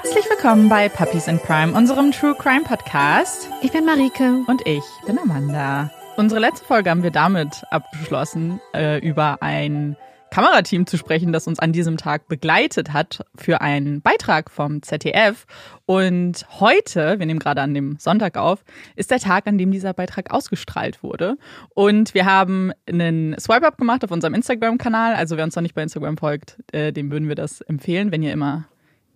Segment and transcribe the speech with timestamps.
[0.00, 3.50] Herzlich willkommen bei Puppies in Crime, unserem True Crime Podcast.
[3.62, 4.44] Ich bin Marike.
[4.46, 5.90] Und ich bin Amanda.
[6.16, 9.96] Unsere letzte Folge haben wir damit abgeschlossen, äh, über ein
[10.30, 15.46] Kamerateam zu sprechen, das uns an diesem Tag begleitet hat für einen Beitrag vom ZDF.
[15.84, 18.62] Und heute, wir nehmen gerade an dem Sonntag auf,
[18.94, 21.38] ist der Tag, an dem dieser Beitrag ausgestrahlt wurde.
[21.74, 25.16] Und wir haben einen Swipe-Up gemacht auf unserem Instagram-Kanal.
[25.16, 28.22] Also wer uns noch nicht bei Instagram folgt, äh, dem würden wir das empfehlen, wenn
[28.22, 28.68] ihr immer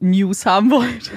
[0.03, 1.11] News haben wollt.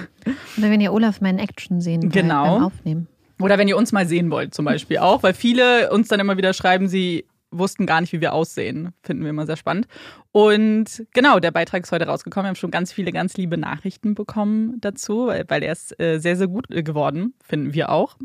[0.58, 2.56] Oder wenn ihr Olaf mal in Action sehen wollt Genau.
[2.56, 3.08] beim Aufnehmen.
[3.42, 6.38] Oder wenn ihr uns mal sehen wollt, zum Beispiel auch, weil viele uns dann immer
[6.38, 8.94] wieder schreiben, sie wussten gar nicht, wie wir aussehen.
[9.04, 9.88] Finden wir immer sehr spannend.
[10.32, 12.46] Und genau, der Beitrag ist heute rausgekommen.
[12.46, 16.18] Wir haben schon ganz viele, ganz liebe Nachrichten bekommen dazu, weil, weil er ist äh,
[16.20, 18.18] sehr, sehr gut äh, geworden, finden wir auch.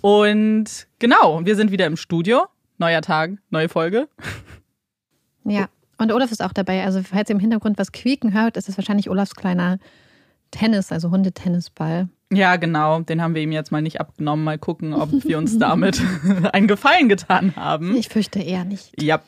[0.00, 2.46] Und genau, wir sind wieder im Studio.
[2.78, 4.08] Neuer Tag, neue Folge.
[5.44, 5.68] Ja.
[5.98, 6.84] Und Olaf ist auch dabei.
[6.84, 9.78] Also, falls ihr im Hintergrund was quieken hört, ist es wahrscheinlich Olafs kleiner
[10.50, 12.08] Tennis, also Hundetennisball.
[12.32, 13.00] Ja, genau.
[13.00, 14.44] Den haben wir ihm jetzt mal nicht abgenommen.
[14.44, 16.02] Mal gucken, ob wir uns damit
[16.52, 17.96] einen Gefallen getan haben.
[17.96, 19.00] Ich fürchte eher nicht.
[19.00, 19.20] Ja.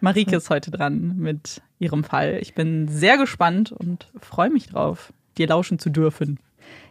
[0.00, 2.38] Marike ist heute dran mit ihrem Fall.
[2.42, 6.40] Ich bin sehr gespannt und freue mich drauf, dir lauschen zu dürfen.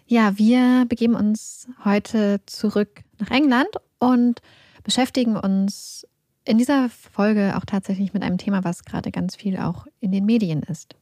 [0.08, 3.70] Ja, wir begeben uns heute zurück nach England
[4.00, 4.42] und
[4.84, 6.08] beschäftigen uns
[6.46, 10.26] in dieser Folge auch tatsächlich mit einem Thema, was gerade ganz viel auch in den
[10.26, 10.96] Medien ist.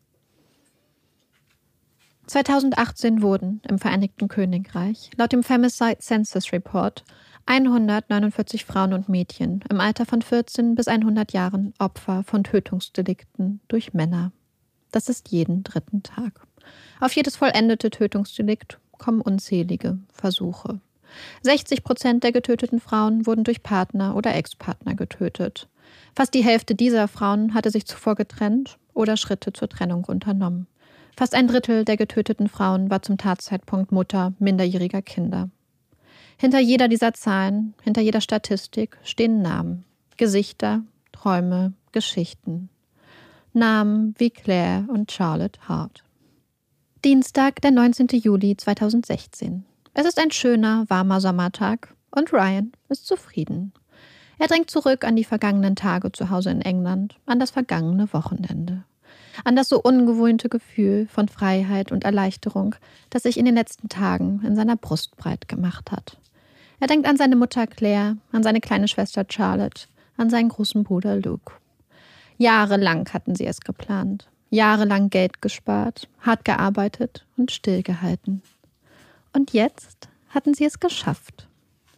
[2.27, 7.03] 2018 wurden im Vereinigten Königreich laut dem Femicide Census Report
[7.47, 13.95] 149 Frauen und Mädchen im Alter von 14 bis 100 Jahren Opfer von Tötungsdelikten durch
[13.95, 14.31] Männer.
[14.91, 16.45] Das ist jeden dritten Tag.
[16.99, 20.81] Auf jedes vollendete Tötungsdelikt kommen unzählige Versuche.
[21.43, 25.67] 60 Prozent der getöteten Frauen wurden durch Partner oder Ex-Partner getötet.
[26.15, 30.67] Fast die Hälfte dieser Frauen hatte sich zuvor getrennt oder Schritte zur Trennung unternommen.
[31.15, 35.49] Fast ein Drittel der getöteten Frauen war zum Tatzeitpunkt Mutter minderjähriger Kinder.
[36.37, 39.83] Hinter jeder dieser Zahlen, hinter jeder Statistik stehen Namen,
[40.15, 42.69] Gesichter, Träume, Geschichten.
[43.51, 46.03] Namen wie Claire und Charlotte Hart.
[47.03, 48.07] Dienstag, der 19.
[48.11, 49.65] Juli 2016.
[49.93, 53.73] Es ist ein schöner, warmer Sommertag und Ryan ist zufrieden.
[54.37, 58.83] Er denkt zurück an die vergangenen Tage zu Hause in England, an das vergangene Wochenende.
[59.43, 62.75] An das so ungewohnte Gefühl von Freiheit und Erleichterung,
[63.09, 66.17] das sich in den letzten Tagen in seiner Brust breit gemacht hat.
[66.79, 71.17] Er denkt an seine Mutter Claire, an seine kleine Schwester Charlotte, an seinen großen Bruder
[71.17, 71.53] Luke.
[72.37, 78.41] Jahrelang hatten sie es geplant, jahrelang Geld gespart, hart gearbeitet und stillgehalten.
[79.33, 81.47] Und jetzt hatten sie es geschafft.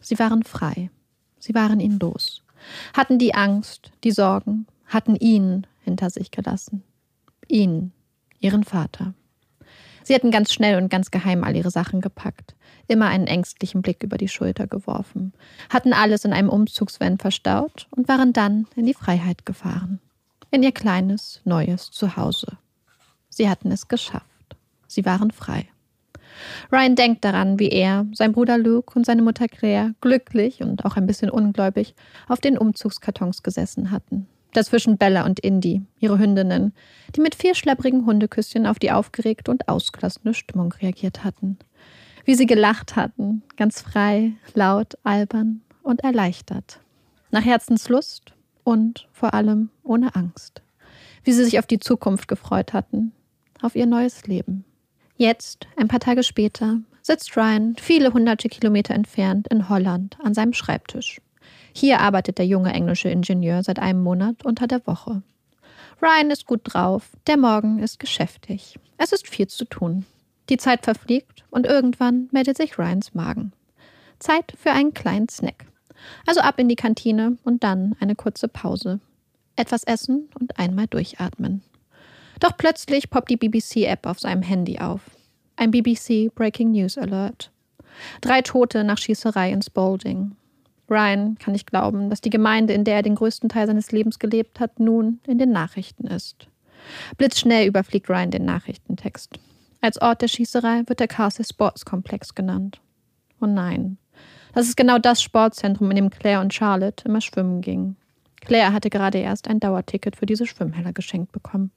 [0.00, 0.90] Sie waren frei.
[1.38, 2.42] Sie waren ihn los.
[2.94, 6.82] Hatten die Angst, die Sorgen, hatten ihn hinter sich gelassen.
[7.48, 7.92] Ihn,
[8.38, 9.14] ihren Vater.
[10.04, 12.54] Sie hatten ganz schnell und ganz geheim all ihre Sachen gepackt,
[12.88, 15.32] immer einen ängstlichen Blick über die Schulter geworfen,
[15.68, 20.00] hatten alles in einem Umzugsvan verstaut und waren dann in die Freiheit gefahren.
[20.50, 22.58] In ihr kleines, neues Zuhause.
[23.28, 24.26] Sie hatten es geschafft.
[24.86, 25.68] Sie waren frei.
[26.70, 30.96] Ryan denkt daran, wie er, sein Bruder Luke und seine Mutter Claire glücklich und auch
[30.96, 31.94] ein bisschen ungläubig
[32.28, 34.26] auf den Umzugskartons gesessen hatten.
[34.52, 36.74] Dazwischen Bella und Indy, ihre Hündinnen,
[37.16, 41.58] die mit vier schlepprigen Hundeküsschen auf die aufgeregte und ausgelassene Stimmung reagiert hatten.
[42.24, 46.80] Wie sie gelacht hatten, ganz frei, laut, albern und erleichtert.
[47.30, 50.62] Nach Herzenslust und vor allem ohne Angst.
[51.24, 53.12] Wie sie sich auf die Zukunft gefreut hatten,
[53.62, 54.64] auf ihr neues Leben.
[55.16, 60.52] Jetzt, ein paar Tage später, sitzt Ryan viele hunderte Kilometer entfernt in Holland an seinem
[60.52, 61.20] Schreibtisch.
[61.74, 65.22] Hier arbeitet der junge englische Ingenieur seit einem Monat unter der Woche.
[66.00, 68.78] Ryan ist gut drauf, der Morgen ist geschäftig.
[68.98, 70.04] Es ist viel zu tun.
[70.48, 73.52] Die Zeit verfliegt und irgendwann meldet sich Ryans Magen.
[74.18, 75.66] Zeit für einen kleinen Snack.
[76.26, 79.00] Also ab in die Kantine und dann eine kurze Pause.
[79.54, 81.62] Etwas essen und einmal durchatmen.
[82.40, 85.02] Doch plötzlich poppt die BBC-App auf seinem Handy auf.
[85.56, 87.50] Ein BBC Breaking News Alert.
[88.20, 90.32] Drei Tote nach Schießerei in Spalding.
[90.90, 94.18] Ryan kann nicht glauben, dass die Gemeinde, in der er den größten Teil seines Lebens
[94.18, 96.48] gelebt hat, nun in den Nachrichten ist.
[97.16, 99.38] Blitzschnell überfliegt Ryan den Nachrichtentext.
[99.80, 102.80] Als Ort der Schießerei wird der Castle Sports Komplex genannt.
[103.40, 103.98] Oh nein.
[104.54, 107.96] Das ist genau das Sportzentrum, in dem Claire und Charlotte immer schwimmen gingen.
[108.40, 111.70] Claire hatte gerade erst ein Dauerticket für diese Schwimmhalle geschenkt bekommen.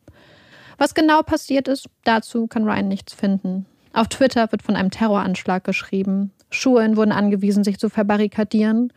[0.78, 3.66] Was genau passiert ist, dazu kann Ryan nichts finden.
[3.94, 6.32] Auf Twitter wird von einem Terroranschlag geschrieben.
[6.50, 8.92] Schulen wurden angewiesen, sich zu verbarrikadieren.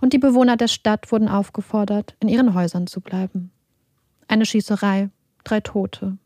[0.00, 3.50] Und die Bewohner der Stadt wurden aufgefordert, in ihren Häusern zu bleiben.
[4.28, 5.10] Eine Schießerei,
[5.44, 6.18] drei Tote.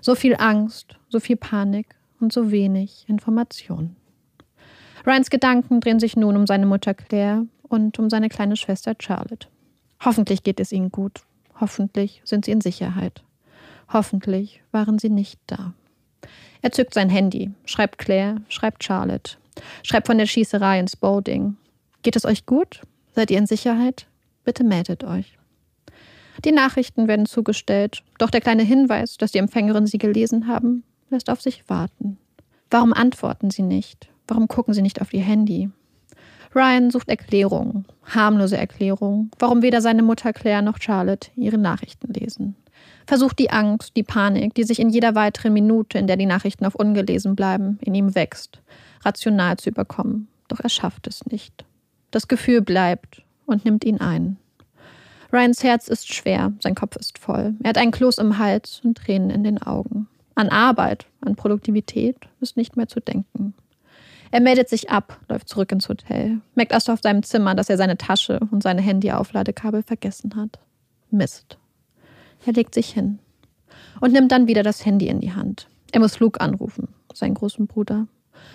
[0.00, 3.96] So viel Angst, so viel Panik und so wenig Information.
[5.06, 9.48] Ryans Gedanken drehen sich nun um seine Mutter Claire und um seine kleine Schwester Charlotte.
[10.04, 11.22] Hoffentlich geht es ihnen gut.
[11.60, 13.22] Hoffentlich sind sie in Sicherheit.
[13.92, 15.74] Hoffentlich waren sie nicht da.
[16.62, 19.36] Er zückt sein Handy, schreibt Claire, schreibt Charlotte,
[19.82, 21.56] schreibt von der Schießerei ins Spalding.
[22.02, 22.80] Geht es euch gut?
[23.14, 24.06] Seid ihr in Sicherheit?
[24.44, 25.38] Bitte meldet euch.
[26.44, 31.28] Die Nachrichten werden zugestellt, doch der kleine Hinweis, dass die Empfängerin sie gelesen haben, lässt
[31.28, 32.18] auf sich warten.
[32.70, 34.08] Warum antworten sie nicht?
[34.26, 35.70] Warum gucken sie nicht auf ihr Handy?
[36.54, 42.56] Ryan sucht Erklärungen, harmlose Erklärungen, warum weder seine Mutter Claire noch Charlotte ihre Nachrichten lesen.
[43.06, 46.64] Versucht die Angst, die Panik, die sich in jeder weiteren Minute, in der die Nachrichten
[46.64, 48.60] auf ungelesen bleiben, in ihm wächst,
[49.04, 50.28] rational zu überkommen.
[50.48, 51.64] Doch er schafft es nicht.
[52.10, 54.36] Das Gefühl bleibt und nimmt ihn ein.
[55.32, 57.54] Ryans Herz ist schwer, sein Kopf ist voll.
[57.62, 60.08] Er hat einen Kloß im Hals und Tränen in den Augen.
[60.34, 63.54] An Arbeit, an Produktivität ist nicht mehr zu denken.
[64.30, 67.76] Er meldet sich ab, läuft zurück ins Hotel, merkt erst auf seinem Zimmer, dass er
[67.76, 70.58] seine Tasche und seine Handy-Aufladekabel vergessen hat.
[71.10, 71.58] Mist.
[72.44, 73.18] Er legt sich hin
[74.00, 75.68] und nimmt dann wieder das Handy in die Hand.
[75.92, 78.06] Er muss Luke anrufen, seinen großen Bruder.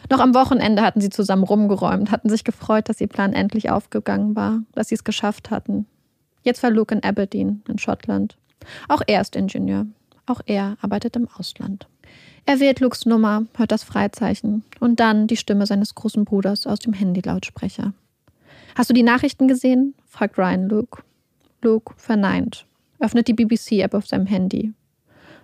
[0.10, 4.36] Noch am Wochenende hatten sie zusammen rumgeräumt, hatten sich gefreut, dass ihr Plan endlich aufgegangen
[4.36, 5.86] war, dass sie es geschafft hatten.
[6.44, 8.38] Jetzt war Luke in Aberdeen, in Schottland.
[8.88, 9.86] Auch er ist Ingenieur.
[10.26, 11.88] Auch er arbeitet im Ausland.
[12.46, 16.80] Er wählt Lukes Nummer, hört das Freizeichen und dann die Stimme seines großen Bruders aus
[16.80, 17.94] dem Handylautsprecher.
[18.76, 19.96] Hast du die Nachrichten gesehen?
[20.06, 21.02] fragt Ryan Luke.
[21.62, 22.67] Luke verneint,
[23.00, 24.74] öffnet die BBC-App auf seinem Handy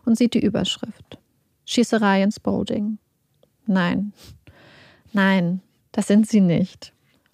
[0.06, 1.20] und sieht die Überschrift.
[1.66, 2.98] Schießerei in Spalding.
[3.66, 4.14] Nein,
[5.14, 5.62] nein,
[5.92, 6.94] das sind sie nicht.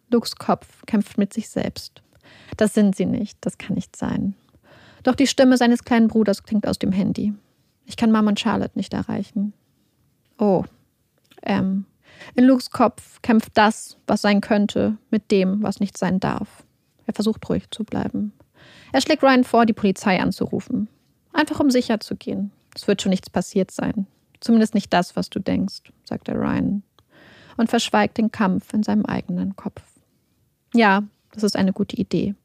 [0.09, 2.01] Lukes Kopf kämpft mit sich selbst.
[2.57, 4.35] Das sind sie nicht, das kann nicht sein.
[5.03, 7.33] Doch die Stimme seines kleinen Bruders klingt aus dem Handy.
[7.85, 9.53] Ich kann Mama und Charlotte nicht erreichen.
[10.37, 10.63] Oh,
[11.43, 11.85] ähm.
[12.35, 16.63] In Lukes Kopf kämpft das, was sein könnte, mit dem, was nicht sein darf.
[17.05, 18.33] Er versucht ruhig zu bleiben.
[18.91, 20.87] Er schlägt Ryan vor, die Polizei anzurufen.
[21.33, 22.51] Einfach um sicher zu gehen.
[22.75, 24.07] Es wird schon nichts passiert sein.
[24.39, 26.83] Zumindest nicht das, was du denkst, sagt er Ryan.
[27.57, 29.81] Und verschweigt den Kampf in seinem eigenen Kopf.
[30.73, 32.35] Ja, das ist eine gute Idee.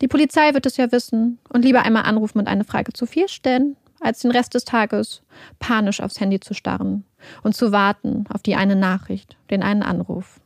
[0.00, 3.28] Die Polizei wird es ja wissen und lieber einmal anrufen und eine Frage zu viel
[3.28, 5.22] stellen, als den Rest des Tages
[5.58, 7.04] panisch aufs Handy zu starren
[7.42, 10.40] und zu warten auf die eine Nachricht, den einen Anruf.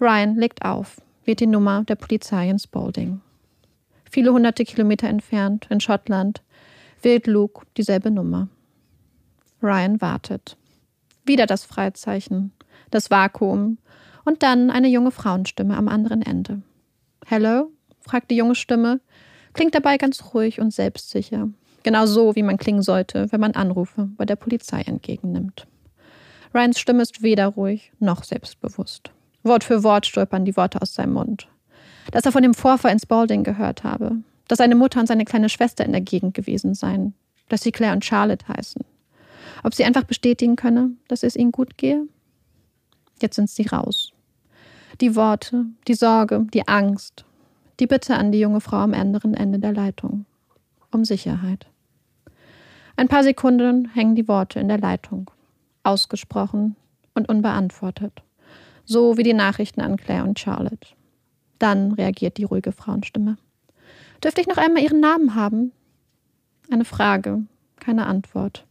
[0.00, 3.20] Ryan legt auf, wählt die Nummer der Polizei in Spalding.
[4.12, 6.42] Viele hunderte Kilometer entfernt, in Schottland,
[7.00, 8.48] wählt Luke dieselbe Nummer.
[9.62, 10.58] Ryan wartet.
[11.24, 12.52] Wieder das Freizeichen,
[12.90, 13.78] das Vakuum
[14.26, 16.60] und dann eine junge Frauenstimme am anderen Ende.
[17.24, 17.70] Hello?
[18.00, 19.00] fragt die junge Stimme,
[19.54, 21.48] klingt dabei ganz ruhig und selbstsicher.
[21.82, 25.66] Genau so, wie man klingen sollte, wenn man Anrufe bei der Polizei entgegennimmt.
[26.52, 29.10] Ryans Stimme ist weder ruhig noch selbstbewusst.
[29.42, 31.48] Wort für Wort stolpern die Worte aus seinem Mund.
[32.10, 34.16] Dass er von dem Vorfall in Spalding gehört habe,
[34.48, 37.14] dass seine Mutter und seine kleine Schwester in der Gegend gewesen seien,
[37.48, 38.82] dass sie Claire und Charlotte heißen.
[39.62, 42.06] Ob sie einfach bestätigen könne, dass es ihnen gut gehe?
[43.20, 44.12] Jetzt sind sie raus.
[45.00, 47.24] Die Worte, die Sorge, die Angst,
[47.80, 50.26] die Bitte an die junge Frau am anderen Ende der Leitung.
[50.90, 51.66] Um Sicherheit.
[52.96, 55.30] Ein paar Sekunden hängen die Worte in der Leitung,
[55.82, 56.76] ausgesprochen
[57.14, 58.22] und unbeantwortet,
[58.84, 60.88] so wie die Nachrichten an Claire und Charlotte.
[61.62, 63.36] Dann reagiert die ruhige Frauenstimme.
[64.24, 65.70] Dürfte ich noch einmal Ihren Namen haben?
[66.68, 67.44] Eine Frage,
[67.78, 68.66] keine Antwort.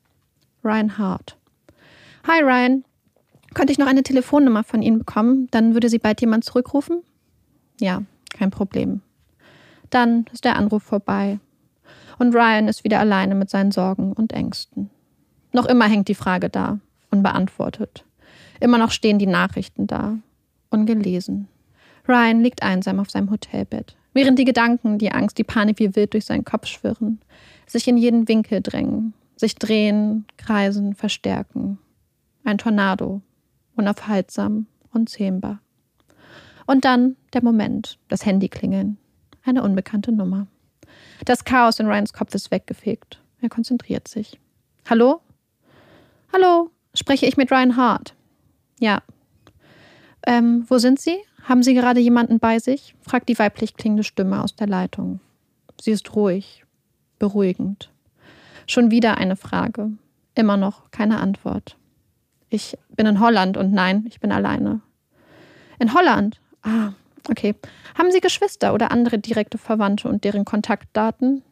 [0.61, 1.37] Ryan Hart.
[2.27, 2.83] Hi Ryan,
[3.53, 5.47] könnte ich noch eine Telefonnummer von Ihnen bekommen?
[5.51, 7.01] Dann würde Sie bald jemand zurückrufen?
[7.79, 8.99] Ja, kein Problem.
[9.89, 11.39] Dann ist der Anruf vorbei
[12.19, 14.89] und Ryan ist wieder alleine mit seinen Sorgen und Ängsten.
[15.53, 16.79] Noch immer hängt die Frage da,
[17.09, 18.03] unbeantwortet.
[18.59, 20.17] Immer noch stehen die Nachrichten da,
[20.69, 21.47] ungelesen.
[22.07, 26.13] Ryan liegt einsam auf seinem Hotelbett, während die Gedanken, die Angst, die Panik wie wild
[26.13, 27.19] durch seinen Kopf schwirren,
[27.67, 31.77] sich in jeden Winkel drängen, sich drehen, kreisen, verstärken.
[32.43, 33.21] Ein Tornado,
[33.75, 35.59] unaufhaltsam, unzähmbar.
[36.65, 38.97] Und dann der Moment, das Handy klingeln.
[39.43, 40.47] Eine unbekannte Nummer.
[41.25, 43.21] Das Chaos in Ryans Kopf ist weggefegt.
[43.41, 44.39] Er konzentriert sich.
[44.89, 45.21] Hallo?
[46.33, 46.69] Hallo?
[46.93, 48.15] Spreche ich mit Ryan Hart?
[48.79, 49.01] Ja.
[50.25, 51.17] Ähm, wo sind Sie?
[51.43, 52.95] Haben Sie gerade jemanden bei sich?
[53.01, 55.19] fragt die weiblich klingende Stimme aus der Leitung.
[55.79, 56.63] Sie ist ruhig,
[57.17, 57.91] beruhigend.
[58.67, 59.91] Schon wieder eine Frage.
[60.35, 61.75] Immer noch keine Antwort.
[62.49, 64.81] Ich bin in Holland und nein, ich bin alleine.
[65.79, 66.39] In Holland?
[66.61, 66.91] Ah,
[67.29, 67.55] okay.
[67.97, 71.43] Haben Sie Geschwister oder andere direkte Verwandte und deren Kontaktdaten?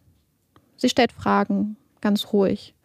[0.78, 2.76] Sie stellt Fragen, ganz ruhig.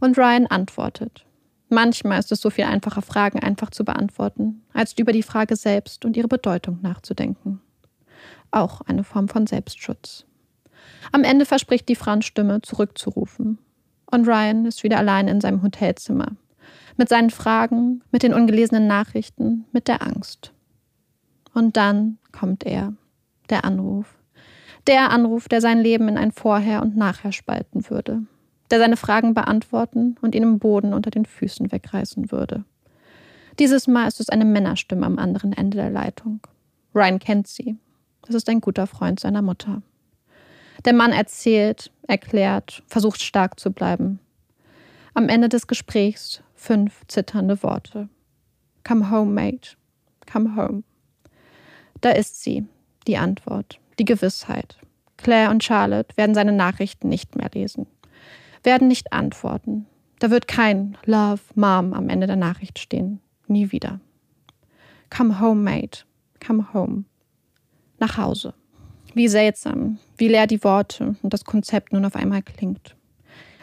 [0.00, 1.25] Und Ryan antwortet.
[1.68, 6.04] Manchmal ist es so viel einfacher, Fragen einfach zu beantworten, als über die Frage selbst
[6.04, 7.60] und ihre Bedeutung nachzudenken.
[8.52, 10.24] Auch eine Form von Selbstschutz.
[11.10, 13.58] Am Ende verspricht die Frauenstimme, zurückzurufen.
[14.08, 16.36] Und Ryan ist wieder allein in seinem Hotelzimmer.
[16.96, 20.52] Mit seinen Fragen, mit den ungelesenen Nachrichten, mit der Angst.
[21.52, 22.94] Und dann kommt er,
[23.50, 24.16] der Anruf.
[24.86, 28.22] Der Anruf, der sein Leben in ein Vorher und Nachher spalten würde
[28.70, 32.64] der seine Fragen beantworten und ihn im Boden unter den Füßen wegreißen würde.
[33.58, 36.40] Dieses Mal ist es eine Männerstimme am anderen Ende der Leitung.
[36.94, 37.76] Ryan kennt sie.
[38.22, 39.82] Das ist ein guter Freund seiner Mutter.
[40.84, 44.18] Der Mann erzählt, erklärt, versucht stark zu bleiben.
[45.14, 48.08] Am Ende des Gesprächs fünf zitternde Worte.
[48.86, 49.76] Come home, mate.
[50.30, 50.82] Come home.
[52.02, 52.66] Da ist sie,
[53.06, 54.76] die Antwort, die Gewissheit.
[55.16, 57.86] Claire und Charlotte werden seine Nachrichten nicht mehr lesen
[58.66, 59.86] werden nicht antworten.
[60.18, 63.20] Da wird kein Love, Mom am Ende der Nachricht stehen.
[63.46, 64.00] Nie wieder.
[65.08, 66.04] Come home, mate.
[66.44, 67.04] Come home.
[67.98, 68.52] Nach Hause.
[69.14, 72.94] Wie seltsam, wie leer die Worte und das Konzept nun auf einmal klingt.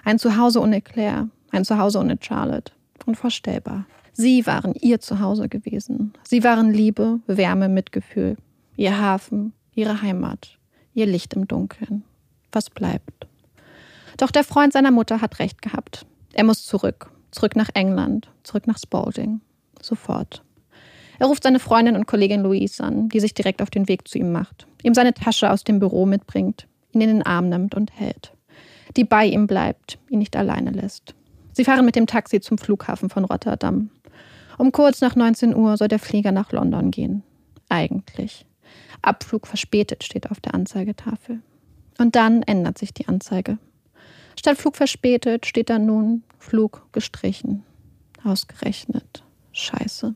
[0.03, 2.73] Ein Zuhause ohne Claire, ein Zuhause ohne Charlotte.
[3.05, 3.85] Unvorstellbar.
[4.13, 6.13] Sie waren ihr Zuhause gewesen.
[6.23, 8.37] Sie waren Liebe, Wärme, Mitgefühl.
[8.77, 10.57] Ihr Hafen, ihre Heimat,
[10.93, 12.03] ihr Licht im Dunkeln.
[12.51, 13.27] Was bleibt?
[14.17, 16.05] Doch der Freund seiner Mutter hat recht gehabt.
[16.33, 17.11] Er muss zurück.
[17.31, 18.29] Zurück nach England.
[18.43, 19.41] Zurück nach Spalding.
[19.81, 20.43] Sofort.
[21.19, 24.17] Er ruft seine Freundin und Kollegin Louise an, die sich direkt auf den Weg zu
[24.17, 27.97] ihm macht, ihm seine Tasche aus dem Büro mitbringt, ihn in den Arm nimmt und
[27.97, 28.33] hält.
[28.97, 31.15] Die bei ihm bleibt, ihn nicht alleine lässt.
[31.51, 33.89] Sie fahren mit dem Taxi zum Flughafen von Rotterdam.
[34.57, 37.23] Um kurz nach 19 Uhr soll der Flieger nach London gehen.
[37.69, 38.45] Eigentlich.
[39.01, 41.41] Abflug verspätet steht auf der Anzeigetafel.
[41.99, 43.57] Und dann ändert sich die Anzeige.
[44.37, 47.63] Statt Flug verspätet steht da nun Flug gestrichen.
[48.23, 49.23] Ausgerechnet.
[49.51, 50.15] Scheiße.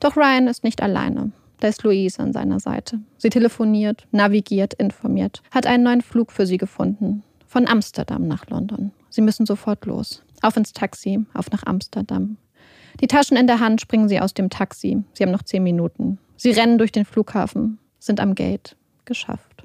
[0.00, 1.32] Doch Ryan ist nicht alleine.
[1.60, 3.00] Da ist Louise an seiner Seite.
[3.18, 7.22] Sie telefoniert, navigiert, informiert, hat einen neuen Flug für sie gefunden.
[7.46, 8.90] Von Amsterdam nach London.
[9.10, 10.24] Sie müssen sofort los.
[10.40, 12.36] Auf ins Taxi, auf nach Amsterdam.
[13.00, 15.04] Die Taschen in der Hand springen sie aus dem Taxi.
[15.12, 16.18] Sie haben noch zehn Minuten.
[16.36, 18.76] Sie rennen durch den Flughafen, sind am Gate.
[19.04, 19.64] Geschafft.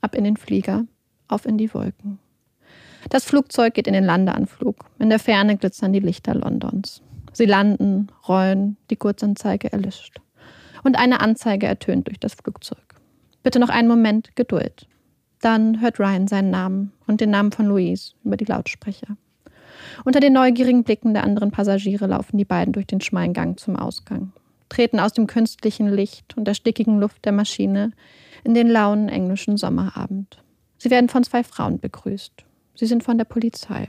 [0.00, 0.84] Ab in den Flieger,
[1.28, 2.18] auf in die Wolken.
[3.10, 4.86] Das Flugzeug geht in den Landeanflug.
[4.98, 7.02] In der Ferne glitzern die Lichter Londons.
[7.32, 10.20] Sie landen, rollen, die Kurzanzeige erlischt.
[10.82, 12.78] Und eine Anzeige ertönt durch das Flugzeug.
[13.42, 14.86] Bitte noch einen Moment Geduld.
[15.40, 19.16] Dann hört Ryan seinen Namen und den Namen von Louise über die Lautsprecher.
[20.04, 23.76] Unter den neugierigen Blicken der anderen Passagiere laufen die beiden durch den schmalen Gang zum
[23.76, 24.32] Ausgang,
[24.68, 27.92] treten aus dem künstlichen Licht und der stickigen Luft der Maschine
[28.44, 30.42] in den lauen englischen Sommerabend.
[30.78, 32.43] Sie werden von zwei Frauen begrüßt.
[32.74, 33.88] Sie sind von der Polizei.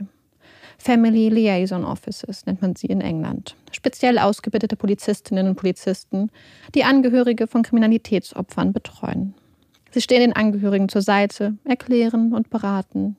[0.78, 3.56] Family Liaison Officers nennt man sie in England.
[3.72, 6.30] Speziell ausgebildete Polizistinnen und Polizisten,
[6.74, 9.34] die Angehörige von Kriminalitätsopfern betreuen.
[9.90, 13.16] Sie stehen den Angehörigen zur Seite, erklären und beraten.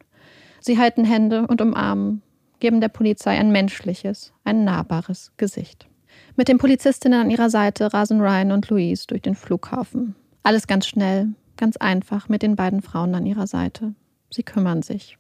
[0.59, 2.21] Sie halten Hände und umarmen,
[2.59, 5.88] geben der Polizei ein menschliches, ein nahbares Gesicht.
[6.36, 10.15] Mit den Polizistinnen an ihrer Seite rasen Ryan und Louise durch den Flughafen.
[10.43, 13.93] Alles ganz schnell, ganz einfach mit den beiden Frauen an ihrer Seite.
[14.29, 15.17] Sie kümmern sich.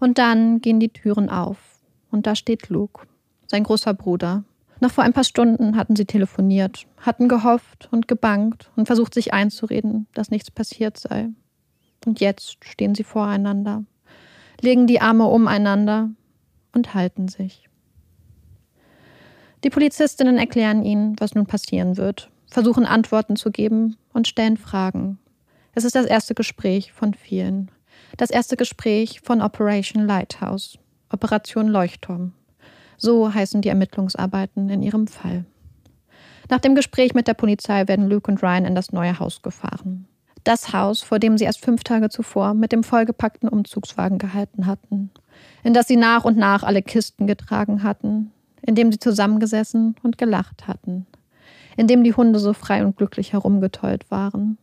[0.00, 1.58] Und dann gehen die Türen auf.
[2.10, 3.06] Und da steht Luke,
[3.46, 4.44] sein großer Bruder.
[4.80, 9.32] Noch vor ein paar Stunden hatten sie telefoniert, hatten gehofft und gebankt und versucht sich
[9.32, 11.30] einzureden, dass nichts passiert sei.
[12.04, 13.84] Und jetzt stehen sie voreinander,
[14.60, 16.10] legen die Arme umeinander
[16.74, 17.68] und halten sich.
[19.64, 25.18] Die Polizistinnen erklären ihnen, was nun passieren wird, versuchen Antworten zu geben und stellen Fragen.
[25.74, 27.70] Es ist das erste Gespräch von vielen.
[28.16, 30.78] Das erste Gespräch von Operation Lighthouse,
[31.12, 32.32] Operation Leuchtturm.
[32.96, 35.44] So heißen die Ermittlungsarbeiten in ihrem Fall.
[36.48, 40.06] Nach dem Gespräch mit der Polizei werden Luke und Ryan in das neue Haus gefahren.
[40.44, 45.10] Das Haus, vor dem sie erst fünf Tage zuvor mit dem vollgepackten Umzugswagen gehalten hatten,
[45.64, 48.30] in das sie nach und nach alle Kisten getragen hatten,
[48.62, 51.06] in dem sie zusammengesessen und gelacht hatten,
[51.76, 54.56] in dem die Hunde so frei und glücklich herumgetollt waren,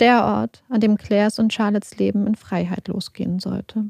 [0.00, 3.86] der Ort, an dem Claires und Charlottes Leben in Freiheit losgehen sollte.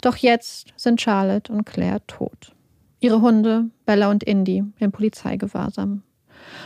[0.00, 2.52] Doch jetzt sind Charlotte und Claire tot.
[3.00, 6.02] Ihre Hunde, Bella und Indy, in Polizeigewahrsam.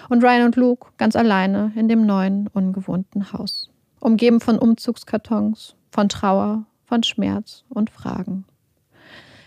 [0.08, 3.70] Und Ryan und Luke ganz alleine in dem neuen, ungewohnten Haus.
[4.00, 8.44] Umgeben von Umzugskartons, von Trauer, von Schmerz und Fragen.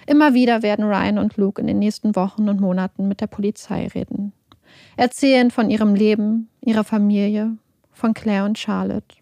[0.05, 3.87] Immer wieder werden Ryan und Luke in den nächsten Wochen und Monaten mit der Polizei
[3.87, 4.33] reden.
[4.97, 7.57] Erzählen von ihrem Leben, ihrer Familie,
[8.01, 9.17] von Claire und Charlotte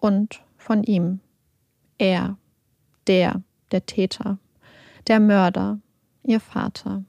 [0.00, 1.20] und von ihm.
[1.96, 2.36] Er,
[3.06, 3.40] der,
[3.70, 4.38] der Täter,
[5.06, 5.78] der Mörder,
[6.24, 7.04] ihr Vater.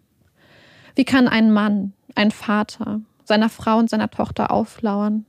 [0.93, 5.25] Wie kann ein Mann, ein Vater, seiner Frau und seiner Tochter auflauern,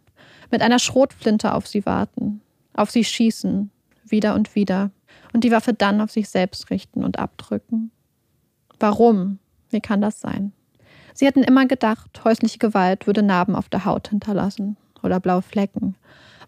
[0.50, 2.43] mit einer Schrotflinte auf sie warten,
[2.75, 3.71] auf sie schießen,
[4.05, 4.91] wieder und wieder,
[5.33, 7.91] und die Waffe dann auf sich selbst richten und abdrücken?
[8.79, 9.38] Warum?
[9.71, 10.52] Wie kann das sein?
[11.14, 15.97] Sie hätten immer gedacht, häusliche Gewalt würde Narben auf der Haut hinterlassen oder blaue Flecken,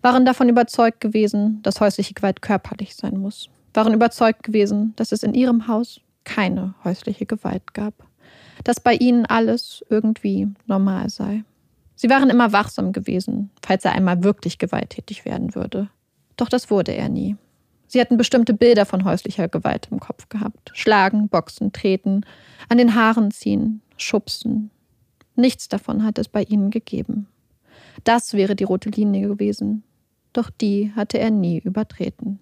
[0.02, 5.23] waren davon überzeugt gewesen, dass häusliche Gewalt körperlich sein muss, waren überzeugt gewesen, dass es
[5.23, 7.94] in ihrem Haus keine häusliche Gewalt gab,
[8.64, 11.44] dass bei ihnen alles irgendwie normal sei.
[11.96, 15.88] Sie waren immer wachsam gewesen, falls er einmal wirklich gewalttätig werden würde.
[16.37, 17.37] Doch das wurde er nie.
[17.87, 20.73] Sie hatten bestimmte Bilder von häuslicher Gewalt im Kopf gehabt.
[20.75, 22.26] Schlagen, boxen, treten,
[22.68, 24.70] an den Haaren ziehen, schubsen.
[25.37, 27.28] Nichts davon hat es bei ihnen gegeben.
[28.03, 29.85] Das wäre die rote Linie gewesen.
[30.33, 32.41] Doch die hatte er nie übertreten.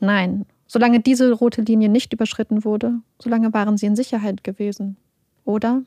[0.00, 4.96] Nein, solange diese rote Linie nicht überschritten wurde, solange waren sie in Sicherheit gewesen.
[5.44, 5.82] Oder?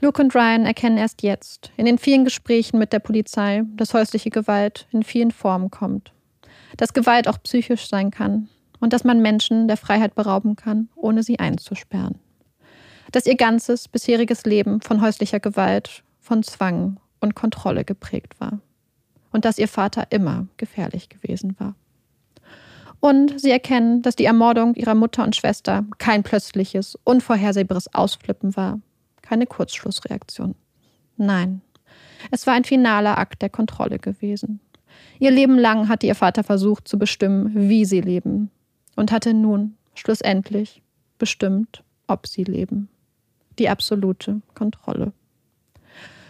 [0.00, 4.30] Luke und Ryan erkennen erst jetzt, in den vielen Gesprächen mit der Polizei, dass häusliche
[4.30, 6.12] Gewalt in vielen Formen kommt
[6.76, 8.48] dass Gewalt auch psychisch sein kann
[8.80, 12.18] und dass man Menschen der Freiheit berauben kann, ohne sie einzusperren.
[13.12, 18.60] Dass ihr ganzes bisheriges Leben von häuslicher Gewalt, von Zwang und Kontrolle geprägt war.
[19.32, 21.74] Und dass ihr Vater immer gefährlich gewesen war.
[23.00, 28.80] Und sie erkennen, dass die Ermordung ihrer Mutter und Schwester kein plötzliches, unvorhersehbares Ausflippen war,
[29.22, 30.54] keine Kurzschlussreaktion.
[31.16, 31.60] Nein,
[32.30, 34.60] es war ein finaler Akt der Kontrolle gewesen.
[35.18, 38.50] Ihr Leben lang hatte ihr Vater versucht zu bestimmen, wie sie leben,
[38.96, 40.82] und hatte nun, schlussendlich,
[41.18, 42.88] bestimmt, ob sie leben.
[43.58, 45.12] Die absolute Kontrolle.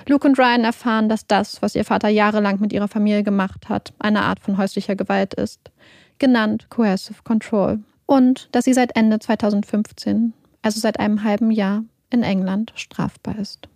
[0.08, 3.92] Luke und Ryan erfahren, dass das, was ihr Vater jahrelang mit ihrer Familie gemacht hat,
[3.98, 5.70] eine Art von häuslicher Gewalt ist,
[6.18, 12.22] genannt Coercive Control, und dass sie seit Ende 2015, also seit einem halben Jahr, in
[12.22, 13.68] England strafbar ist.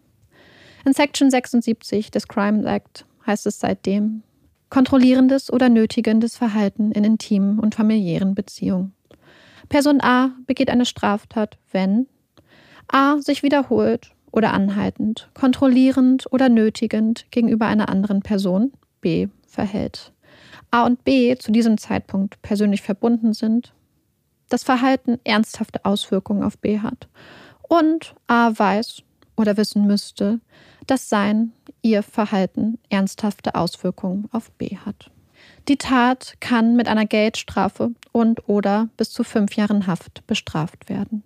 [0.87, 4.23] In Section 76 des Crime Act heißt es seitdem,
[4.71, 8.95] kontrollierendes oder nötigendes Verhalten in intimen und familiären Beziehungen.
[9.69, 12.07] Person A begeht eine Straftat, wenn
[12.89, 20.13] A sich wiederholt oder anhaltend, kontrollierend oder nötigend gegenüber einer anderen Person B verhält.
[20.71, 23.75] A und B zu diesem Zeitpunkt persönlich verbunden sind,
[24.49, 27.09] das Verhalten ernsthafte Auswirkungen auf B hat
[27.63, 29.03] und A weiß
[29.37, 30.41] oder wissen müsste,
[30.87, 35.11] dass sein, ihr Verhalten ernsthafte Auswirkungen auf B hat.
[35.69, 41.23] Die Tat kann mit einer Geldstrafe und oder bis zu fünf Jahren Haft bestraft werden.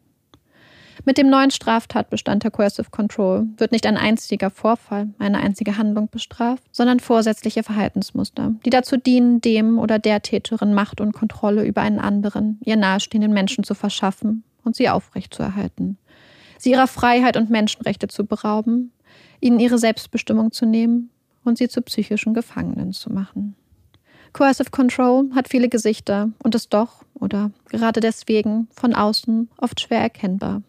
[1.05, 6.09] Mit dem neuen Straftatbestand der Coercive Control wird nicht ein einziger Vorfall, eine einzige Handlung
[6.11, 11.83] bestraft, sondern vorsätzliche Verhaltensmuster, die dazu dienen, dem oder der Täterin Macht und Kontrolle über
[11.83, 15.99] einen anderen, ihr nahestehenden Menschen zu verschaffen und sie aufrechtzuerhalten,
[16.59, 18.93] sie ihrer Freiheit und Menschenrechte zu berauben
[19.41, 21.11] ihnen ihre Selbstbestimmung zu nehmen
[21.45, 23.55] und sie zu psychischen Gefangenen zu machen.
[24.33, 30.01] Coercive Control hat viele Gesichter und ist doch, oder gerade deswegen, von außen oft schwer
[30.01, 30.63] erkennbar.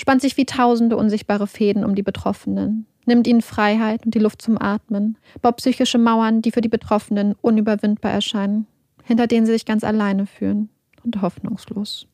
[0.00, 4.40] Spannt sich wie tausende unsichtbare Fäden um die Betroffenen, nimmt ihnen Freiheit und die Luft
[4.40, 8.66] zum Atmen, baut psychische Mauern, die für die Betroffenen unüberwindbar erscheinen,
[9.04, 10.70] hinter denen sie sich ganz alleine fühlen
[11.04, 12.06] und hoffnungslos.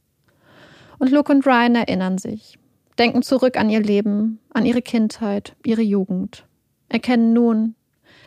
[0.98, 2.58] Und Luke und Ryan erinnern sich,
[2.98, 6.44] denken zurück an ihr Leben, an ihre Kindheit, ihre Jugend,
[6.88, 7.76] erkennen nun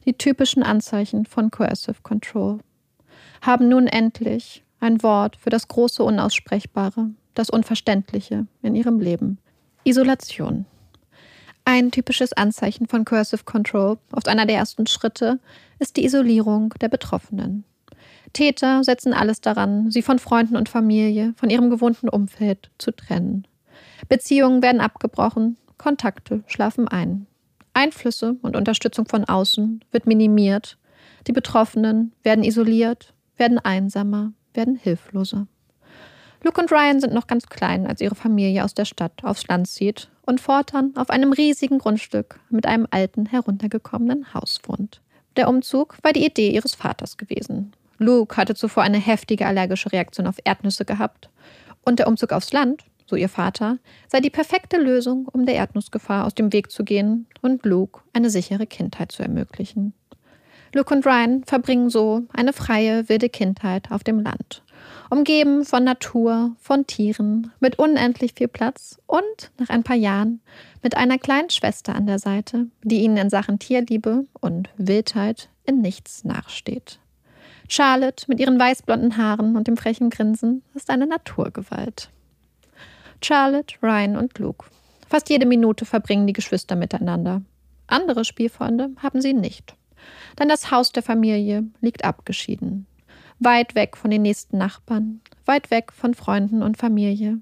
[0.06, 2.60] die typischen Anzeichen von Coercive Control,
[3.42, 9.38] haben nun endlich ein Wort für das große Unaussprechbare, das Unverständliche in ihrem Leben.
[9.86, 10.66] Isolation.
[11.64, 15.40] Ein typisches Anzeichen von Coercive Control, oft einer der ersten Schritte,
[15.80, 17.64] ist die Isolierung der Betroffenen.
[18.34, 23.48] Täter setzen alles daran, sie von Freunden und Familie, von ihrem gewohnten Umfeld zu trennen.
[24.10, 27.26] Beziehungen werden abgebrochen, Kontakte schlafen ein.
[27.74, 30.78] Einflüsse und Unterstützung von außen wird minimiert.
[31.28, 35.48] Die Betroffenen werden isoliert, werden einsamer, werden hilfloser.
[36.44, 39.68] Luke und Ryan sind noch ganz klein, als ihre Familie aus der Stadt aufs Land
[39.68, 45.02] zieht und fortan auf einem riesigen Grundstück mit einem alten, heruntergekommenen Haus wohnt.
[45.36, 47.74] Der Umzug war die Idee ihres Vaters gewesen.
[47.98, 51.30] Luke hatte zuvor eine heftige allergische Reaktion auf Erdnüsse gehabt
[51.84, 56.26] und der Umzug aufs Land so ihr Vater, sei die perfekte Lösung, um der Erdnussgefahr
[56.26, 59.94] aus dem Weg zu gehen und Luke eine sichere Kindheit zu ermöglichen.
[60.74, 64.62] Luke und Ryan verbringen so eine freie, wilde Kindheit auf dem Land,
[65.10, 70.42] umgeben von Natur, von Tieren, mit unendlich viel Platz und nach ein paar Jahren
[70.84, 75.82] mit einer kleinen Schwester an der Seite, die ihnen in Sachen Tierliebe und Wildheit in
[75.82, 77.00] nichts nachsteht.
[77.68, 82.10] Charlotte mit ihren weißblonden Haaren und dem frechen Grinsen ist eine Naturgewalt.
[83.22, 84.66] Charlotte, Ryan und Luke.
[85.08, 87.42] Fast jede Minute verbringen die Geschwister miteinander.
[87.88, 89.76] Andere Spielfreunde haben sie nicht.
[90.40, 92.88] Denn das Haus der Familie liegt abgeschieden.
[93.40, 97.40] Weit weg von den nächsten Nachbarn, weit weg von Freunden und Familie,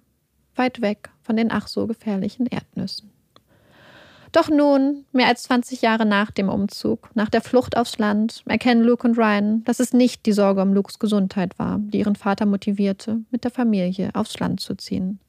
[0.55, 3.11] weit weg von den ach so gefährlichen Erdnüssen.
[4.31, 8.83] Doch nun, mehr als 20 Jahre nach dem Umzug, nach der Flucht aufs Land, erkennen
[8.83, 12.45] Luke und Ryan, dass es nicht die Sorge um Lukes Gesundheit war, die ihren Vater
[12.45, 15.19] motivierte, mit der Familie aufs Land zu ziehen.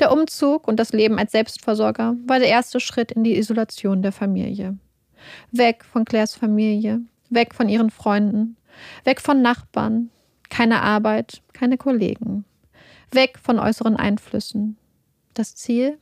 [0.00, 4.12] Der Umzug und das Leben als Selbstversorger war der erste Schritt in die Isolation der
[4.12, 4.78] Familie.
[5.52, 8.56] Weg von Claires Familie, weg von ihren Freunden,
[9.04, 10.10] weg von Nachbarn,
[10.48, 12.44] keine Arbeit, keine Kollegen,
[13.10, 14.76] weg von äußeren Einflüssen.
[15.34, 15.98] Das Ziel?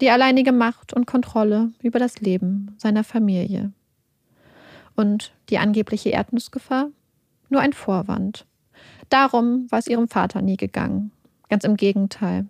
[0.00, 3.72] die alleinige Macht und Kontrolle über das Leben seiner Familie.
[4.94, 6.88] Und die angebliche Erdnussgefahr?
[7.48, 8.46] Nur ein Vorwand.
[9.08, 11.12] Darum war es ihrem Vater nie gegangen.
[11.48, 12.46] Ganz im Gegenteil.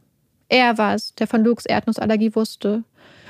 [0.48, 2.84] Er war es, der von Lukes Erdnussallergie wusste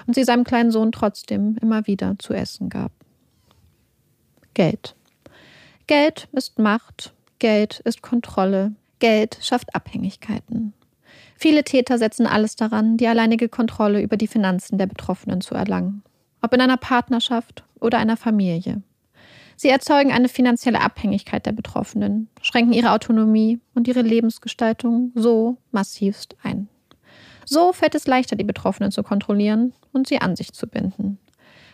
[0.07, 2.93] und sie seinem kleinen Sohn trotzdem immer wieder zu essen gab.
[4.55, 4.95] Geld.
[5.89, 10.75] Geld ist Macht, Geld ist Kontrolle, Geld schafft Abhängigkeiten.
[11.35, 16.03] Viele Täter setzen alles daran, die alleinige Kontrolle über die Finanzen der Betroffenen zu erlangen,
[16.43, 18.83] ob in einer Partnerschaft oder einer Familie.
[19.57, 26.37] Sie erzeugen eine finanzielle Abhängigkeit der Betroffenen, schränken ihre Autonomie und ihre Lebensgestaltung so massivst
[26.43, 26.69] ein.
[27.47, 31.19] So fällt es leichter, die Betroffenen zu kontrollieren und sie an sich zu binden.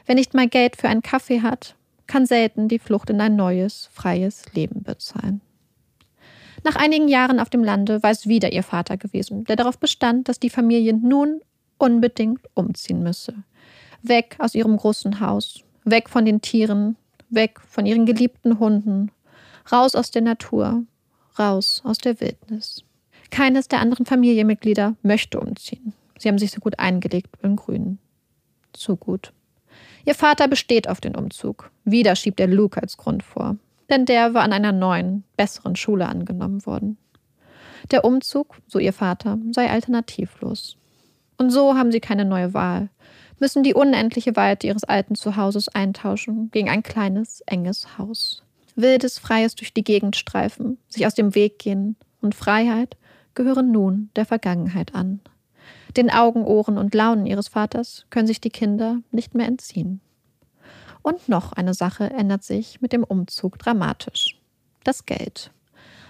[0.07, 1.75] Wer nicht mal Geld für einen Kaffee hat,
[2.07, 5.41] kann selten die Flucht in ein neues, freies Leben bezahlen.
[6.65, 10.29] Nach einigen Jahren auf dem Lande war es wieder ihr Vater gewesen, der darauf bestand,
[10.29, 11.41] dass die Familie nun
[11.79, 13.35] unbedingt umziehen müsse.
[14.03, 16.97] Weg aus ihrem großen Haus, weg von den Tieren,
[17.29, 19.11] weg von ihren geliebten Hunden,
[19.71, 20.85] raus aus der Natur,
[21.39, 22.83] raus aus der Wildnis.
[23.31, 25.93] Keines der anderen Familienmitglieder möchte umziehen.
[26.19, 27.99] Sie haben sich so gut eingelegt im Grünen.
[28.73, 29.33] Zu gut.
[30.05, 31.71] Ihr Vater besteht auf den Umzug.
[31.85, 33.57] Wieder schiebt er Luke als Grund vor
[33.91, 36.97] denn der war an einer neuen, besseren Schule angenommen worden.
[37.91, 40.77] Der Umzug, so ihr Vater, sei alternativlos.
[41.37, 42.89] Und so haben sie keine neue Wahl,
[43.41, 48.43] müssen die unendliche Weite ihres alten Zuhauses eintauschen gegen ein kleines, enges Haus.
[48.77, 52.97] Wildes, freies durch die Gegend streifen, sich aus dem Weg gehen und Freiheit
[53.35, 55.21] gehören nun der Vergangenheit an.
[55.97, 60.01] Den Augen, Ohren und Launen ihres Vaters können sich die Kinder nicht mehr entziehen.
[61.03, 64.41] Und noch eine Sache ändert sich mit dem Umzug dramatisch.
[64.83, 65.51] Das Geld.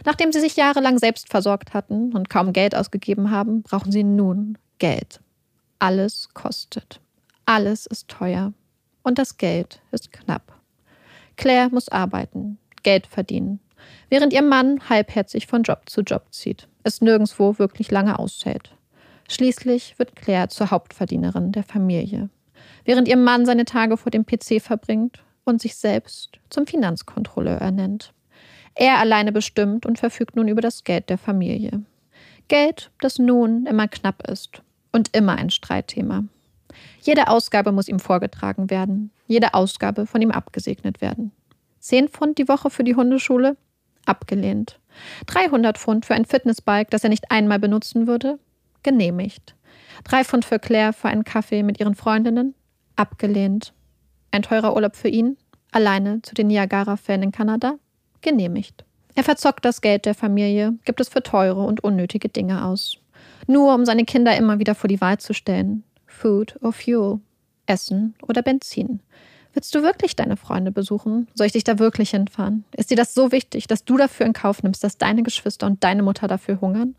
[0.05, 4.59] Nachdem sie sich jahrelang selbst versorgt hatten und kaum Geld ausgegeben haben, brauchen sie nun
[4.79, 5.21] Geld.
[5.79, 7.01] Alles kostet.
[7.45, 8.53] Alles ist teuer.
[9.03, 10.61] Und das Geld ist knapp.
[11.37, 13.61] Claire muss arbeiten, Geld verdienen,
[14.09, 18.75] während ihr Mann halbherzig von Job zu Job zieht, es nirgendwo wirklich lange aushält.
[19.29, 22.31] Schließlich wird Claire zur Hauptverdienerin der Familie
[22.85, 28.13] während ihr Mann seine Tage vor dem PC verbringt und sich selbst zum Finanzkontrolleur ernennt.
[28.75, 31.83] Er alleine bestimmt und verfügt nun über das Geld der Familie.
[32.49, 36.25] Geld, das nun immer knapp ist und immer ein Streitthema.
[37.01, 41.31] Jede Ausgabe muss ihm vorgetragen werden, jede Ausgabe von ihm abgesegnet werden.
[41.79, 43.57] Zehn Pfund die Woche für die Hundeschule?
[44.07, 44.81] Abgelehnt.
[45.27, 48.39] 300 Pfund für ein Fitnessbike, das er nicht einmal benutzen würde?
[48.85, 49.57] Genehmigt.
[50.05, 52.55] Drei Pfund für Claire für einen Kaffee mit ihren Freundinnen?
[52.95, 53.73] Abgelehnt.
[54.31, 55.37] Ein teurer Urlaub für ihn?
[55.73, 57.79] Alleine zu den Niagara-Fällen in Kanada?
[58.21, 58.85] Genehmigt.
[59.17, 62.99] Er verzockt das Geld der Familie, gibt es für teure und unnötige Dinge aus.
[63.47, 65.83] Nur um seine Kinder immer wieder vor die Wahl zu stellen.
[66.07, 67.21] Food or Fuel.
[67.67, 69.01] Essen oder Benzin.
[69.55, 71.29] Willst du wirklich deine Freunde besuchen?
[71.35, 72.65] Soll ich dich da wirklich hinfahren?
[72.77, 75.83] Ist dir das so wichtig, dass du dafür in Kauf nimmst, dass deine Geschwister und
[75.85, 76.97] deine Mutter dafür hungern?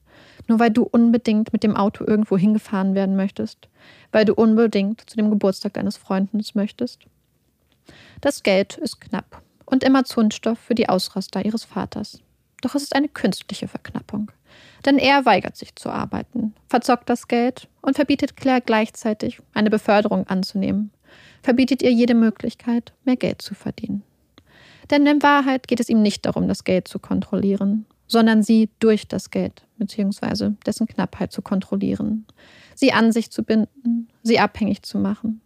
[0.47, 3.67] Nur weil du unbedingt mit dem Auto irgendwo hingefahren werden möchtest?
[4.11, 7.05] Weil du unbedingt zu dem Geburtstag deines Freundes möchtest?
[8.21, 12.19] Das Geld ist knapp und immer Zündstoff für die Ausraster ihres Vaters.
[12.61, 14.31] Doch es ist eine künstliche Verknappung.
[14.85, 20.27] Denn er weigert sich zu arbeiten, verzockt das Geld und verbietet Claire gleichzeitig, eine Beförderung
[20.27, 20.91] anzunehmen,
[21.41, 24.03] verbietet ihr jede Möglichkeit, mehr Geld zu verdienen.
[24.91, 29.07] Denn in Wahrheit geht es ihm nicht darum, das Geld zu kontrollieren, sondern sie durch
[29.07, 30.51] das Geld bzw.
[30.65, 32.25] dessen Knappheit zu kontrollieren,
[32.75, 35.41] sie an sich zu binden, sie abhängig zu machen.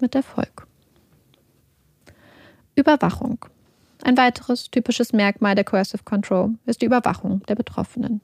[0.00, 0.66] Mit Erfolg.
[2.74, 3.44] Überwachung.
[4.04, 8.20] Ein weiteres typisches Merkmal der Coercive Control ist die Überwachung der Betroffenen.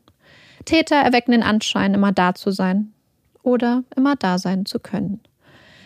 [0.64, 2.92] Täter erwecken den Anschein, immer da zu sein
[3.42, 5.20] oder immer da sein zu können.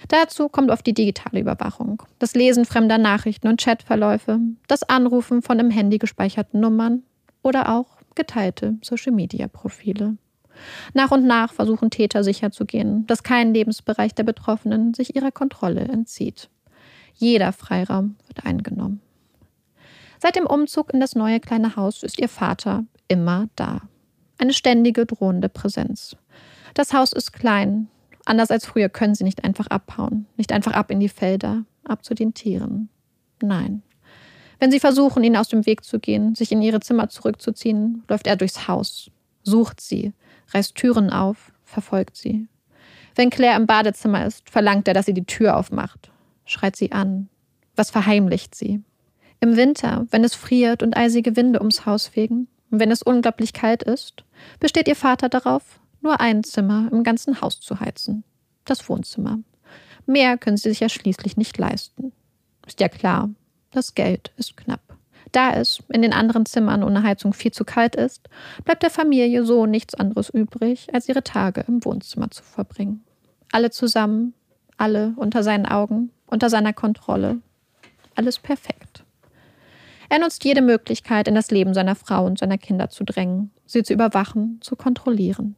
[0.08, 5.58] Dazu kommt oft die digitale Überwachung, das Lesen fremder Nachrichten und Chatverläufe, das Anrufen von
[5.58, 7.02] im Handy gespeicherten Nummern
[7.42, 10.16] oder auch geteilte Social-Media-Profile.
[10.92, 16.50] Nach und nach versuchen Täter sicherzugehen, dass kein Lebensbereich der Betroffenen sich ihrer Kontrolle entzieht.
[17.14, 19.00] Jeder Freiraum wird eingenommen.
[20.20, 23.82] Seit dem Umzug in das neue kleine Haus ist ihr Vater immer da.
[24.38, 26.16] Eine ständige drohende Präsenz.
[26.74, 27.88] Das Haus ist klein.
[28.24, 32.04] Anders als früher können sie nicht einfach abhauen, nicht einfach ab in die Felder, ab
[32.04, 32.88] zu den Tieren.
[33.40, 33.82] Nein.
[34.58, 38.26] Wenn sie versuchen, ihnen aus dem Weg zu gehen, sich in ihre Zimmer zurückzuziehen, läuft
[38.26, 39.10] er durchs Haus,
[39.42, 40.12] sucht sie,
[40.52, 42.48] reißt Türen auf, verfolgt sie.
[43.14, 46.10] Wenn Claire im Badezimmer ist, verlangt er, dass sie die Tür aufmacht,
[46.44, 47.28] schreit sie an.
[47.76, 48.82] Was verheimlicht sie?
[49.40, 53.52] Im Winter, wenn es friert und eisige Winde ums Haus fegen, und wenn es unglaublich
[53.52, 54.24] kalt ist,
[54.60, 58.24] besteht ihr Vater darauf, nur ein Zimmer im ganzen Haus zu heizen.
[58.64, 59.38] Das Wohnzimmer.
[60.06, 62.12] Mehr können sie sich ja schließlich nicht leisten.
[62.66, 63.30] Ist ja klar,
[63.70, 64.80] das Geld ist knapp.
[65.32, 68.28] Da es in den anderen Zimmern ohne Heizung viel zu kalt ist,
[68.64, 73.04] bleibt der Familie so nichts anderes übrig, als ihre Tage im Wohnzimmer zu verbringen.
[73.52, 74.34] Alle zusammen,
[74.76, 77.38] alle unter seinen Augen, unter seiner Kontrolle.
[78.14, 79.04] Alles perfekt.
[80.08, 83.82] Er nutzt jede Möglichkeit, in das Leben seiner Frau und seiner Kinder zu drängen, sie
[83.82, 85.54] zu überwachen, zu kontrollieren.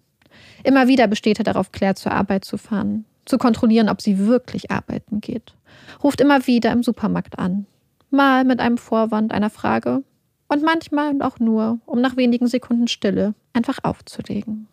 [0.65, 4.71] Immer wieder besteht er darauf, Claire zur Arbeit zu fahren, zu kontrollieren, ob sie wirklich
[4.71, 5.55] arbeiten geht.
[6.03, 7.67] Ruft immer wieder im Supermarkt an,
[8.11, 10.03] mal mit einem Vorwand einer Frage
[10.49, 14.67] und manchmal auch nur, um nach wenigen Sekunden Stille einfach aufzulegen.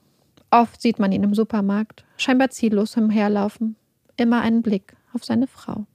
[0.50, 3.76] Oft sieht man ihn im Supermarkt, scheinbar ziellos umherlaufen,
[4.16, 5.86] immer einen Blick auf seine Frau.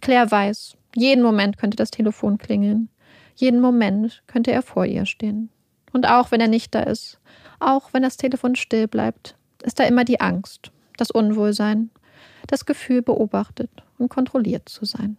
[0.00, 2.88] Claire weiß, jeden Moment könnte das Telefon klingeln,
[3.34, 5.50] jeden Moment könnte er vor ihr stehen.
[5.92, 7.20] Und auch wenn er nicht da ist,
[7.60, 11.90] auch wenn das Telefon still bleibt, ist da immer die Angst, das Unwohlsein,
[12.46, 15.16] das Gefühl, beobachtet und kontrolliert zu sein.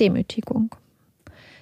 [0.00, 0.74] Demütigung.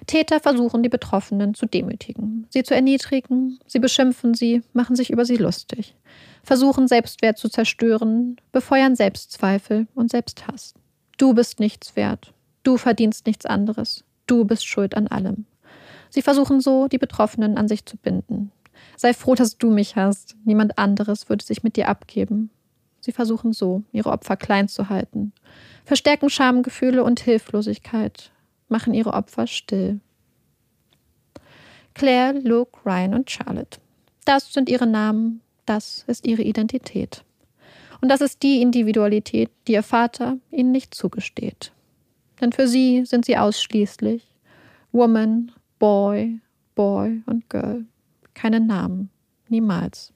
[0.07, 5.25] Täter versuchen, die Betroffenen zu demütigen, sie zu erniedrigen, sie beschimpfen sie, machen sich über
[5.25, 5.97] sie lustig,
[6.45, 10.75] versuchen Selbstwert zu zerstören, befeuern Selbstzweifel und Selbsthass.
[11.19, 15.47] Du bist nichts wert, du verdienst nichts anderes, du bist schuld an allem.
[16.11, 18.53] Sie versuchen so, die Betroffenen an sich zu binden.
[18.97, 22.51] Sei froh, dass du mich hast, niemand anderes würde sich mit dir abgeben.
[23.01, 25.33] Sie versuchen so, ihre Opfer klein zu halten,
[25.87, 28.33] verstärken Schamgefühle und Hilflosigkeit,
[28.69, 30.01] machen ihre Opfer still.
[31.95, 33.79] Claire, Luke, Ryan und Charlotte.
[34.25, 37.25] Das sind ihre Namen, das ist ihre Identität.
[38.03, 41.73] Und das ist die Individualität, die ihr Vater ihnen nicht zugesteht.
[42.41, 44.27] Denn für sie sind sie ausschließlich
[44.93, 46.41] Woman, Boy,
[46.75, 47.87] Boy und Girl.
[48.35, 49.09] Keine Namen.
[49.49, 50.13] Niemals.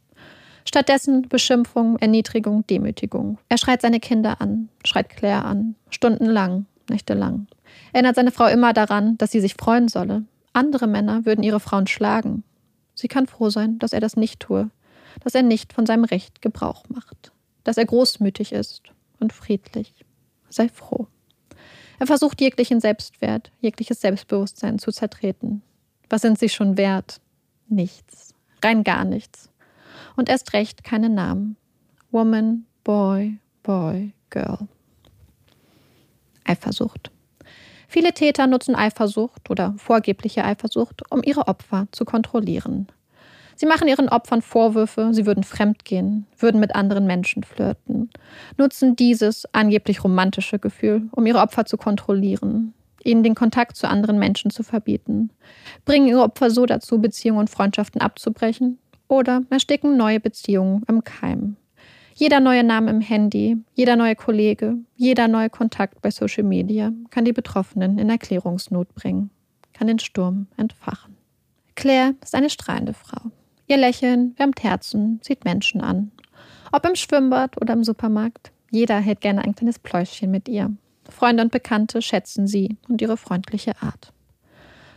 [0.64, 3.38] Stattdessen Beschimpfung, Erniedrigung, Demütigung.
[3.48, 7.46] Er schreit seine Kinder an, schreit Claire an, stundenlang, nächtelang.
[7.92, 10.24] Erinnert seine Frau immer daran, dass sie sich freuen solle.
[10.52, 12.44] Andere Männer würden ihre Frauen schlagen.
[12.94, 14.70] Sie kann froh sein, dass er das nicht tue,
[15.22, 17.32] dass er nicht von seinem Recht Gebrauch macht,
[17.64, 18.82] dass er großmütig ist
[19.18, 19.94] und friedlich.
[20.48, 21.06] Sei froh.
[21.98, 25.62] Er versucht jeglichen Selbstwert, jegliches Selbstbewusstsein zu zertreten.
[26.08, 27.20] Was sind sie schon wert?
[27.68, 28.34] Nichts.
[28.62, 29.49] Rein gar nichts
[30.20, 31.56] und erst recht keine Namen.
[32.12, 34.68] Woman, Boy, Boy, Girl.
[36.44, 37.10] Eifersucht.
[37.88, 42.86] Viele Täter nutzen Eifersucht oder vorgebliche Eifersucht, um ihre Opfer zu kontrollieren.
[43.56, 48.10] Sie machen ihren Opfern Vorwürfe, sie würden fremdgehen, würden mit anderen Menschen flirten,
[48.58, 54.18] nutzen dieses angeblich romantische Gefühl, um ihre Opfer zu kontrollieren, ihnen den Kontakt zu anderen
[54.18, 55.30] Menschen zu verbieten,
[55.84, 58.78] bringen ihre Opfer so dazu, Beziehungen und Freundschaften abzubrechen
[59.10, 61.56] oder ersticken neue Beziehungen im Keim.
[62.14, 67.24] Jeder neue Name im Handy, jeder neue Kollege, jeder neue Kontakt bei Social Media kann
[67.24, 69.30] die Betroffenen in Erklärungsnot bringen,
[69.72, 71.16] kann den Sturm entfachen.
[71.74, 73.30] Claire ist eine strahlende Frau.
[73.66, 76.12] Ihr Lächeln wärmt Herzen, zieht Menschen an.
[76.72, 80.70] Ob im Schwimmbad oder im Supermarkt, jeder hält gerne ein kleines Pläuschchen mit ihr.
[81.08, 84.12] Freunde und Bekannte schätzen sie und ihre freundliche Art.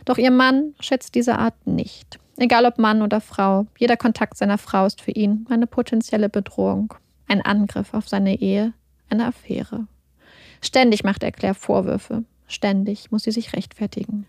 [0.04, 2.20] Doch ihr Mann schätzt diese Art nicht.
[2.36, 6.94] Egal ob Mann oder Frau, jeder Kontakt seiner Frau ist für ihn eine potenzielle Bedrohung,
[7.28, 8.72] ein Angriff auf seine Ehe,
[9.08, 9.86] eine Affäre.
[10.60, 14.26] Ständig macht er Claire Vorwürfe, ständig muss sie sich rechtfertigen.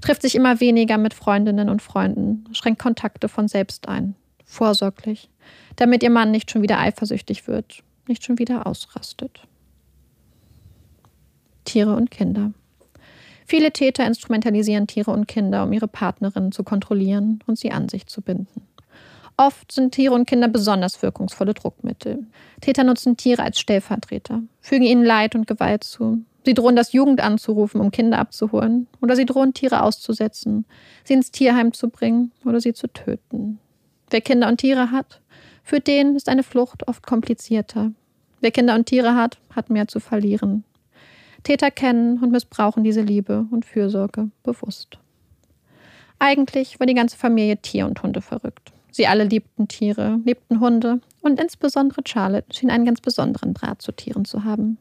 [0.00, 5.30] Trifft sich immer weniger mit Freundinnen und Freunden, schränkt Kontakte von selbst ein, vorsorglich,
[5.76, 9.46] damit ihr Mann nicht schon wieder eifersüchtig wird, nicht schon wieder ausrastet.
[11.64, 12.52] Tiere und Kinder.
[13.46, 18.06] Viele Täter instrumentalisieren Tiere und Kinder, um ihre Partnerinnen zu kontrollieren und sie an sich
[18.06, 18.62] zu binden.
[19.36, 22.26] Oft sind Tiere und Kinder besonders wirkungsvolle Druckmittel.
[22.60, 26.24] Täter nutzen Tiere als Stellvertreter, fügen ihnen Leid und Gewalt zu.
[26.44, 30.64] Sie drohen das Jugend anzurufen, um Kinder abzuholen, oder sie drohen Tiere auszusetzen,
[31.04, 33.58] sie ins Tierheim zu bringen oder sie zu töten.
[34.10, 35.20] Wer Kinder und Tiere hat,
[35.62, 37.90] Für den ist eine Flucht oft komplizierter.
[38.40, 40.62] Wer Kinder und Tiere hat, hat mehr zu verlieren.
[41.46, 44.98] Täter kennen und missbrauchen diese Liebe und Fürsorge bewusst.
[46.18, 48.72] Eigentlich war die ganze Familie Tier- und Hunde verrückt.
[48.90, 53.92] Sie alle liebten Tiere, liebten Hunde und insbesondere Charlotte schien einen ganz besonderen Draht zu
[53.92, 54.78] Tieren zu haben.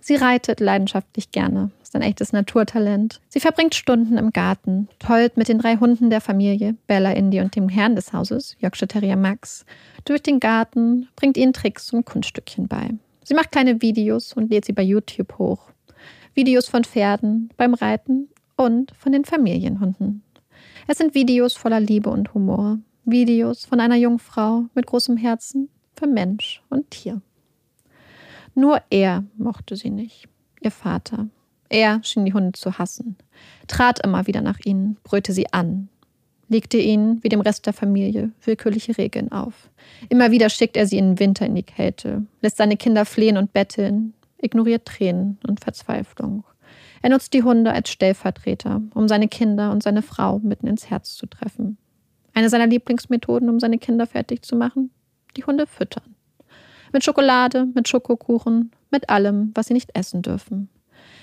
[0.00, 3.20] Sie reitet leidenschaftlich gerne, ist ein echtes Naturtalent.
[3.28, 7.56] Sie verbringt Stunden im Garten, tollt mit den drei Hunden der Familie, Bella, Indy und
[7.56, 9.66] dem Herrn des Hauses, Yorkshire Terrier Max,
[10.04, 12.90] durch den Garten, bringt ihnen Tricks und Kunststückchen bei.
[13.24, 15.73] Sie macht kleine Videos und lädt sie bei YouTube hoch.
[16.34, 20.22] Videos von Pferden, beim Reiten und von den Familienhunden.
[20.88, 22.78] Es sind Videos voller Liebe und Humor.
[23.04, 27.20] Videos von einer jungen Frau mit großem Herzen für Mensch und Tier.
[28.54, 30.28] Nur er mochte sie nicht,
[30.60, 31.28] ihr Vater.
[31.68, 33.16] Er schien die Hunde zu hassen,
[33.68, 35.88] trat immer wieder nach ihnen, brüllte sie an,
[36.48, 39.70] legte ihnen, wie dem Rest der Familie, willkürliche Regeln auf.
[40.08, 43.36] Immer wieder schickt er sie in den Winter in die Kälte, lässt seine Kinder flehen
[43.36, 44.14] und betteln,
[44.44, 46.44] ignoriert Tränen und Verzweiflung.
[47.02, 51.14] Er nutzt die Hunde als Stellvertreter, um seine Kinder und seine Frau mitten ins Herz
[51.16, 51.76] zu treffen.
[52.34, 54.90] Eine seiner Lieblingsmethoden, um seine Kinder fertig zu machen?
[55.36, 56.14] Die Hunde füttern.
[56.92, 60.68] Mit Schokolade, mit Schokokuchen, mit allem, was sie nicht essen dürfen.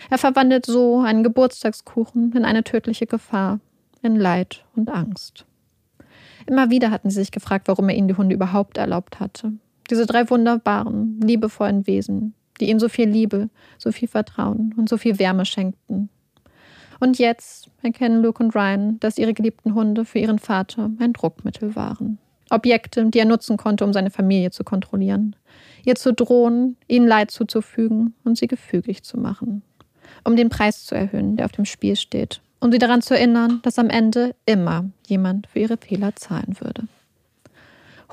[0.10, 3.60] Er verwandelt so einen Geburtstagskuchen in eine tödliche Gefahr,
[4.02, 5.46] in Leid und Angst.
[6.46, 9.54] Immer wieder hatten sie sich gefragt, warum er ihnen die Hunde überhaupt erlaubt hatte.
[9.90, 14.98] Diese drei wunderbaren, liebevollen Wesen, die ihm so viel Liebe, so viel Vertrauen und so
[14.98, 16.10] viel Wärme schenkten.
[17.00, 21.76] Und jetzt erkennen Luke und Ryan, dass ihre geliebten Hunde für ihren Vater ein Druckmittel
[21.76, 22.20] waren.
[22.52, 25.36] Objekte, die er nutzen konnte, um seine Familie zu kontrollieren,
[25.84, 29.64] ihr zu drohen, ihnen Leid zuzufügen und sie gefügig zu machen.
[30.24, 32.42] Um den Preis zu erhöhen, der auf dem Spiel steht.
[32.60, 36.84] Um sie daran zu erinnern, dass am Ende immer jemand für ihre Fehler zahlen würde.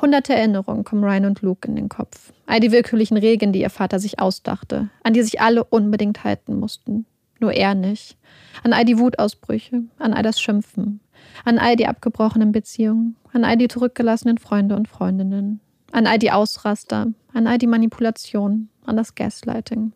[0.00, 2.32] Hunderte Erinnerungen kommen Ryan und Luke in den Kopf.
[2.48, 6.58] All die willkürlichen Regeln, die ihr Vater sich ausdachte, an die sich alle unbedingt halten
[6.58, 7.04] mussten.
[7.40, 8.16] Nur er nicht
[8.64, 11.00] an all die Wutausbrüche, an all das Schimpfen,
[11.44, 15.61] an all die abgebrochenen Beziehungen, an all die zurückgelassenen Freunde und Freundinnen,
[15.92, 19.92] an all die Ausraster, an all die Manipulationen, an das Gaslighting,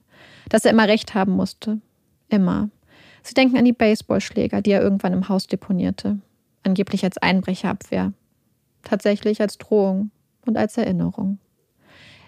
[0.51, 1.81] dass er immer recht haben musste.
[2.29, 2.69] Immer.
[3.23, 6.19] Sie denken an die Baseballschläger, die er irgendwann im Haus deponierte,
[6.65, 8.13] angeblich als Einbrecherabwehr,
[8.83, 10.11] tatsächlich als Drohung
[10.45, 11.39] und als Erinnerung.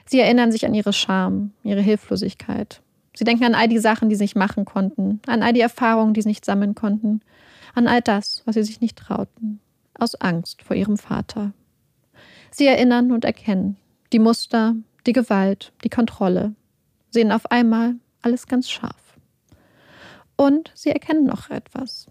[0.06, 2.82] Sie erinnern sich an ihre Scham, ihre Hilflosigkeit,
[3.16, 6.14] Sie denken an all die Sachen, die sie nicht machen konnten, an all die Erfahrungen,
[6.14, 7.20] die sie nicht sammeln konnten,
[7.74, 9.60] an all das, was sie sich nicht trauten,
[9.96, 11.52] aus Angst vor ihrem Vater.
[12.50, 13.76] Sie erinnern und erkennen
[14.12, 14.74] die Muster,
[15.06, 16.54] die Gewalt, die Kontrolle,
[17.10, 19.16] sehen auf einmal alles ganz scharf.
[20.36, 22.06] Und sie erkennen noch etwas.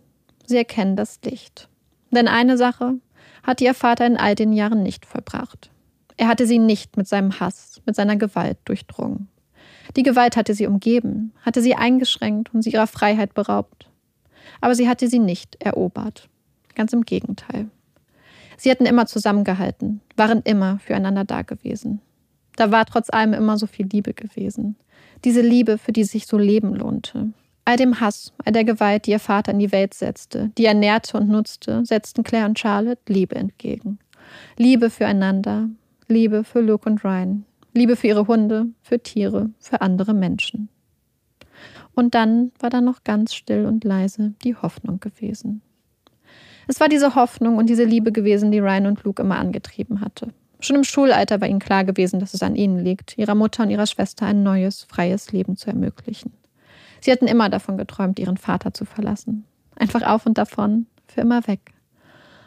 [0.46, 1.68] Sie erkennen das Licht.
[2.12, 2.96] Denn eine Sache
[3.42, 5.73] hatte ihr Vater in all den Jahren nicht vollbracht.
[6.18, 9.28] Er hatte sie nicht mit seinem Hass, mit seiner Gewalt durchdrungen.
[9.96, 13.90] Die Gewalt hatte sie umgeben, hatte sie eingeschränkt und sie ihrer Freiheit beraubt.
[14.62, 16.30] Aber sie hatte sie nicht erobert.
[16.76, 17.70] Ganz im Gegenteil.
[18.58, 22.02] Sie hatten immer zusammengehalten, waren immer füreinander da gewesen.
[22.56, 24.76] Da war trotz allem immer so viel Liebe gewesen.
[25.26, 27.30] Diese Liebe, für die sich so Leben lohnte.
[27.66, 30.74] All dem Hass, all der Gewalt, die ihr Vater in die Welt setzte, die er
[30.74, 34.00] nährte und nutzte, setzten Claire und Charlotte Liebe entgegen.
[34.58, 35.70] Liebe füreinander,
[36.08, 40.70] Liebe für Luke und Ryan, Liebe für ihre Hunde, für Tiere, für andere Menschen.
[41.96, 45.62] Und dann war da noch ganz still und leise die Hoffnung gewesen.
[46.68, 50.30] Es war diese Hoffnung und diese Liebe gewesen, die Ryan und Luke immer angetrieben hatte.
[50.60, 53.70] Schon im Schulalter war ihnen klar gewesen, dass es an ihnen liegt, ihrer Mutter und
[53.70, 56.32] ihrer Schwester ein neues, freies Leben zu ermöglichen.
[57.02, 59.44] Sie hatten immer davon geträumt, ihren Vater zu verlassen.
[59.76, 61.74] Einfach auf und davon, für immer weg.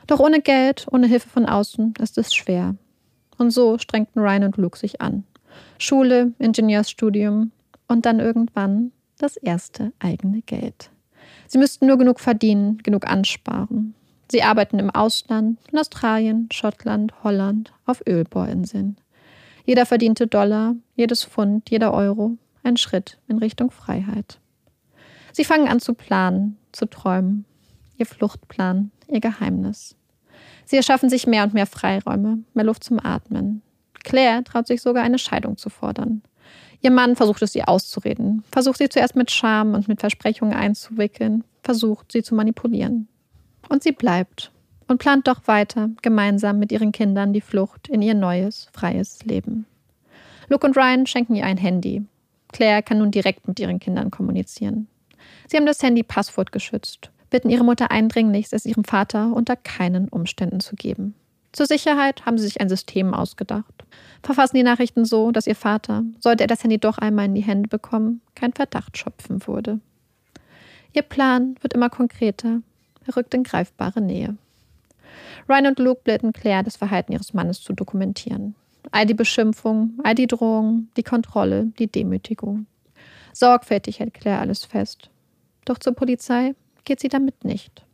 [0.06, 2.76] Doch ohne Geld, ohne Hilfe von außen ist es schwer.
[3.38, 5.24] Und so strengten Ryan und Luke sich an.
[5.78, 7.52] Schule, Ingenieursstudium
[7.88, 10.90] und dann irgendwann das erste eigene Geld.
[11.48, 13.94] Sie müssten nur genug verdienen, genug ansparen.
[14.30, 18.96] Sie arbeiten im Ausland, in Australien, Schottland, Holland, auf Ölbohrinseln.
[19.64, 24.38] Jeder verdiente Dollar, jedes Pfund, jeder Euro, ein Schritt in Richtung Freiheit.
[25.32, 27.44] Sie fangen an zu planen, zu träumen.
[27.98, 29.94] Ihr Fluchtplan, ihr Geheimnis.
[30.66, 33.62] Sie erschaffen sich mehr und mehr Freiräume, mehr Luft zum Atmen.
[34.02, 36.22] Claire traut sich sogar eine Scheidung zu fordern.
[36.82, 41.44] Ihr Mann versucht es ihr auszureden, versucht sie zuerst mit Scham und mit Versprechungen einzuwickeln,
[41.62, 43.08] versucht sie zu manipulieren.
[43.68, 44.50] Und sie bleibt
[44.88, 49.66] und plant doch weiter, gemeinsam mit ihren Kindern die Flucht in ihr neues, freies Leben.
[50.48, 52.04] Luke und Ryan schenken ihr ein Handy.
[52.52, 54.88] Claire kann nun direkt mit ihren Kindern kommunizieren.
[55.48, 60.08] Sie haben das Handy Passwort geschützt bitten ihre Mutter eindringlichst, es ihrem Vater unter keinen
[60.08, 61.14] Umständen zu geben.
[61.52, 63.84] Zur Sicherheit haben sie sich ein System ausgedacht.
[64.22, 67.42] Verfassen die Nachrichten so, dass ihr Vater, sollte er das Handy doch einmal in die
[67.42, 69.80] Hände bekommen, kein Verdacht schöpfen würde.
[70.92, 72.60] Ihr Plan wird immer konkreter.
[73.06, 74.36] Er rückt in greifbare Nähe.
[75.48, 78.54] Ryan und Luke bitten Claire, das Verhalten ihres Mannes zu dokumentieren.
[78.90, 82.66] All die Beschimpfungen, all die Drohungen, die Kontrolle, die Demütigung.
[83.32, 85.10] Sorgfältig hält Claire alles fest.
[85.64, 86.54] Doch zur Polizei
[86.86, 87.84] geht sie damit nicht.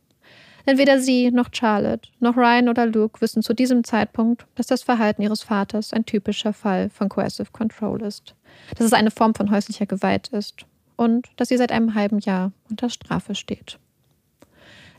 [0.65, 4.83] Denn weder sie noch Charlotte noch Ryan oder Luke wissen zu diesem Zeitpunkt, dass das
[4.83, 8.33] Verhalten ihres Vaters ein typischer Fall von Coercive Control ist,
[8.77, 10.65] dass es eine Form von häuslicher Gewalt ist
[10.95, 13.77] und dass sie seit einem halben Jahr unter Strafe steht.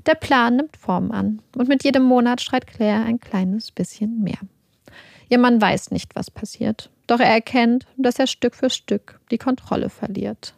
[0.05, 4.38] Der Plan nimmt Form an und mit jedem Monat schreit Claire ein kleines bisschen mehr.
[5.30, 9.38] Ihr Mann weiß nicht, was passiert, doch er erkennt, dass er Stück für Stück die
[9.38, 10.55] Kontrolle verliert,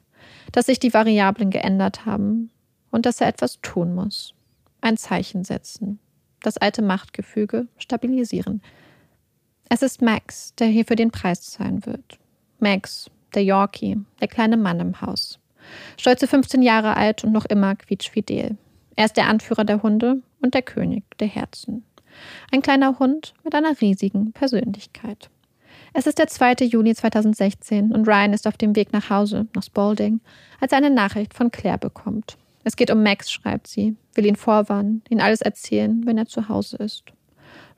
[0.50, 2.50] dass sich die Variablen geändert haben
[2.96, 4.32] und dass er etwas tun muss.
[4.80, 5.98] Ein Zeichen setzen,
[6.40, 8.62] das alte Machtgefüge stabilisieren.
[9.68, 12.18] Es ist Max, der hier für den Preis zahlen wird.
[12.58, 15.38] Max, der Yorkie, der kleine Mann im Haus.
[15.98, 18.56] Stolze 15 Jahre alt und noch immer quietschfidel.
[18.96, 21.84] Er ist der Anführer der Hunde und der König der Herzen.
[22.50, 25.28] Ein kleiner Hund mit einer riesigen Persönlichkeit.
[25.92, 26.64] Es ist der 2.
[26.64, 30.20] Juni 2016 und Ryan ist auf dem Weg nach Hause, nach Spalding,
[30.60, 32.38] als er eine Nachricht von Claire bekommt.
[32.66, 36.48] Es geht um Max, schreibt sie, will ihn vorwarnen, ihn alles erzählen, wenn er zu
[36.48, 37.04] Hause ist.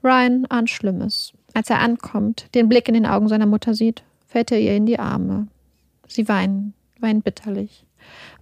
[0.03, 1.35] Ryan ahnt Schlimmes.
[1.53, 4.87] Als er ankommt, den Blick in den Augen seiner Mutter sieht, fällt er ihr in
[4.87, 5.49] die Arme.
[6.07, 7.85] Sie weinen, weinen bitterlich,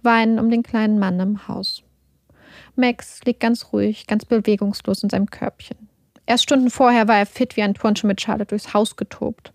[0.03, 1.83] weinen um den kleinen Mann im Haus.
[2.77, 5.89] Max liegt ganz ruhig, ganz bewegungslos in seinem Körbchen.
[6.25, 9.51] Erst Stunden vorher war er fit wie ein Turnschuh mit Charlotte durchs Haus getobt.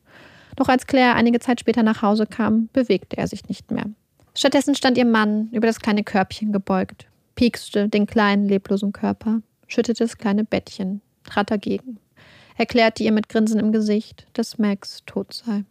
[0.57, 3.87] Doch als Claire einige Zeit später nach Hause kam, bewegte er sich nicht mehr.
[4.35, 10.05] Stattdessen stand ihr Mann über das kleine Körbchen gebeugt, piekste den kleinen, leblosen Körper, schüttete
[10.05, 11.99] das kleine Bettchen, trat dagegen,
[12.57, 15.65] erklärte ihr mit Grinsen im Gesicht, dass Max tot sei.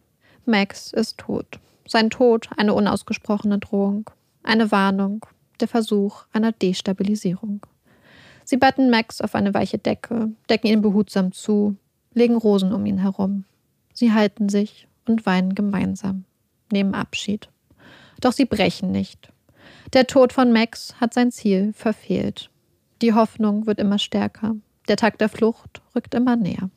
[0.44, 1.58] Max ist tot.
[1.86, 4.10] Sein Tod eine unausgesprochene Drohung,
[4.42, 5.26] eine Warnung,
[5.60, 7.66] der Versuch einer Destabilisierung.
[8.44, 11.76] Sie betten Max auf eine weiche Decke, decken ihn behutsam zu,
[12.14, 13.44] legen Rosen um ihn herum.
[13.92, 16.24] Sie halten sich und weinen gemeinsam,
[16.70, 17.48] nehmen Abschied.
[18.22, 19.30] Doch sie brechen nicht.
[19.92, 22.48] Der Tod von Max hat sein Ziel verfehlt.
[23.02, 24.54] Die Hoffnung wird immer stärker.
[24.88, 26.70] Der Tag der Flucht rückt immer näher.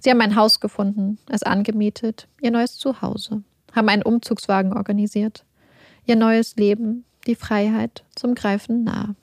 [0.00, 3.42] Sie haben ein Haus gefunden, es angemietet, ihr neues Zuhause,
[3.74, 5.44] haben einen Umzugswagen organisiert.
[6.04, 9.14] Ihr neues Leben die Freiheit zum Greifen nah.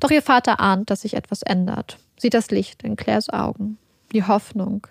[0.00, 3.78] Doch ihr Vater ahnt, dass sich etwas ändert, sieht das Licht in Claires Augen,
[4.12, 4.86] die Hoffnung.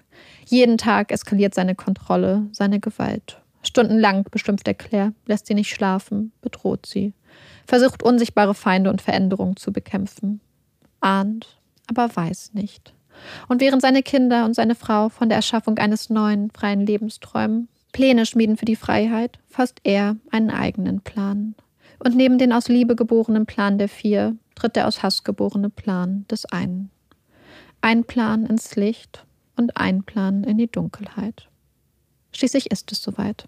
[0.46, 3.41] Jeden Tag eskaliert seine Kontrolle, seine Gewalt.
[3.64, 7.14] Stundenlang bestimmt er Claire, lässt sie nicht schlafen, bedroht sie,
[7.66, 10.42] versucht unsichtbare Feinde und Veränderungen zu bekämpfen.
[11.00, 12.94] Ahnt, aber weiß nicht.
[13.48, 17.68] Und während seine Kinder und seine Frau von der Erschaffung eines neuen, freien Lebens träumen,
[17.92, 21.56] Pläne schmieden für die Freiheit, fasst er einen eigenen Plan.
[22.00, 26.26] Und neben den aus Liebe geborenen Plan der vier tritt der aus Hass geborene Plan
[26.32, 26.90] des einen.
[27.82, 31.51] Ein Plan ins Licht und ein Plan in die Dunkelheit.
[32.34, 33.48] Schließlich ist es soweit.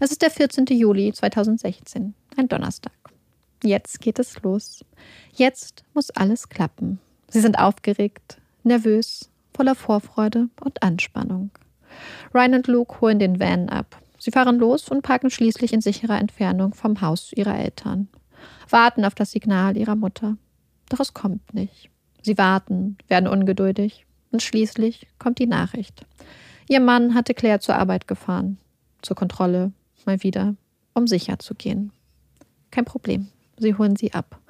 [0.00, 0.66] Es ist der 14.
[0.66, 2.92] Juli 2016, ein Donnerstag.
[3.62, 4.84] Jetzt geht es los.
[5.32, 7.00] Jetzt muss alles klappen.
[7.28, 11.50] Sie sind aufgeregt, nervös, voller Vorfreude und Anspannung.
[12.34, 16.18] Ryan und Luke holen den Van ab Sie fahren los und parken schließlich in sicherer
[16.18, 18.08] Entfernung vom Haus ihrer Eltern.
[18.70, 20.38] Warten auf das Signal ihrer Mutter.
[20.88, 21.90] Doch es kommt nicht.
[22.22, 24.06] Sie warten, werden ungeduldig.
[24.32, 26.06] Und schließlich kommt die Nachricht.
[26.68, 28.58] Ihr Mann hatte Claire zur Arbeit gefahren.
[29.02, 29.72] Zur Kontrolle.
[30.06, 30.54] Mal wieder.
[30.94, 31.92] Um sicher zu gehen.
[32.70, 33.28] Kein Problem.
[33.58, 34.40] Sie holen sie ab.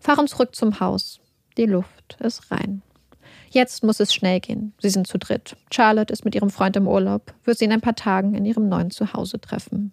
[0.00, 1.20] Fahren zurück zum Haus.
[1.56, 2.82] Die Luft ist rein.
[3.50, 4.72] Jetzt muss es schnell gehen.
[4.80, 5.56] Sie sind zu dritt.
[5.72, 8.68] Charlotte ist mit ihrem Freund im Urlaub, wird sie in ein paar Tagen in ihrem
[8.68, 9.92] neuen Zuhause treffen.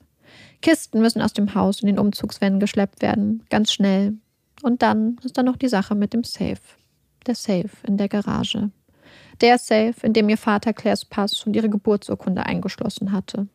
[0.61, 4.13] Kisten müssen aus dem Haus in den Umzugswannen geschleppt werden, ganz schnell.
[4.61, 6.59] Und dann ist da noch die Sache mit dem Safe.
[7.25, 8.71] Der Safe in der Garage.
[9.41, 13.47] Der Safe, in dem ihr Vater Claires Pass und ihre Geburtsurkunde eingeschlossen hatte.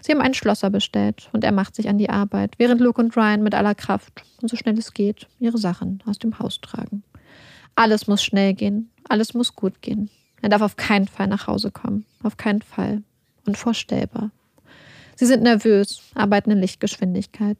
[0.00, 3.16] Sie haben einen Schlosser bestellt und er macht sich an die Arbeit, während Luke und
[3.16, 7.02] Ryan mit aller Kraft und so schnell es geht ihre Sachen aus dem Haus tragen.
[7.74, 10.10] Alles muss schnell gehen, alles muss gut gehen.
[10.44, 12.04] Er darf auf keinen Fall nach Hause kommen.
[12.22, 13.02] Auf keinen Fall.
[13.46, 14.30] Unvorstellbar.
[15.16, 17.56] Sie sind nervös, arbeiten in Lichtgeschwindigkeit.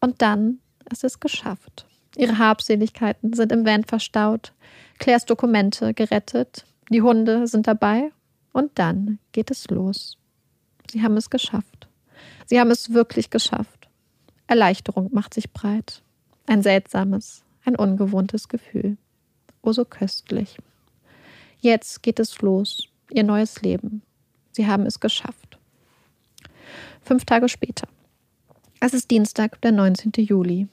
[0.00, 0.58] Und dann
[0.90, 1.86] ist es geschafft.
[2.16, 4.52] Ihre Habseligkeiten sind im Van verstaut,
[4.98, 8.12] Claires Dokumente gerettet, die Hunde sind dabei
[8.52, 10.16] und dann geht es los.
[10.90, 11.88] Sie haben es geschafft.
[12.46, 13.88] Sie haben es wirklich geschafft.
[14.46, 16.02] Erleichterung macht sich breit.
[16.46, 18.96] Ein seltsames, ein ungewohntes Gefühl.
[19.62, 20.56] Oh so köstlich.
[21.60, 24.02] Jetzt geht es los, ihr neues Leben.
[24.52, 25.58] Sie haben es geschafft.
[27.02, 27.86] Fünf Tage später.
[28.80, 30.12] Es ist Dienstag, der 19.
[30.16, 30.68] Juli.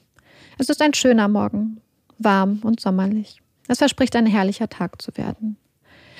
[0.58, 1.80] Es ist ein schöner Morgen,
[2.18, 3.42] warm und sommerlich.
[3.68, 5.56] Es verspricht ein herrlicher Tag zu werden.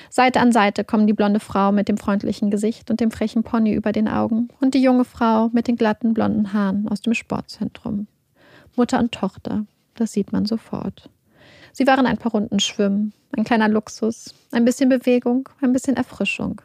[0.09, 3.73] Seite an Seite kommen die blonde Frau mit dem freundlichen Gesicht und dem frechen Pony
[3.73, 8.07] über den Augen und die junge Frau mit den glatten blonden Haaren aus dem Sportzentrum.
[8.75, 11.09] Mutter und Tochter, das sieht man sofort.
[11.73, 16.61] Sie waren ein paar Runden schwimmen, ein kleiner Luxus, ein bisschen Bewegung, ein bisschen Erfrischung.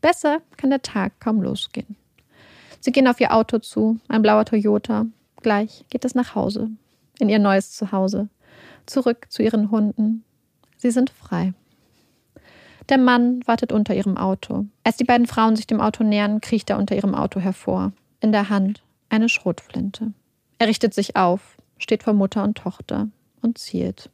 [0.00, 1.96] Besser kann der Tag kaum losgehen.
[2.80, 5.06] Sie gehen auf ihr Auto zu, ein blauer Toyota.
[5.42, 6.70] Gleich geht es nach Hause,
[7.18, 8.28] in ihr neues Zuhause,
[8.86, 10.24] zurück zu ihren Hunden.
[10.76, 11.54] Sie sind frei.
[12.88, 14.66] Der Mann wartet unter ihrem Auto.
[14.84, 17.92] Als die beiden Frauen sich dem Auto nähern, kriecht er unter ihrem Auto hervor.
[18.20, 20.12] In der Hand eine Schrotflinte.
[20.58, 23.08] Er richtet sich auf, steht vor Mutter und Tochter
[23.40, 24.10] und zielt.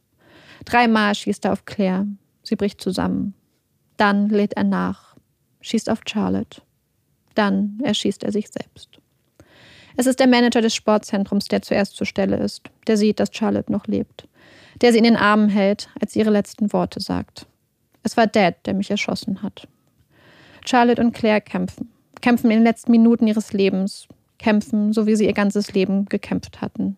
[0.65, 2.07] Dreimal schießt er auf Claire.
[2.43, 3.35] Sie bricht zusammen.
[3.97, 5.17] Dann lädt er nach,
[5.61, 6.63] schießt auf Charlotte.
[7.35, 8.99] Dann erschießt er sich selbst.
[9.97, 13.73] Es ist der Manager des Sportzentrums, der zuerst zur Stelle ist, der sieht, dass Charlotte
[13.73, 14.29] noch lebt,
[14.81, 17.47] der sie in den Armen hält, als sie ihre letzten Worte sagt.
[18.03, 19.69] Es war Dad, der mich erschossen hat.
[20.65, 21.91] Charlotte und Claire kämpfen,
[22.21, 26.61] kämpfen in den letzten Minuten ihres Lebens, kämpfen, so wie sie ihr ganzes Leben gekämpft
[26.61, 26.97] hatten.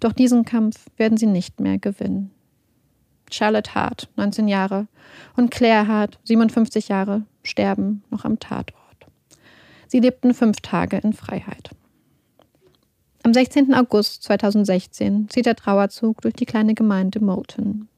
[0.00, 2.30] Doch diesen Kampf werden sie nicht mehr gewinnen.
[3.30, 4.86] Charlotte Hart, 19 Jahre,
[5.36, 8.76] und Claire Hart, 57 Jahre, sterben noch am Tatort.
[9.86, 11.70] Sie lebten fünf Tage in Freiheit.
[13.22, 13.74] Am 16.
[13.74, 17.88] August 2016 zieht der Trauerzug durch die kleine Gemeinde Moulton,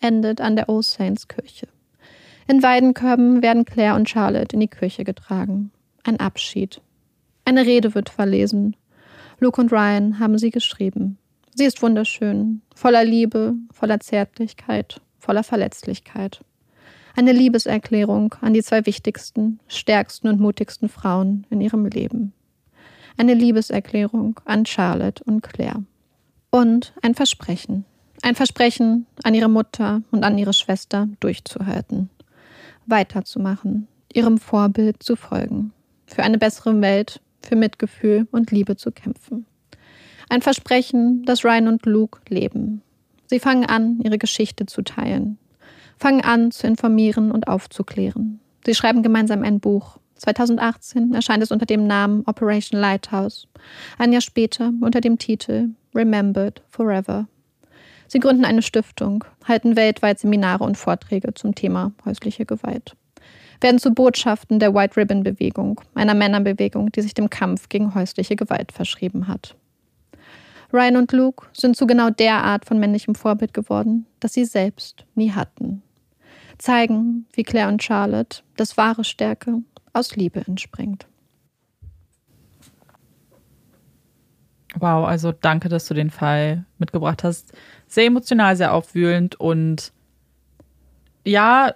[0.00, 1.68] endet an der All Saints Kirche.
[2.48, 5.70] In Weidenkörben werden Claire und Charlotte in die Kirche getragen.
[6.02, 6.80] Ein Abschied.
[7.44, 8.76] Eine Rede wird verlesen.
[9.38, 11.18] Luke und Ryan haben sie geschrieben.
[11.54, 16.40] Sie ist wunderschön, voller Liebe, voller Zärtlichkeit, voller Verletzlichkeit.
[17.16, 22.32] Eine Liebeserklärung an die zwei wichtigsten, stärksten und mutigsten Frauen in ihrem Leben.
[23.16, 25.84] Eine Liebeserklärung an Charlotte und Claire.
[26.50, 27.84] Und ein Versprechen.
[28.22, 32.10] Ein Versprechen an ihre Mutter und an ihre Schwester durchzuhalten.
[32.84, 35.72] Weiterzumachen, ihrem Vorbild zu folgen.
[36.06, 39.46] Für eine bessere Welt, für Mitgefühl und Liebe zu kämpfen.
[40.28, 42.82] Ein Versprechen, dass Ryan und Luke leben.
[43.26, 45.38] Sie fangen an, ihre Geschichte zu teilen.
[45.98, 48.40] Fangen an, zu informieren und aufzuklären.
[48.66, 49.98] Sie schreiben gemeinsam ein Buch.
[50.16, 53.48] 2018 erscheint es unter dem Namen Operation Lighthouse.
[53.96, 57.26] Ein Jahr später unter dem Titel Remembered Forever.
[58.12, 62.96] Sie gründen eine Stiftung, halten weltweit Seminare und Vorträge zum Thema häusliche Gewalt.
[63.60, 68.34] Werden zu Botschaften der White Ribbon Bewegung, einer Männerbewegung, die sich dem Kampf gegen häusliche
[68.34, 69.54] Gewalt verschrieben hat.
[70.72, 75.04] Ryan und Luke sind zu genau der Art von männlichem Vorbild geworden, das sie selbst
[75.14, 75.84] nie hatten.
[76.58, 81.06] Zeigen, wie Claire und Charlotte, dass wahre Stärke aus Liebe entspringt.
[84.80, 87.52] Wow, also danke, dass du den Fall mitgebracht hast.
[87.86, 89.92] Sehr emotional, sehr aufwühlend und
[91.24, 91.74] ja,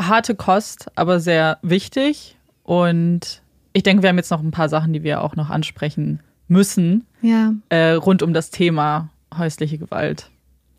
[0.00, 2.36] harte Kost, aber sehr wichtig.
[2.64, 6.20] Und ich denke, wir haben jetzt noch ein paar Sachen, die wir auch noch ansprechen
[6.48, 7.52] müssen ja.
[7.68, 10.30] äh, rund um das Thema häusliche Gewalt.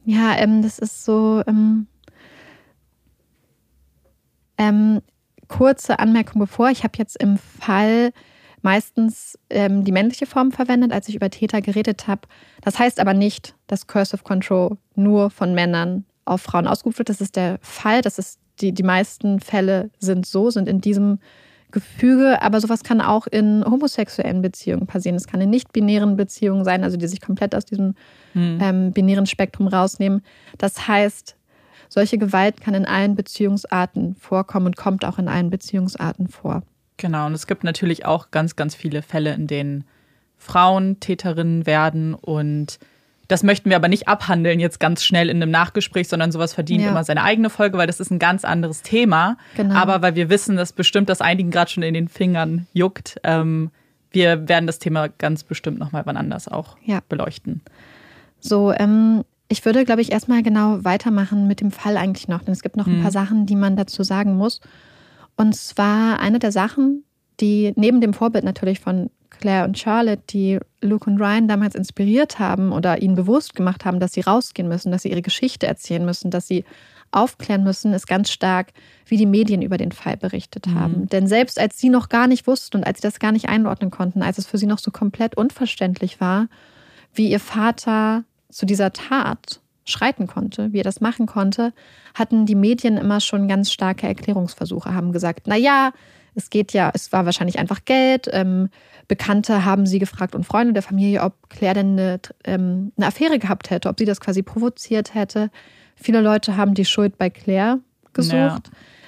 [0.05, 1.43] Ja, ähm, das ist so.
[1.47, 1.87] Ähm,
[4.57, 5.01] ähm,
[5.47, 6.69] kurze Anmerkung bevor.
[6.69, 8.11] Ich habe jetzt im Fall
[8.61, 12.21] meistens ähm, die männliche Form verwendet, als ich über Täter geredet habe.
[12.61, 17.09] Das heißt aber nicht, dass Cursive Control nur von Männern auf Frauen ausgeübt wird.
[17.09, 18.01] Das ist der Fall.
[18.01, 21.19] Das ist die, die meisten Fälle sind so, sind in diesem
[21.71, 25.17] Gefüge, aber sowas kann auch in homosexuellen Beziehungen passieren.
[25.17, 27.93] Es kann in nicht-binären Beziehungen sein, also die sich komplett aus diesem
[28.33, 28.59] hm.
[28.61, 30.21] ähm, binären Spektrum rausnehmen.
[30.57, 31.35] Das heißt,
[31.89, 36.63] solche Gewalt kann in allen Beziehungsarten vorkommen und kommt auch in allen Beziehungsarten vor.
[36.97, 39.83] Genau, und es gibt natürlich auch ganz, ganz viele Fälle, in denen
[40.37, 42.79] Frauen Täterinnen werden und
[43.27, 46.83] das möchten wir aber nicht abhandeln jetzt ganz schnell in einem Nachgespräch, sondern sowas verdient
[46.83, 46.91] ja.
[46.91, 49.37] immer seine eigene Folge, weil das ist ein ganz anderes Thema.
[49.57, 49.75] Genau.
[49.75, 53.71] Aber weil wir wissen, dass bestimmt das einigen gerade schon in den Fingern juckt, ähm,
[54.11, 57.01] wir werden das Thema ganz bestimmt nochmal wann anders auch ja.
[57.09, 57.61] beleuchten.
[58.39, 62.53] So, ähm, ich würde, glaube ich, erstmal genau weitermachen mit dem Fall eigentlich noch, denn
[62.53, 63.01] es gibt noch ein mhm.
[63.01, 64.61] paar Sachen, die man dazu sagen muss.
[65.37, 67.03] Und zwar eine der Sachen,
[67.39, 72.39] die neben dem Vorbild natürlich von Claire und Charlotte, die Luke und Ryan damals inspiriert
[72.39, 76.03] haben oder ihnen bewusst gemacht haben, dass sie rausgehen müssen, dass sie ihre Geschichte erzählen
[76.03, 76.65] müssen, dass sie
[77.11, 78.73] aufklären müssen, ist ganz stark,
[79.05, 80.75] wie die Medien über den Fall berichtet mhm.
[80.75, 81.09] haben.
[81.09, 83.91] Denn selbst als sie noch gar nicht wussten und als sie das gar nicht einordnen
[83.91, 86.47] konnten, als es für sie noch so komplett unverständlich war,
[87.13, 91.73] wie ihr Vater zu dieser Tat schreiten konnte, wie er das machen konnte,
[92.13, 95.91] hatten die Medien immer schon ganz starke Erklärungsversuche, haben gesagt, na ja,
[96.35, 98.29] es geht ja, es war wahrscheinlich einfach Geld.
[98.31, 98.69] Ähm,
[99.07, 103.39] Bekannte haben sie gefragt und Freunde der Familie, ob Claire denn eine, ähm, eine Affäre
[103.39, 105.49] gehabt hätte, ob sie das quasi provoziert hätte.
[105.95, 107.79] Viele Leute haben die Schuld bei Claire
[108.13, 108.33] gesucht.
[108.33, 108.61] Ja.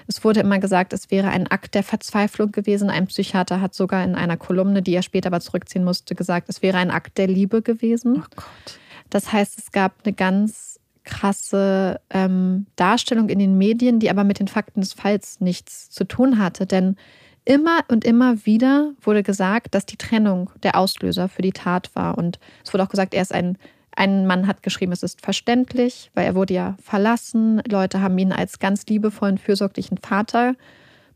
[0.07, 2.89] Es wurde immer gesagt, es wäre ein Akt der Verzweiflung gewesen.
[2.89, 6.63] Ein Psychiater hat sogar in einer Kolumne, die er später aber zurückziehen musste, gesagt, es
[6.63, 8.15] wäre ein Akt der Liebe gewesen.
[8.17, 8.78] Oh Gott.
[9.09, 14.39] Das heißt, es gab eine ganz krasse ähm, Darstellung in den Medien, die aber mit
[14.39, 16.65] den Fakten des Falls nichts zu tun hatte.
[16.65, 16.97] Denn
[17.45, 22.17] immer und immer wieder wurde gesagt, dass die Trennung der Auslöser für die Tat war.
[22.17, 23.57] Und es wurde auch gesagt, er ist ein
[23.99, 27.61] ein Mann hat geschrieben, es ist verständlich, weil er wurde ja verlassen.
[27.69, 30.55] Leute haben ihn als ganz liebevollen, fürsorglichen Vater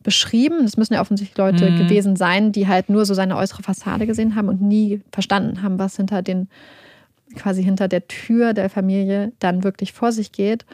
[0.03, 0.59] beschrieben.
[0.63, 1.77] Das müssen ja offensichtlich Leute mhm.
[1.77, 5.79] gewesen sein, die halt nur so seine äußere Fassade gesehen haben und nie verstanden haben,
[5.79, 6.49] was hinter den,
[7.33, 10.65] quasi hinter der Tür der Familie dann wirklich vor sich geht.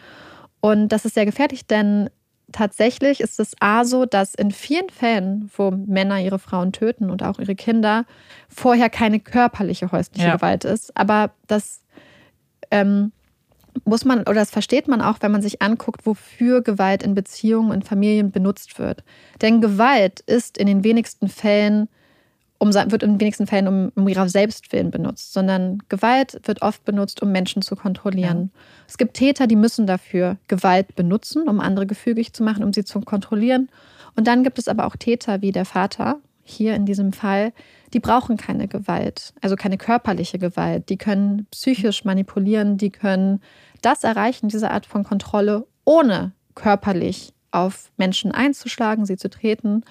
[0.62, 2.10] Und das ist sehr gefährlich, denn
[2.52, 7.24] tatsächlich ist es A so, dass in vielen Fällen, wo Männer ihre Frauen töten und
[7.24, 8.06] auch ihre Kinder,
[8.48, 10.36] vorher keine körperliche häusliche ja.
[10.36, 11.82] Gewalt ist, aber das
[12.72, 13.12] ähm,
[13.86, 17.72] muss man, oder das versteht man auch, wenn man sich anguckt, wofür Gewalt in Beziehungen
[17.72, 19.04] und Familien benutzt wird.
[19.42, 21.88] Denn Gewalt ist in den wenigsten Fällen,
[22.60, 27.22] um, wird in wenigsten Fällen um, um ihrer Selbstwillen benutzt, sondern Gewalt wird oft benutzt,
[27.22, 28.52] um Menschen zu kontrollieren.
[28.54, 28.62] Ja.
[28.88, 32.84] Es gibt Täter, die müssen dafür Gewalt benutzen, um andere gefügig zu machen, um sie
[32.84, 33.70] zu kontrollieren.
[34.16, 37.54] Und dann gibt es aber auch Täter wie der Vater, hier in diesem Fall,
[37.94, 40.90] die brauchen keine Gewalt, also keine körperliche Gewalt.
[40.90, 43.42] Die können psychisch manipulieren, die können
[43.82, 49.84] das erreichen, diese Art von Kontrolle, ohne körperlich auf Menschen einzuschlagen, sie zu treten.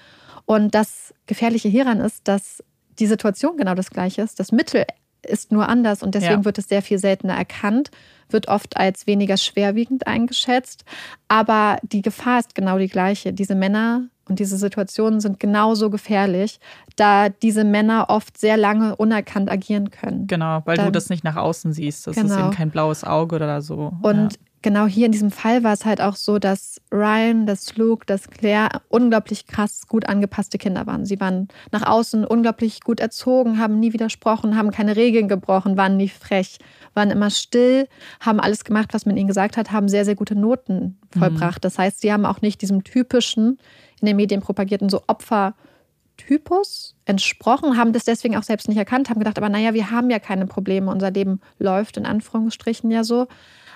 [0.49, 2.63] Und das Gefährliche hieran ist, dass
[2.97, 4.39] die Situation genau das gleiche ist.
[4.39, 4.83] Das Mittel
[5.21, 6.45] ist nur anders und deswegen ja.
[6.45, 7.91] wird es sehr viel seltener erkannt,
[8.31, 10.85] wird oft als weniger schwerwiegend eingeschätzt.
[11.27, 13.31] Aber die Gefahr ist genau die gleiche.
[13.31, 16.59] Diese Männer und diese Situationen sind genauso gefährlich,
[16.95, 20.25] da diese Männer oft sehr lange unerkannt agieren können.
[20.25, 22.07] Genau, weil Dann, du das nicht nach außen siehst.
[22.07, 22.33] Das genau.
[22.33, 23.93] ist eben kein blaues Auge oder so.
[24.01, 24.39] Und ja.
[24.61, 28.29] Genau hier in diesem Fall war es halt auch so, dass Ryan, dass Luke, dass
[28.29, 31.05] Claire unglaublich krass gut angepasste Kinder waren.
[31.05, 35.97] Sie waren nach außen unglaublich gut erzogen, haben nie widersprochen, haben keine Regeln gebrochen, waren
[35.97, 36.59] nie frech,
[36.93, 37.87] waren immer still,
[38.19, 41.59] haben alles gemacht, was man ihnen gesagt hat, haben sehr, sehr gute Noten vollbracht.
[41.59, 41.61] Mhm.
[41.61, 43.57] Das heißt, sie haben auch nicht diesem typischen
[44.01, 49.19] in den Medien propagierten so Opfertypus entsprochen, haben das deswegen auch selbst nicht erkannt, haben
[49.19, 53.27] gedacht, aber naja, wir haben ja keine Probleme, unser Leben läuft in Anführungsstrichen ja so.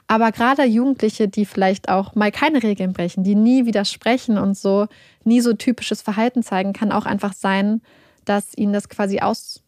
[0.08, 4.88] Aber gerade Jugendliche, die vielleicht auch mal keine Regeln brechen, die nie widersprechen und so,
[5.24, 7.82] nie so typisches Verhalten zeigen, kann auch einfach sein,
[8.26, 9.64] dass ihnen das quasi aus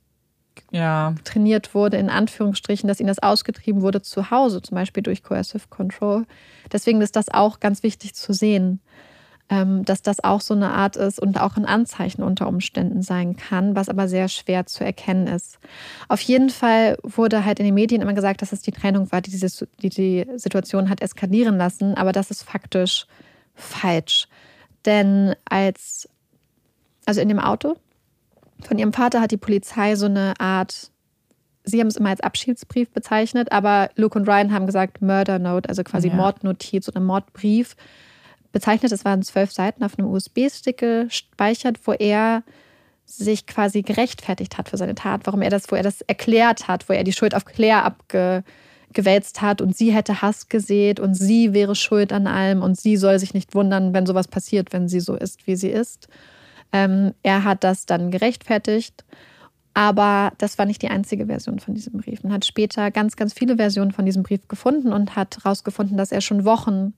[0.72, 1.16] ja.
[1.24, 5.68] trainiert wurde, in Anführungsstrichen, dass ihnen das ausgetrieben wurde zu Hause, zum Beispiel durch Coercive
[5.70, 6.26] Control.
[6.72, 8.82] Deswegen ist das auch ganz wichtig zu sehen.
[9.48, 13.38] Ähm, dass das auch so eine Art ist und auch ein Anzeichen unter Umständen sein
[13.38, 15.60] kann, was aber sehr schwer zu erkennen ist.
[16.08, 19.22] Auf jeden Fall wurde halt in den Medien immer gesagt, dass es die Trennung war,
[19.22, 23.06] die diese, die, die Situation hat eskalieren lassen, aber das ist faktisch
[23.54, 24.28] falsch.
[24.84, 26.10] Denn als,
[27.06, 27.76] also in dem Auto
[28.64, 30.90] von ihrem Vater hat die Polizei so eine Art
[31.68, 35.68] Sie haben es immer als Abschiedsbrief bezeichnet, aber Luke und Ryan haben gesagt Murder Note,
[35.68, 36.16] also quasi ja.
[36.16, 37.76] Mordnotiz oder Mordbrief
[38.56, 38.94] bezeichnet.
[38.94, 42.42] Es waren zwölf Seiten auf einem USB-Stick gespeichert, wo er
[43.06, 46.88] sich quasi gerechtfertigt hat für seine Tat, warum er das, wo er das erklärt hat,
[46.88, 51.54] wo er die Schuld auf Claire abgewälzt hat und sie hätte Hass gesät und sie
[51.54, 55.02] wäre schuld an allem und sie soll sich nicht wundern, wenn sowas passiert, wenn sie
[55.02, 56.08] so ist, wie sie ist.
[56.72, 59.04] Ähm, er hat das dann gerechtfertigt,
[59.74, 62.24] aber das war nicht die einzige Version von diesem Brief.
[62.24, 66.14] Man hat später ganz, ganz viele Versionen von diesem Brief gefunden und hat herausgefunden, dass
[66.14, 66.94] er schon Wochen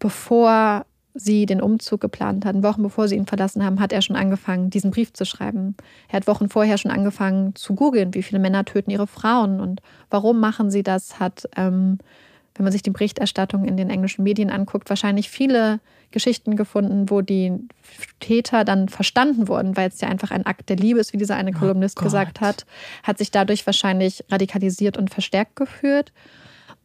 [0.00, 0.84] bevor
[1.14, 4.70] sie den Umzug geplant hatten, Wochen bevor sie ihn verlassen haben, hat er schon angefangen,
[4.70, 5.76] diesen Brief zu schreiben.
[6.08, 9.80] Er hat Wochen vorher schon angefangen zu googeln, wie viele Männer töten ihre Frauen und
[10.08, 11.98] warum machen sie das, hat, ähm,
[12.54, 15.80] wenn man sich die Berichterstattung in den englischen Medien anguckt, wahrscheinlich viele
[16.10, 17.52] Geschichten gefunden, wo die
[18.18, 21.36] Täter dann verstanden wurden, weil es ja einfach ein Akt der Liebe ist, wie dieser
[21.36, 22.66] eine oh Kolumnist oh gesagt hat,
[23.02, 26.12] hat sich dadurch wahrscheinlich radikalisiert und verstärkt gefühlt.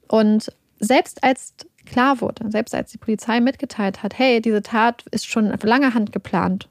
[0.07, 1.55] Und selbst als
[1.85, 6.11] klar wurde, selbst als die Polizei mitgeteilt hat, hey, diese Tat ist schon lange Hand
[6.11, 6.69] geplant,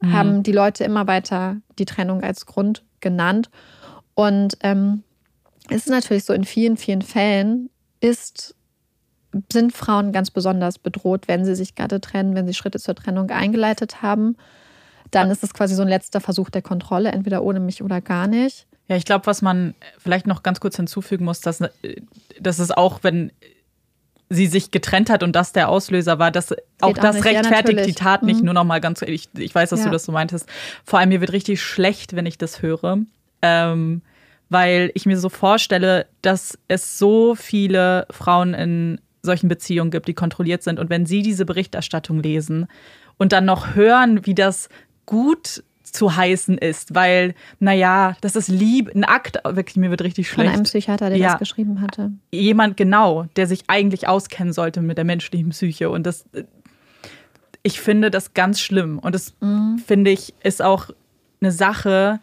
[0.00, 0.12] mhm.
[0.12, 3.50] haben die Leute immer weiter die Trennung als Grund genannt.
[4.14, 5.02] Und ähm,
[5.68, 8.54] es ist natürlich so, in vielen, vielen Fällen ist,
[9.52, 13.30] sind Frauen ganz besonders bedroht, wenn sie sich gerade trennen, wenn sie Schritte zur Trennung
[13.30, 14.36] eingeleitet haben.
[15.10, 18.26] Dann ist es quasi so ein letzter Versuch der Kontrolle, entweder ohne mich oder gar
[18.26, 18.66] nicht.
[18.88, 21.62] Ja, ich glaube, was man vielleicht noch ganz kurz hinzufügen muss, dass,
[22.40, 23.32] dass es auch, wenn
[24.28, 27.86] sie sich getrennt hat und das der Auslöser war, das auch das auch rechtfertigt ja,
[27.86, 28.40] die Tat nicht.
[28.40, 28.46] Mhm.
[28.46, 29.86] Nur noch mal ganz, ich, ich weiß, dass ja.
[29.86, 30.48] du das so meintest.
[30.84, 32.98] Vor allem mir wird richtig schlecht, wenn ich das höre,
[33.42, 34.02] ähm,
[34.48, 40.14] weil ich mir so vorstelle, dass es so viele Frauen in solchen Beziehungen gibt, die
[40.14, 42.66] kontrolliert sind und wenn sie diese Berichterstattung lesen
[43.18, 44.68] und dann noch hören, wie das
[45.04, 45.62] gut
[45.96, 50.48] zu heißen ist, weil, naja, das ist lieb, ein Akt, wirklich, mir wird richtig schlecht.
[50.48, 51.30] Von einem Psychiater, der ja.
[51.30, 52.12] das geschrieben hatte.
[52.30, 55.90] Jemand genau, der sich eigentlich auskennen sollte mit der menschlichen Psyche.
[55.90, 56.26] Und das,
[57.62, 58.98] ich finde das ganz schlimm.
[58.98, 59.78] Und das, mhm.
[59.84, 60.90] finde ich, ist auch
[61.40, 62.20] eine Sache,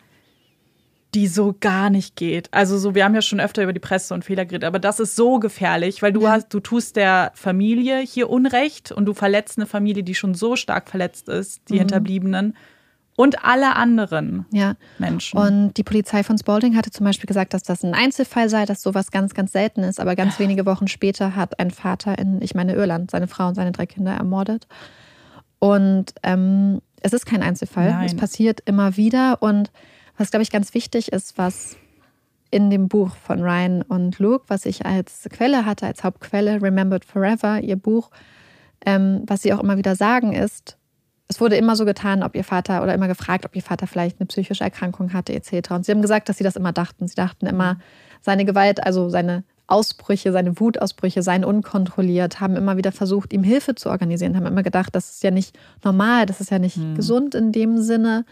[1.13, 2.49] die so gar nicht geht.
[2.51, 4.99] Also so, wir haben ja schon öfter über die Presse und Fehler geredet, aber das
[4.99, 6.31] ist so gefährlich, weil du ja.
[6.31, 10.55] hast, du tust der Familie hier Unrecht und du verletzt eine Familie, die schon so
[10.55, 11.79] stark verletzt ist, die mhm.
[11.79, 12.55] Hinterbliebenen
[13.15, 14.73] und alle anderen ja.
[14.97, 15.37] Menschen.
[15.37, 18.81] Und die Polizei von Spalding hatte zum Beispiel gesagt, dass das ein Einzelfall sei, dass
[18.81, 19.99] sowas ganz, ganz selten ist.
[19.99, 23.55] Aber ganz wenige Wochen später hat ein Vater in, ich meine, Irland, seine Frau und
[23.55, 24.67] seine drei Kinder ermordet.
[25.59, 27.91] Und ähm, es ist kein Einzelfall.
[27.91, 28.05] Nein.
[28.05, 29.41] Es passiert immer wieder.
[29.41, 29.71] Und
[30.17, 31.75] was, glaube ich, ganz wichtig ist, was
[32.49, 37.05] in dem Buch von Ryan und Luke, was ich als Quelle hatte, als Hauptquelle, Remembered
[37.05, 38.09] Forever, ihr Buch,
[38.85, 40.77] ähm, was sie auch immer wieder sagen, ist,
[41.33, 44.19] es wurde immer so getan, ob ihr Vater oder immer gefragt, ob ihr Vater vielleicht
[44.19, 45.71] eine psychische Erkrankung hatte, etc.
[45.71, 47.07] Und sie haben gesagt, dass sie das immer dachten.
[47.07, 47.79] Sie dachten immer,
[48.21, 53.73] seine Gewalt, also seine Ausbrüche, seine Wutausbrüche seien unkontrolliert, haben immer wieder versucht, ihm Hilfe
[53.73, 56.95] zu organisieren, haben immer gedacht, das ist ja nicht normal, das ist ja nicht mhm.
[56.95, 58.25] gesund in dem Sinne.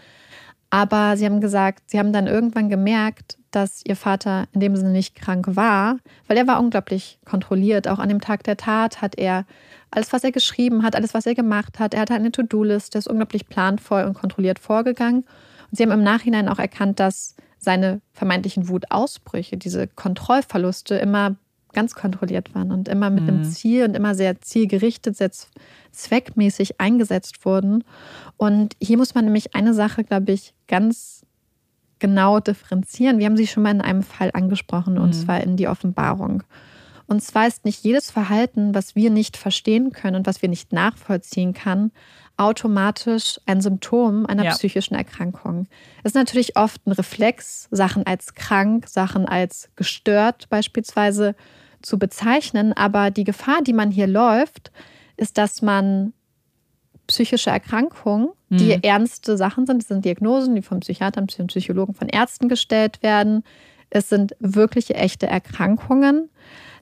[0.70, 4.91] Aber sie haben gesagt, sie haben dann irgendwann gemerkt, dass ihr Vater in dem Sinne
[4.91, 5.97] nicht krank war,
[6.28, 7.88] weil er war unglaublich kontrolliert.
[7.88, 9.45] Auch an dem Tag der Tat hat er
[9.92, 11.94] alles, was er geschrieben hat, alles, was er gemacht hat.
[11.94, 15.26] Er hatte eine To-Do-Liste, ist unglaublich planvoll und kontrolliert vorgegangen.
[15.70, 21.36] Und sie haben im Nachhinein auch erkannt, dass seine vermeintlichen Wutausbrüche, diese Kontrollverluste immer
[21.74, 23.30] ganz kontrolliert waren und immer mit mhm.
[23.30, 25.32] einem Ziel und immer sehr zielgerichtet, sehr
[25.92, 27.84] zweckmäßig eingesetzt wurden.
[28.38, 31.26] Und hier muss man nämlich eine Sache, glaube ich, ganz
[32.00, 33.20] genau differenzieren.
[33.20, 35.14] Wir haben sie schon mal in einem Fall angesprochen, und mhm.
[35.14, 36.44] zwar in die Offenbarung.
[37.12, 40.72] Und zwar ist nicht jedes Verhalten, was wir nicht verstehen können und was wir nicht
[40.72, 41.91] nachvollziehen kann,
[42.38, 44.51] automatisch ein Symptom einer ja.
[44.51, 45.68] psychischen Erkrankung.
[46.05, 51.36] Es ist natürlich oft ein Reflex, Sachen als krank, Sachen als gestört beispielsweise
[51.82, 52.72] zu bezeichnen.
[52.72, 54.72] Aber die Gefahr, die man hier läuft,
[55.18, 56.14] ist, dass man
[57.07, 58.84] psychische Erkrankungen, die mhm.
[58.84, 63.43] ernste Sachen sind, das sind Diagnosen, die von Psychiatern, Psychologen, von Ärzten gestellt werden.
[63.89, 66.30] Es sind wirkliche, echte Erkrankungen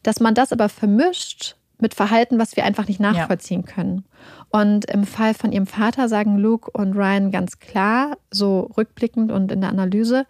[0.04, 3.74] dass man das aber vermischt mit Verhalten, was wir einfach nicht nachvollziehen ja.
[3.74, 4.06] können.
[4.50, 9.52] Und im Fall von ihrem Vater sagen Luke und Ryan ganz klar, so rückblickend und
[9.52, 10.26] in der Analyse,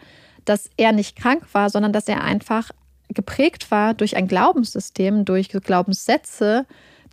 [0.46, 2.70] dass er nicht krank war, sondern dass er einfach
[3.10, 6.66] geprägt war durch ein Glaubenssystem, durch Glaubenssätze,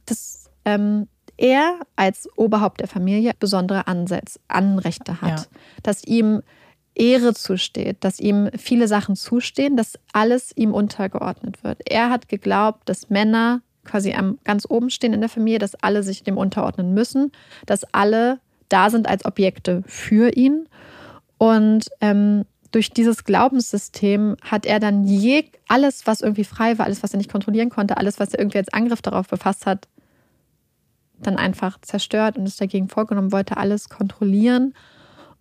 [0.05, 5.47] dass ähm, er als Oberhaupt der Familie besondere Ansätze, Anrechte hat, ja.
[5.83, 6.43] dass ihm
[6.97, 11.81] Ehre zusteht, dass ihm viele Sachen zustehen, dass alles ihm untergeordnet wird.
[11.89, 16.03] Er hat geglaubt, dass Männer quasi am ganz oben stehen in der Familie, dass alle
[16.03, 17.33] sich dem unterordnen müssen,
[17.67, 20.69] dass alle da sind als Objekte für ihn.
[21.39, 27.03] Und ähm, durch dieses Glaubenssystem hat er dann je alles, was irgendwie frei war, alles,
[27.03, 29.87] was er nicht kontrollieren konnte, alles, was er irgendwie als Angriff darauf befasst hat,
[31.21, 34.75] dann einfach zerstört und ist dagegen vorgenommen, wollte alles kontrollieren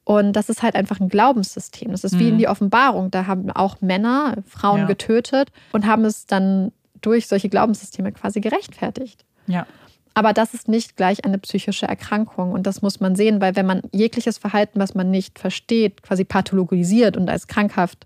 [0.06, 1.91] und das ist halt einfach ein Glaubenssystem.
[1.91, 2.20] Das ist mhm.
[2.20, 2.39] wie in mhm.
[2.39, 3.12] die Offenbarung.
[3.12, 4.86] Da haben auch Männer Frauen ja.
[4.86, 9.26] getötet und haben es dann durch solche Glaubenssysteme quasi gerechtfertigt.
[9.47, 9.66] Ja.
[10.14, 12.51] Aber das ist nicht gleich eine psychische Erkrankung.
[12.53, 16.24] Und das muss man sehen, weil wenn man jegliches Verhalten, was man nicht versteht, quasi
[16.24, 18.06] pathologisiert und als krankhaft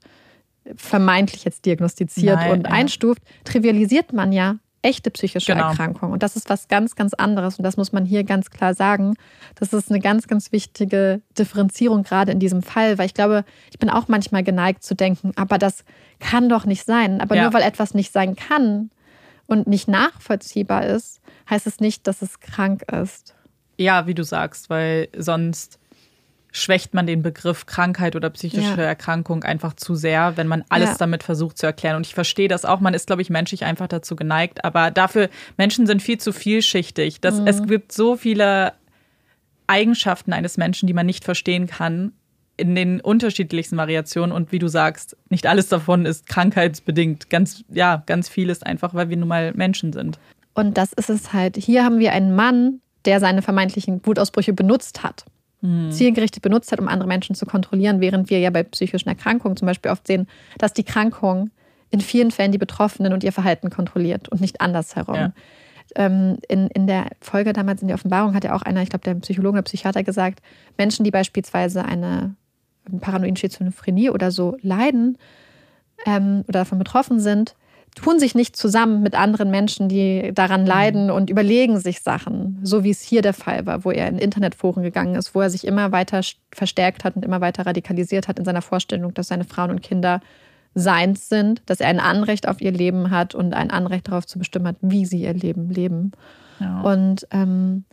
[0.76, 2.74] vermeintlich jetzt diagnostiziert Nein, und ja.
[2.74, 5.70] einstuft, trivialisiert man ja echte psychische genau.
[5.70, 6.12] Erkrankung.
[6.12, 7.58] Und das ist was ganz, ganz anderes.
[7.58, 9.16] Und das muss man hier ganz klar sagen.
[9.56, 13.80] Das ist eine ganz, ganz wichtige Differenzierung gerade in diesem Fall, weil ich glaube, ich
[13.80, 15.84] bin auch manchmal geneigt zu denken, aber das
[16.20, 17.22] kann doch nicht sein.
[17.22, 17.44] Aber ja.
[17.44, 18.90] nur weil etwas nicht sein kann
[19.48, 23.36] und nicht nachvollziehbar ist, heißt es nicht, dass es krank ist.
[23.78, 25.80] Ja, wie du sagst, weil sonst
[26.52, 28.84] schwächt man den Begriff Krankheit oder psychische ja.
[28.84, 30.96] Erkrankung einfach zu sehr, wenn man alles ja.
[30.98, 31.96] damit versucht zu erklären.
[31.96, 32.80] Und ich verstehe das auch.
[32.80, 34.66] Man ist, glaube ich, menschlich einfach dazu geneigt.
[34.66, 37.22] Aber dafür, Menschen sind viel zu vielschichtig.
[37.22, 37.48] Das, mhm.
[37.48, 38.74] Es gibt so viele
[39.68, 42.14] Eigenschaften eines Menschen, die man nicht verstehen kann,
[42.58, 44.32] in den unterschiedlichsten Variationen.
[44.32, 47.30] Und wie du sagst, nicht alles davon ist krankheitsbedingt.
[47.30, 50.20] Ganz, ja, ganz viel ist einfach, weil wir nun mal Menschen sind.
[50.56, 51.58] Und das ist es halt.
[51.58, 55.26] Hier haben wir einen Mann, der seine vermeintlichen Wutausbrüche benutzt hat
[55.62, 55.92] mhm.
[55.92, 59.66] zielgerichtet benutzt hat, um andere Menschen zu kontrollieren, während wir ja bei psychischen Erkrankungen zum
[59.66, 61.52] Beispiel oft sehen, dass die Krankung
[61.92, 65.16] in vielen Fällen die Betroffenen und ihr Verhalten kontrolliert und nicht andersherum.
[65.16, 65.34] Ja.
[65.96, 69.04] ähm, in, in der Folge damals in der Offenbarung hat ja auch einer, ich glaube,
[69.04, 70.42] der Psychologe oder Psychiater gesagt,
[70.78, 72.36] Menschen, die beispielsweise eine
[73.02, 75.18] paranoiden Schizophrenie oder so leiden
[76.06, 77.56] ähm, oder davon betroffen sind,
[77.96, 80.68] tun sich nicht zusammen mit anderen Menschen, die daran mhm.
[80.68, 84.18] leiden und überlegen sich Sachen, so wie es hier der Fall war, wo er in
[84.18, 86.22] Internetforen gegangen ist, wo er sich immer weiter
[86.52, 90.22] verstärkt hat und immer weiter radikalisiert hat in seiner Vorstellung, dass seine Frauen und Kinder
[90.76, 94.40] seins sind, dass er ein Anrecht auf ihr Leben hat und ein Anrecht darauf zu
[94.40, 96.12] bestimmen hat, wie sie ihr Leben leben.
[96.60, 96.82] Ja.
[96.82, 97.86] Und ähm,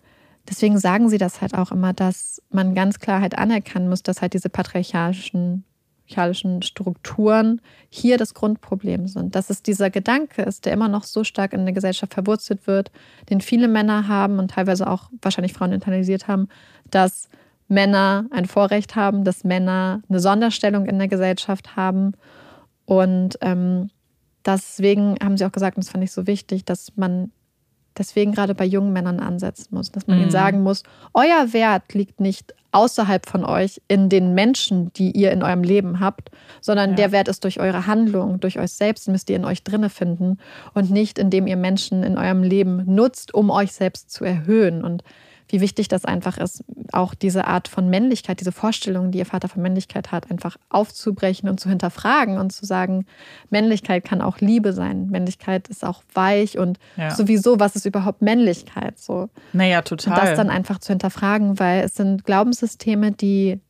[0.48, 4.20] deswegen sagen sie das halt auch immer, dass man ganz klar halt anerkennen muss, dass
[4.20, 5.64] halt diese patriarchalischen
[6.06, 9.34] patriarchalischen Strukturen hier das Grundproblem sind.
[9.34, 12.90] Dass es dieser Gedanke ist, der immer noch so stark in der Gesellschaft verwurzelt wird,
[13.30, 16.48] den viele Männer haben und teilweise auch wahrscheinlich Frauen internalisiert haben,
[16.90, 17.28] dass
[17.68, 22.12] Männer ein Vorrecht haben, dass Männer eine Sonderstellung in der Gesellschaft haben.
[22.84, 23.90] Und ähm,
[24.44, 27.32] deswegen haben sie auch gesagt, und das fand ich so wichtig, dass man
[27.98, 30.22] deswegen gerade bei jungen Männern ansetzen muss, dass man mhm.
[30.24, 30.82] ihnen sagen muss,
[31.14, 35.98] euer Wert liegt nicht außerhalb von euch in den Menschen, die ihr in eurem Leben
[35.98, 36.30] habt,
[36.60, 36.96] sondern ja.
[36.96, 40.38] der Wert ist durch eure Handlung, durch euch selbst müsst ihr in euch drinne finden
[40.74, 45.02] und nicht indem ihr Menschen in eurem Leben nutzt, um euch selbst zu erhöhen und
[45.48, 49.48] wie wichtig das einfach ist, auch diese Art von Männlichkeit, diese Vorstellung, die ihr Vater
[49.48, 53.06] von Männlichkeit hat, einfach aufzubrechen und zu hinterfragen und zu sagen,
[53.50, 55.06] Männlichkeit kann auch Liebe sein.
[55.08, 57.14] Männlichkeit ist auch weich und ja.
[57.14, 58.98] sowieso, was ist überhaupt Männlichkeit?
[58.98, 59.28] So.
[59.52, 60.14] Naja, total.
[60.14, 63.60] Und das dann einfach zu hinterfragen, weil es sind Glaubenssysteme, die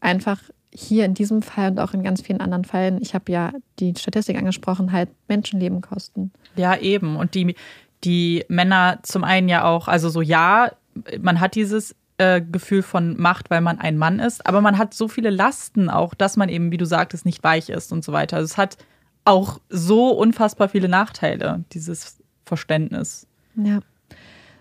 [0.00, 0.40] einfach
[0.74, 3.94] hier in diesem Fall und auch in ganz vielen anderen Fällen, ich habe ja die
[3.96, 6.32] Statistik angesprochen, halt Menschenleben kosten.
[6.56, 7.16] Ja, eben.
[7.16, 7.54] Und die,
[8.02, 10.72] die Männer zum einen ja auch, also so ja,
[11.20, 14.94] man hat dieses äh, Gefühl von Macht, weil man ein Mann ist, aber man hat
[14.94, 18.12] so viele Lasten auch, dass man eben, wie du sagtest, nicht weich ist und so
[18.12, 18.36] weiter.
[18.36, 18.76] Also es hat
[19.24, 23.26] auch so unfassbar viele Nachteile, dieses Verständnis.
[23.56, 23.80] Ja.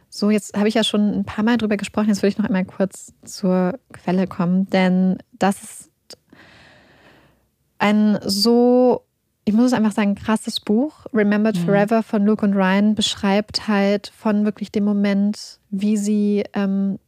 [0.09, 2.09] So, jetzt habe ich ja schon ein paar Mal drüber gesprochen.
[2.09, 5.91] Jetzt würde ich noch einmal kurz zur Quelle kommen, denn das ist
[7.79, 9.05] ein so
[9.46, 11.06] ich muss einfach sagen, krasses Buch.
[11.14, 11.66] Remembered mhm.
[11.66, 17.00] Forever von Luke und Ryan beschreibt halt von wirklich dem Moment, wie sie ähm,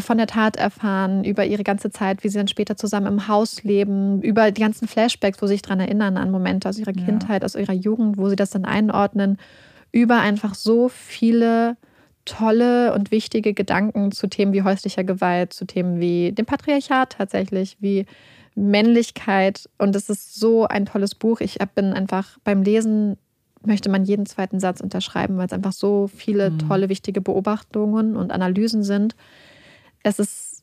[0.00, 3.62] von der Tat erfahren, über ihre ganze Zeit, wie sie dann später zusammen im Haus
[3.62, 7.42] leben, über die ganzen Flashbacks, wo sie sich daran erinnern, an Momente aus ihrer Kindheit,
[7.42, 7.44] ja.
[7.44, 9.38] aus ihrer Jugend, wo sie das dann einordnen,
[9.92, 11.76] über einfach so viele
[12.24, 17.76] tolle und wichtige Gedanken zu Themen wie häuslicher Gewalt, zu Themen wie dem Patriarchat tatsächlich,
[17.80, 18.06] wie
[18.56, 19.68] Männlichkeit.
[19.78, 21.40] Und es ist so ein tolles Buch.
[21.40, 23.16] Ich bin einfach beim Lesen
[23.66, 26.58] möchte man jeden zweiten Satz unterschreiben, weil es einfach so viele mhm.
[26.60, 29.16] tolle, wichtige Beobachtungen und Analysen sind.
[30.02, 30.62] Es ist,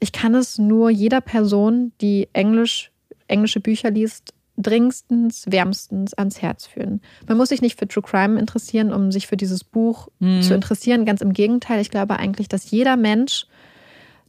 [0.00, 2.90] ich kann es nur jeder Person, die Englisch,
[3.28, 7.00] englische Bücher liest, dringendstens, wärmstens ans Herz führen.
[7.26, 10.42] Man muss sich nicht für True Crime interessieren, um sich für dieses Buch mhm.
[10.42, 11.04] zu interessieren.
[11.04, 13.46] Ganz im Gegenteil, ich glaube eigentlich, dass jeder Mensch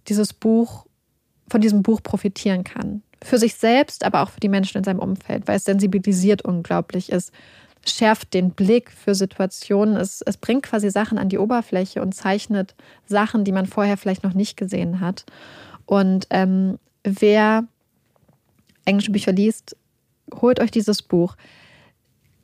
[0.07, 0.85] dieses Buch
[1.51, 3.03] von diesem Buch profitieren kann.
[3.21, 7.11] Für sich selbst, aber auch für die Menschen in seinem Umfeld, weil es sensibilisiert unglaublich
[7.11, 7.31] ist,
[7.85, 9.97] schärft den Blick für Situationen.
[9.97, 12.73] Es, es bringt quasi Sachen an die Oberfläche und zeichnet
[13.05, 15.25] Sachen, die man vorher vielleicht noch nicht gesehen hat.
[15.85, 17.65] Und ähm, wer
[18.85, 19.75] englische Bücher liest,
[20.33, 21.35] holt euch dieses Buch.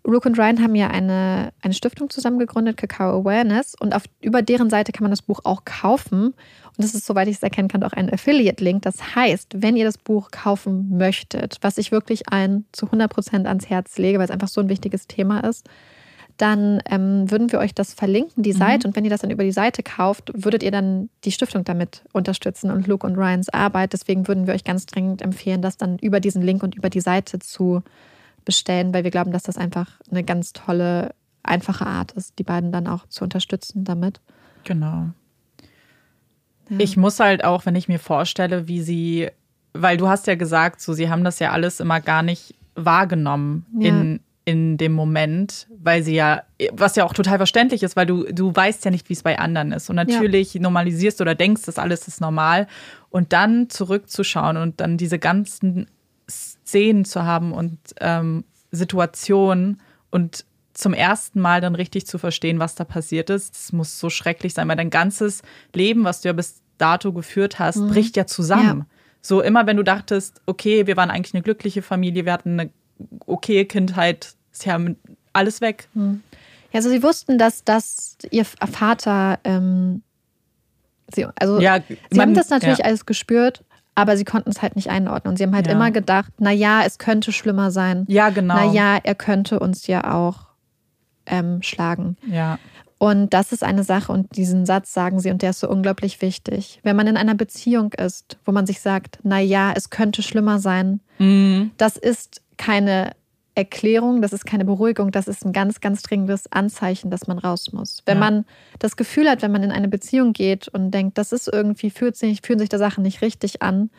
[0.07, 4.41] Rook und Ryan haben ja eine, eine Stiftung zusammen gegründet, Kakao Awareness, und auf, über
[4.41, 6.27] deren Seite kann man das Buch auch kaufen.
[6.27, 6.35] Und
[6.77, 8.83] das ist, soweit ich es erkennen kann, auch ein Affiliate-Link.
[8.83, 13.47] Das heißt, wenn ihr das Buch kaufen möchtet, was ich wirklich allen zu 100 Prozent
[13.47, 15.67] ans Herz lege, weil es einfach so ein wichtiges Thema ist,
[16.37, 18.57] dann ähm, würden wir euch das verlinken, die mhm.
[18.57, 18.87] Seite.
[18.87, 22.03] Und wenn ihr das dann über die Seite kauft, würdet ihr dann die Stiftung damit
[22.13, 23.93] unterstützen und Luke und Ryans Arbeit.
[23.93, 27.01] Deswegen würden wir euch ganz dringend empfehlen, das dann über diesen Link und über die
[27.01, 27.81] Seite zu
[28.47, 32.71] bestellen, weil wir glauben, dass das einfach eine ganz tolle, einfache Art ist, die beiden
[32.71, 34.21] dann auch zu unterstützen damit.
[34.63, 35.09] Genau.
[36.69, 36.77] Ja.
[36.79, 39.29] Ich muss halt auch, wenn ich mir vorstelle, wie sie,
[39.73, 43.65] weil du hast ja gesagt, so sie haben das ja alles immer gar nicht wahrgenommen
[43.77, 43.89] ja.
[43.89, 48.23] in, in dem Moment, weil sie ja, was ja auch total verständlich ist, weil du,
[48.31, 49.89] du weißt ja nicht, wie es bei anderen ist.
[49.89, 50.61] Und natürlich ja.
[50.61, 52.67] normalisierst oder denkst, das alles ist normal.
[53.09, 55.87] Und dann zurückzuschauen und dann diese ganzen
[56.29, 62.75] Szenen zu haben und ähm, Situationen und zum ersten Mal dann richtig zu verstehen, was
[62.75, 63.55] da passiert ist.
[63.55, 65.41] Das muss so schrecklich sein, weil dein ganzes
[65.73, 67.89] Leben, was du ja bis dato geführt hast, mhm.
[67.89, 68.79] bricht ja zusammen.
[68.79, 68.85] Ja.
[69.21, 72.69] So immer, wenn du dachtest, okay, wir waren eigentlich eine glückliche Familie, wir hatten eine
[73.25, 74.79] okaye Kindheit, ist ja
[75.33, 75.87] alles weg.
[75.93, 76.21] Mhm.
[76.71, 80.03] Ja, also sie wussten, dass, dass ihr Vater, ähm,
[81.13, 82.85] sie, also ja, sie man, haben das natürlich ja.
[82.85, 83.63] alles gespürt
[83.97, 85.31] aber sie konnten es halt nicht einordnen.
[85.31, 85.73] Und sie haben halt ja.
[85.73, 88.05] immer gedacht, na ja, es könnte schlimmer sein.
[88.07, 88.53] Ja, genau.
[88.53, 90.41] Na ja, er könnte uns ja auch
[91.25, 92.15] ähm, schlagen.
[92.27, 92.59] Ja.
[92.99, 96.21] Und das ist eine Sache und diesen Satz sagen sie und der ist so unglaublich
[96.21, 96.79] wichtig.
[96.83, 100.59] Wenn man in einer Beziehung ist, wo man sich sagt, na ja, es könnte schlimmer
[100.59, 101.71] sein, mhm.
[101.77, 103.13] das ist keine
[103.57, 107.73] Erklärung, das ist keine Beruhigung, das ist ein ganz, ganz dringendes Anzeichen, dass man raus
[107.73, 108.03] muss.
[108.05, 108.23] Wenn ja.
[108.29, 108.45] man
[108.77, 112.15] das Gefühl hat, wenn man in eine Beziehung geht und denkt, das ist irgendwie, fühlt
[112.15, 113.89] sich, fühlen sich der Sachen nicht richtig an,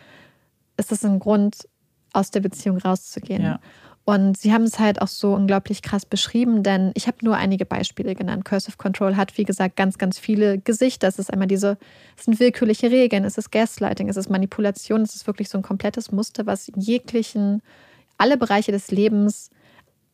[0.77, 1.69] ist das ein Grund,
[2.13, 3.43] aus der Beziehung rauszugehen.
[3.43, 3.61] Ja.
[4.05, 7.67] Und sie haben es halt auch so unglaublich krass beschrieben, denn ich habe nur einige
[7.67, 8.45] Beispiele genannt.
[8.45, 11.09] Cursive Control hat, wie gesagt, ganz, ganz viele Gesichter.
[11.09, 11.77] Es ist einmal diese,
[12.17, 15.63] es sind willkürliche Regeln, es ist Gaslighting, es ist Manipulation, es ist wirklich so ein
[15.63, 17.61] komplettes Muster, was jeglichen,
[18.19, 19.51] alle Bereiche des Lebens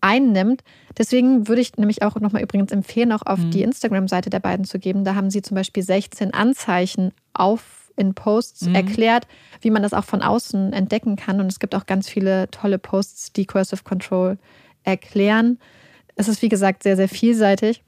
[0.01, 0.63] einnimmt.
[0.99, 3.51] Deswegen würde ich nämlich auch nochmal übrigens empfehlen, auch auf mhm.
[3.51, 5.05] die Instagram-Seite der beiden zu geben.
[5.05, 8.75] Da haben sie zum Beispiel 16 Anzeichen auf in Posts mhm.
[8.75, 9.27] erklärt,
[9.61, 11.41] wie man das auch von außen entdecken kann.
[11.41, 14.37] Und es gibt auch ganz viele tolle Posts, die Cursive Control
[14.83, 15.59] erklären.
[16.17, 17.83] Es ist, wie gesagt, sehr, sehr vielseitig.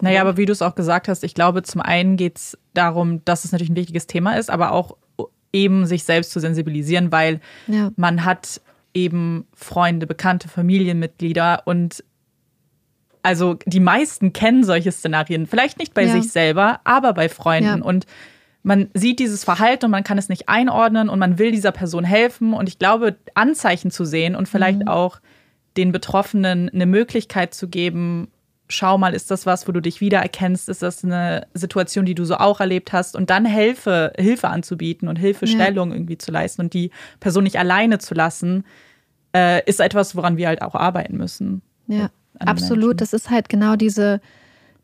[0.00, 3.24] Naja, aber wie du es auch gesagt hast, ich glaube, zum einen geht es darum,
[3.24, 4.96] dass es natürlich ein wichtiges Thema ist, aber auch
[5.52, 7.90] eben sich selbst zu sensibilisieren, weil ja.
[7.96, 8.60] man hat
[8.94, 12.04] eben Freunde, bekannte Familienmitglieder und
[13.22, 16.12] also die meisten kennen solche Szenarien, vielleicht nicht bei ja.
[16.12, 17.78] sich selber, aber bei Freunden.
[17.78, 17.84] Ja.
[17.84, 18.06] Und
[18.62, 22.04] man sieht dieses Verhalten und man kann es nicht einordnen und man will dieser Person
[22.04, 22.52] helfen.
[22.52, 24.88] Und ich glaube, Anzeichen zu sehen und vielleicht mhm.
[24.88, 25.20] auch
[25.76, 28.28] den Betroffenen eine Möglichkeit zu geben,
[28.68, 30.68] schau mal, ist das was, wo du dich wiedererkennst?
[30.68, 33.14] Ist das eine Situation, die du so auch erlebt hast?
[33.16, 35.96] Und dann Hilfe, Hilfe anzubieten und Hilfestellung ja.
[35.96, 36.90] irgendwie zu leisten und die
[37.20, 38.64] Person nicht alleine zu lassen,
[39.34, 41.62] äh, ist etwas, woran wir halt auch arbeiten müssen.
[41.86, 42.08] Ja,
[42.38, 42.80] absolut.
[42.80, 42.96] Menschen.
[42.98, 44.20] Das ist halt genau diese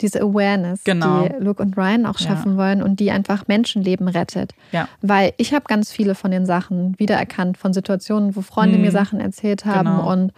[0.01, 1.29] diese Awareness, genau.
[1.29, 2.59] die Luke und Ryan auch schaffen ja.
[2.59, 4.53] wollen und die einfach Menschenleben rettet.
[4.73, 4.89] Ja.
[5.03, 8.83] Weil ich habe ganz viele von den Sachen wiedererkannt, von Situationen, wo Freunde hm.
[8.83, 10.11] mir Sachen erzählt haben genau.
[10.11, 10.33] und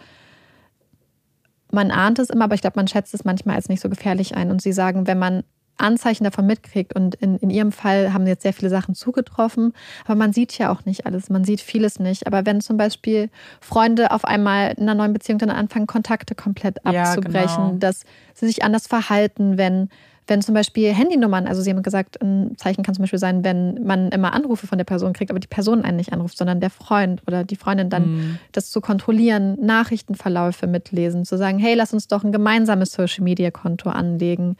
[1.73, 4.35] man ahnt es immer, aber ich glaube, man schätzt es manchmal als nicht so gefährlich
[4.35, 4.51] ein.
[4.51, 5.43] Und sie sagen, wenn man
[5.77, 6.95] Anzeichen davon mitkriegt.
[6.95, 9.73] Und in, in ihrem Fall haben jetzt sehr viele Sachen zugetroffen.
[10.05, 11.29] Aber man sieht ja auch nicht alles.
[11.29, 12.27] Man sieht vieles nicht.
[12.27, 16.85] Aber wenn zum Beispiel Freunde auf einmal in einer neuen Beziehung dann anfangen, Kontakte komplett
[16.85, 17.77] abzubrechen, ja, genau.
[17.79, 18.03] dass
[18.33, 19.89] sie sich anders verhalten, wenn,
[20.27, 23.83] wenn zum Beispiel Handynummern, also Sie haben gesagt, ein Zeichen kann zum Beispiel sein, wenn
[23.83, 26.69] man immer Anrufe von der Person kriegt, aber die Person einen nicht anruft, sondern der
[26.69, 28.39] Freund oder die Freundin dann mm.
[28.51, 34.55] das zu kontrollieren, Nachrichtenverläufe mitlesen, zu sagen, hey, lass uns doch ein gemeinsames Social-Media-Konto anlegen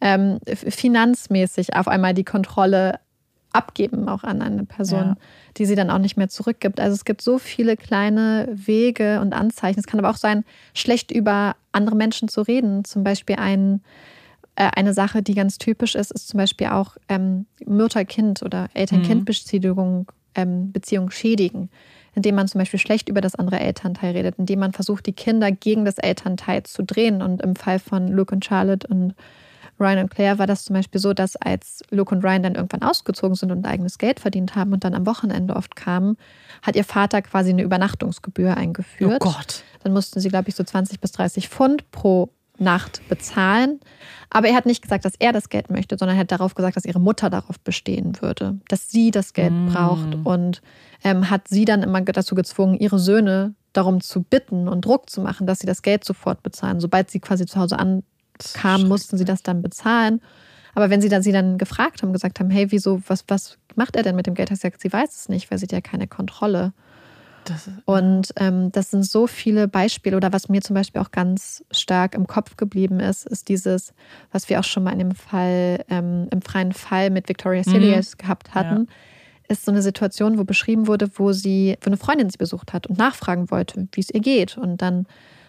[0.00, 3.00] ähm, finanzmäßig auf einmal die Kontrolle
[3.52, 5.16] abgeben, auch an eine Person, ja.
[5.56, 6.78] die sie dann auch nicht mehr zurückgibt.
[6.78, 9.80] Also es gibt so viele kleine Wege und Anzeichen.
[9.80, 10.44] Es kann aber auch sein,
[10.74, 12.84] schlecht über andere Menschen zu reden.
[12.84, 13.78] Zum Beispiel ein, äh,
[14.56, 20.72] eine Sache, die ganz typisch ist, ist zum Beispiel auch ähm, Mutter-Kind oder Eltern-Kind-Beziehung ähm,
[20.72, 21.70] Beziehung schädigen
[22.16, 25.52] indem man zum Beispiel schlecht über das andere Elternteil redet, indem man versucht, die Kinder
[25.52, 27.20] gegen das Elternteil zu drehen.
[27.20, 29.14] Und im Fall von Luke und Charlotte und
[29.78, 32.82] Ryan und Claire war das zum Beispiel so, dass als Luke und Ryan dann irgendwann
[32.82, 36.16] ausgezogen sind und eigenes Geld verdient haben und dann am Wochenende oft kamen,
[36.62, 39.20] hat ihr Vater quasi eine Übernachtungsgebühr eingeführt.
[39.22, 39.64] Oh Gott.
[39.82, 43.80] Dann mussten sie, glaube ich, so 20 bis 30 Pfund pro Nacht bezahlen.
[44.30, 46.76] Aber er hat nicht gesagt, dass er das Geld möchte, sondern er hat darauf gesagt,
[46.76, 49.66] dass ihre Mutter darauf bestehen würde, dass sie das Geld mm.
[49.66, 50.62] braucht und
[51.04, 55.20] ähm, hat sie dann immer dazu gezwungen, ihre Söhne darum zu bitten und Druck zu
[55.20, 58.02] machen, dass sie das Geld sofort bezahlen, sobald sie quasi zu Hause an
[58.54, 60.20] kam, mussten sie das dann bezahlen.
[60.74, 63.96] Aber wenn sie dann sie dann gefragt haben, gesagt haben, hey, wieso, was, was macht
[63.96, 64.50] er denn mit dem Geld?
[64.50, 66.74] Hat sie gesagt, sie weiß es nicht, weil sie hat ja keine Kontrolle.
[67.48, 70.16] Das, und ähm, das sind so viele Beispiele.
[70.16, 73.94] Oder was mir zum Beispiel auch ganz stark im Kopf geblieben ist, ist dieses,
[74.32, 78.12] was wir auch schon mal in dem Fall, ähm, im freien Fall mit Victoria Silius
[78.14, 78.18] mhm.
[78.18, 78.88] gehabt hatten.
[78.88, 78.94] Ja.
[79.48, 82.88] Ist so eine Situation, wo beschrieben wurde, wo sie, wo eine Freundin sie besucht hat
[82.88, 84.58] und nachfragen wollte, wie es ihr geht.
[84.58, 85.06] Und dann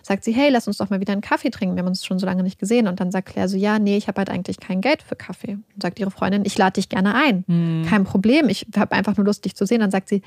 [0.08, 1.76] sagt sie, hey, lass uns doch mal wieder einen Kaffee trinken.
[1.76, 2.88] Wir haben uns schon so lange nicht gesehen.
[2.88, 5.54] Und dann sagt Claire so, ja, nee, ich habe halt eigentlich kein Geld für Kaffee.
[5.54, 7.44] Und sagt ihre Freundin, ich lade dich gerne ein.
[7.48, 7.86] Mhm.
[7.88, 9.82] Kein Problem, ich habe einfach nur Lust, dich zu sehen.
[9.82, 10.22] Dann sagt sie,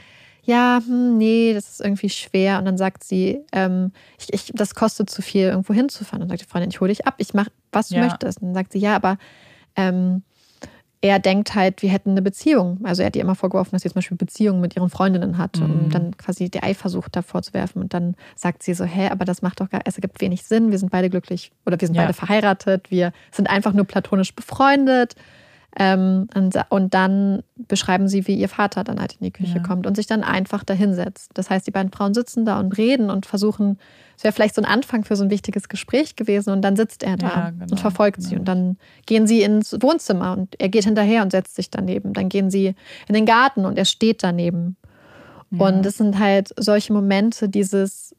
[0.45, 2.59] ja, hm, nee, das ist irgendwie schwer.
[2.59, 6.22] Und dann sagt sie, ähm, ich, ich, das kostet zu viel, irgendwo hinzufahren.
[6.22, 8.03] Und dann sagt die Freundin, ich hole dich ab, ich mache, was du ja.
[8.03, 8.41] möchtest.
[8.41, 9.18] Und dann sagt sie, ja, aber
[9.76, 10.22] ähm,
[11.03, 12.80] er denkt halt, wir hätten eine Beziehung.
[12.84, 15.59] Also er hat ihr immer vorgeworfen, dass sie zum Beispiel Beziehungen mit ihren Freundinnen hat
[15.59, 15.64] mhm.
[15.64, 17.80] und dann quasi die Eifersucht davor zu werfen.
[17.80, 20.70] Und dann sagt sie so, hä, aber das macht doch gar, es ergibt wenig Sinn.
[20.70, 22.03] Wir sind beide glücklich oder wir sind ja.
[22.03, 22.91] beide verheiratet.
[22.91, 25.14] Wir sind einfach nur platonisch befreundet.
[25.79, 29.62] Ähm, und, und, dann beschreiben sie, wie ihr Vater dann halt in die Küche ja.
[29.62, 31.31] kommt und sich dann einfach dahinsetzt.
[31.35, 33.79] Das heißt, die beiden Frauen sitzen da und reden und versuchen,
[34.16, 37.05] es wäre vielleicht so ein Anfang für so ein wichtiges Gespräch gewesen und dann sitzt
[37.05, 38.29] er da ja, genau, und verfolgt genau.
[38.29, 42.14] sie und dann gehen sie ins Wohnzimmer und er geht hinterher und setzt sich daneben.
[42.14, 42.75] Dann gehen sie
[43.07, 44.77] in den Garten und er steht daneben.
[45.51, 45.66] Ja.
[45.68, 48.14] Und es sind halt solche Momente, dieses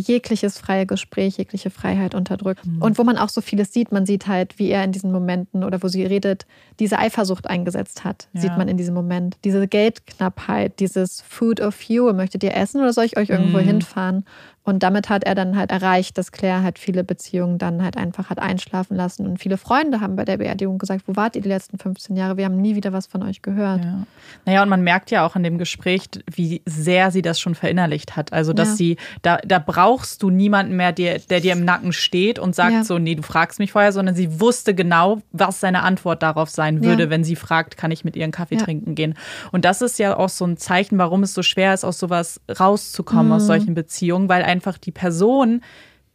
[0.00, 2.66] jegliches freie Gespräch, jegliche Freiheit unterdrückt.
[2.66, 2.82] Mhm.
[2.82, 5.62] Und wo man auch so vieles sieht, man sieht halt, wie er in diesen Momenten
[5.64, 6.46] oder wo sie redet,
[6.80, 8.40] diese Eifersucht eingesetzt hat, Ja.
[8.40, 9.36] sieht man in diesem Moment.
[9.44, 13.64] Diese Geldknappheit, dieses Food of you, möchtet ihr essen oder soll ich euch irgendwo Mhm.
[13.64, 14.24] hinfahren?
[14.62, 18.28] Und damit hat er dann halt erreicht, dass Claire halt viele Beziehungen dann halt einfach
[18.28, 19.26] hat einschlafen lassen.
[19.26, 22.36] Und viele Freunde haben bei der Beerdigung gesagt, wo wart ihr die letzten 15 Jahre?
[22.36, 23.82] Wir haben nie wieder was von euch gehört.
[23.82, 24.06] Ja.
[24.44, 28.16] Naja, und man merkt ja auch in dem Gespräch, wie sehr sie das schon verinnerlicht
[28.16, 28.34] hat.
[28.34, 28.74] Also, dass Ja.
[28.76, 32.72] sie, da, da brauchst du niemanden mehr, der, der dir im Nacken steht und sagt
[32.72, 32.84] Ja.
[32.84, 36.84] so, nee, du fragst mich vorher, sondern sie wusste genau, was seine Antwort darauf sein
[36.84, 37.10] würde, Ja.
[37.10, 39.14] wenn sie fragt, kann ich mit ihr einen Kaffee trinken gehen.
[39.52, 42.40] Und das ist ja auch so ein Zeichen, warum es so schwer ist, aus sowas
[42.60, 43.46] rauszukommen, aus Mhm.
[43.46, 45.62] solchen Beziehungen, weil einfach die Person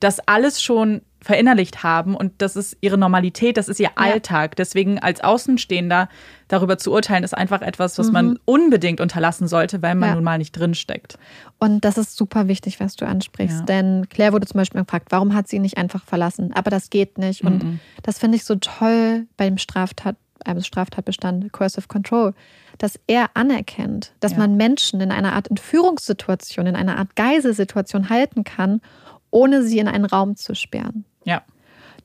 [0.02, 4.56] das alles schon verinnerlicht haben und das ist ihre Normalität, das ist ihr Alltag.
[4.58, 6.10] Deswegen als Außenstehender
[6.50, 10.12] darüber zu urteilen, ist einfach etwas, was man unbedingt unterlassen sollte, weil man Mhm.
[10.12, 10.16] Ja.
[10.16, 11.18] nun mal nicht drinsteckt.
[11.58, 13.60] Und das ist super wichtig, was du ansprichst.
[13.62, 13.66] Ja.
[13.66, 16.52] Denn Claire wurde zum Beispiel gefragt, warum hat sie ihn nicht einfach verlassen?
[16.54, 17.44] Aber das geht nicht.
[17.44, 17.80] Und Mhm.
[18.04, 22.34] das finde ich so toll beim Straftat, beim Straftatbestand Coercive Control,
[22.78, 24.40] dass er anerkennt, dass Ja.
[24.40, 28.82] man Menschen in einer Art Entführungssituation, in einer Art Geiselsituation halten kann,
[29.32, 31.06] ohne sie in einen Raum zu sperren.
[31.24, 31.42] Ja.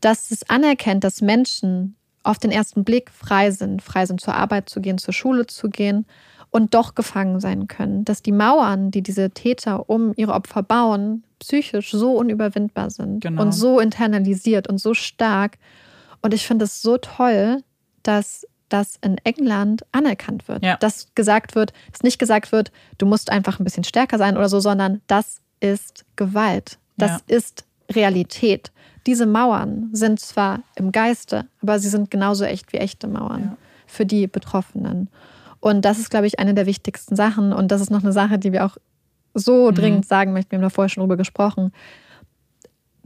[0.01, 4.69] Dass es anerkennt, dass Menschen auf den ersten Blick frei sind, frei sind zur Arbeit
[4.69, 6.07] zu gehen, zur Schule zu gehen
[6.51, 8.05] und doch gefangen sein können.
[8.05, 13.43] Dass die Mauern, die diese Täter um ihre Opfer bauen, psychisch so unüberwindbar sind Genau.
[13.43, 15.59] und so internalisiert und so stark.
[16.23, 17.63] Und ich finde es so toll,
[18.03, 20.65] dass das in England anerkannt wird.
[20.65, 20.77] Ja.
[20.79, 24.49] Dass gesagt wird, dass nicht gesagt wird, du musst einfach ein bisschen stärker sein oder
[24.49, 26.79] so, sondern das ist Gewalt.
[26.97, 27.37] Das Ja.
[27.37, 28.73] ist Realität.
[29.07, 33.57] Diese Mauern sind zwar im Geiste, aber sie sind genauso echt wie echte Mauern Ja.
[33.87, 35.09] für die Betroffenen.
[35.61, 37.53] Und das ist, glaube ich, eine der wichtigsten Sachen.
[37.53, 38.77] Und das ist noch eine Sache, die wir auch
[39.35, 39.75] so Mhm.
[39.75, 40.53] dringend sagen möchten.
[40.53, 41.73] Wir haben da vorher schon drüber gesprochen.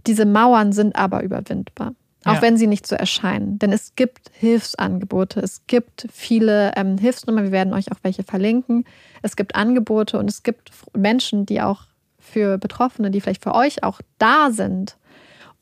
[0.06, 1.94] Diese Mauern sind aber überwindbar.
[2.24, 2.42] Auch Ja.
[2.42, 3.58] wenn sie nicht so erscheinen.
[3.58, 5.40] Denn es gibt Hilfsangebote.
[5.40, 7.44] Es gibt viele ähm, Hilfsnummern.
[7.44, 8.84] Wir werden euch auch welche verlinken.
[9.22, 11.82] Es gibt Angebote und es gibt Menschen, die auch
[12.18, 14.96] für Betroffene, die vielleicht für euch auch da sind.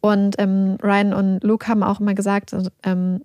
[0.01, 3.23] Und ähm, Ryan und Luke haben auch immer gesagt, also, ähm,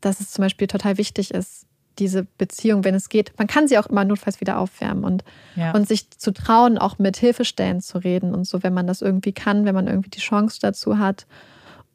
[0.00, 1.66] dass es zum Beispiel total wichtig ist,
[1.98, 5.24] diese Beziehung, wenn es geht, man kann sie auch immer notfalls wieder aufwärmen und,
[5.54, 5.72] Ja.
[5.72, 9.32] und sich zu trauen, auch mit Hilfestellen zu reden und so, wenn man das irgendwie
[9.32, 11.26] kann, wenn man irgendwie die Chance dazu hat.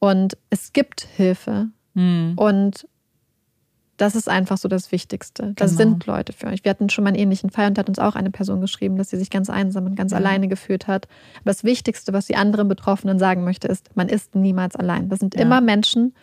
[0.01, 2.33] Und es gibt Hilfe Hm.
[2.35, 2.87] und
[3.97, 5.53] das ist einfach so das Wichtigste.
[5.55, 5.77] Da Genau.
[5.77, 6.63] sind Leute für euch.
[6.63, 8.95] Wir hatten schon mal einen ähnlichen Fall und da hat uns auch eine Person geschrieben,
[8.97, 10.17] dass sie sich ganz einsam und ganz Ja.
[10.17, 11.05] alleine gefühlt hat.
[11.35, 15.07] Aber das Wichtigste, was sie anderen Betroffenen sagen möchte, ist, man ist niemals allein.
[15.09, 15.41] Das sind Ja.
[15.41, 16.15] immer Menschen,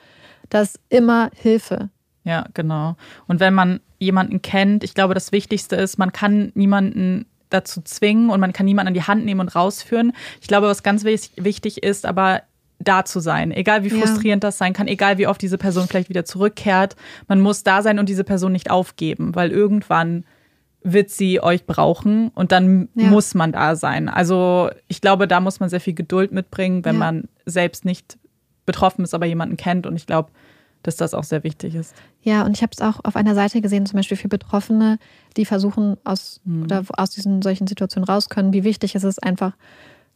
[0.51, 1.91] das ist immer Hilfe.
[2.24, 2.97] Ja, genau.
[3.29, 8.31] Und wenn man jemanden kennt, ich glaube, das Wichtigste ist, man kann niemanden dazu zwingen
[8.31, 10.12] und man kann niemanden an die Hand nehmen und rausführen.
[10.41, 12.43] Ich glaube, was ganz wichtig ist, aber
[12.79, 13.99] da zu sein, egal wie Ja.
[13.99, 16.95] frustrierend das sein kann, egal wie oft diese Person vielleicht wieder zurückkehrt,
[17.26, 20.24] man muss da sein und diese Person nicht aufgeben, weil irgendwann
[20.85, 23.11] wird sie euch brauchen und dann Ja.
[23.11, 24.09] muss man da sein.
[24.09, 27.01] Also ich glaube, da muss man sehr viel Geduld mitbringen, wenn Ja.
[27.01, 28.16] man selbst nicht
[28.64, 29.87] betroffen ist, aber jemanden kennt.
[29.87, 30.31] Und ich glaube,
[30.85, 31.97] dass das auch sehr wichtig ist.
[32.22, 34.99] Ja, und ich habe es auch auf einer Seite gesehen, zum Beispiel für Betroffene,
[35.37, 36.62] die versuchen, aus, Mhm.
[36.62, 39.55] oder aus diesen solchen Situationen raus können, wie wichtig es ist, einfach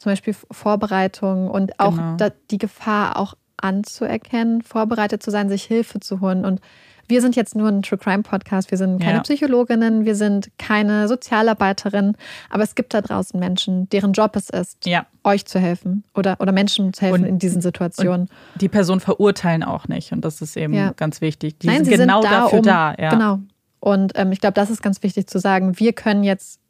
[0.03, 2.17] zum Beispiel Vorbereitung und auch Genau.
[2.51, 6.45] die Gefahr auch anzuerkennen, vorbereitet zu sein, sich Hilfe zu holen.
[6.45, 6.61] Und
[7.09, 9.23] wir sind jetzt nur ein True Crime Podcast, wir sind keine Ja.
[9.23, 12.17] Psychologinnen, wir sind keine Sozialarbeiterin,
[12.51, 15.07] aber es gibt da draußen Menschen, deren Job es ist, Ja.
[15.25, 18.29] euch zu helfen oder, oder Menschen zu helfen Und- in diesen Situationen.
[18.57, 20.13] Die Person verurteilen auch nicht.
[20.13, 20.93] Und das ist eben Ja.
[20.97, 21.59] ganz wichtig.
[21.59, 22.95] Die Nein, sind sie genau sind da, dafür um, da.
[22.99, 23.11] Ja.
[23.11, 23.39] Genau.
[23.81, 25.79] Und ähm, ich glaube, das ist ganz wichtig zu sagen.
[25.79, 26.61] Wir können jetzt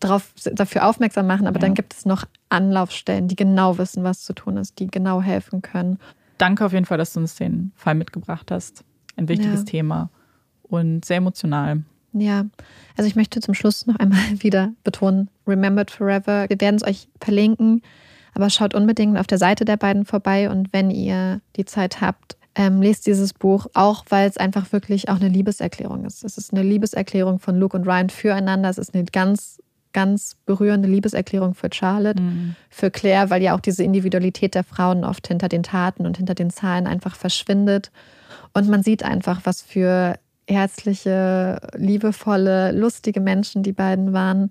[0.00, 1.60] darauf, dafür aufmerksam machen, aber Ja.
[1.66, 5.62] dann gibt es noch Anlaufstellen, die genau wissen, was zu tun ist, die genau helfen
[5.62, 5.98] können.
[6.38, 8.84] Danke auf jeden Fall, dass du uns den Fall mitgebracht hast.
[9.16, 9.64] Ein wichtiges Ja.
[9.66, 10.10] Thema
[10.62, 11.82] und sehr emotional.
[12.12, 12.44] Ja,
[12.96, 16.46] also ich möchte zum Schluss noch einmal wieder betonen, Remembered Forever.
[16.48, 17.82] Wir werden es euch verlinken,
[18.34, 22.36] aber schaut unbedingt auf der Seite der beiden vorbei und wenn ihr die Zeit habt,
[22.54, 26.24] ähm, lest dieses Buch, auch weil es einfach wirklich auch eine Liebeserklärung ist.
[26.24, 28.70] Es ist eine Liebeserklärung von Luke und Ryan füreinander.
[28.70, 29.62] Es ist eine ganz,
[29.96, 32.22] ganz berührende Liebeserklärung für Charlotte,
[32.68, 36.34] für Claire, weil ja auch diese Individualität der Frauen oft hinter den Taten und hinter
[36.34, 37.90] den Zahlen einfach verschwindet.
[38.52, 44.50] Und man sieht einfach, was für herzliche, liebevolle, lustige Menschen die beiden waren.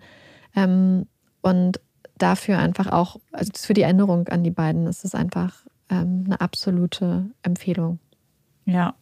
[0.56, 1.06] Ähm,
[1.44, 1.80] und
[2.18, 6.42] dafür einfach auch, also für die Erinnerung an die beiden ist es einfach ähm, eine
[6.42, 8.00] absolute Empfehlung.
[8.66, 8.96] Ja.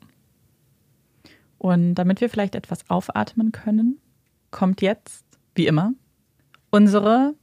[1.57, 3.97] Und damit wir vielleicht etwas aufatmen können,
[4.51, 5.23] kommt jetzt,
[5.55, 5.93] wie immer,
[6.73, 7.35] unsere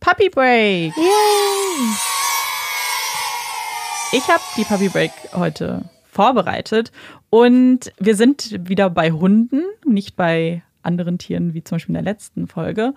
[0.00, 0.96] Puppy Break.
[0.96, 1.92] Yay!
[4.12, 6.90] Ich habe die Puppy Break heute vorbereitet
[7.28, 12.10] und wir sind wieder bei Hunden, nicht bei anderen Tieren wie zum Beispiel in der
[12.10, 12.94] letzten Folge.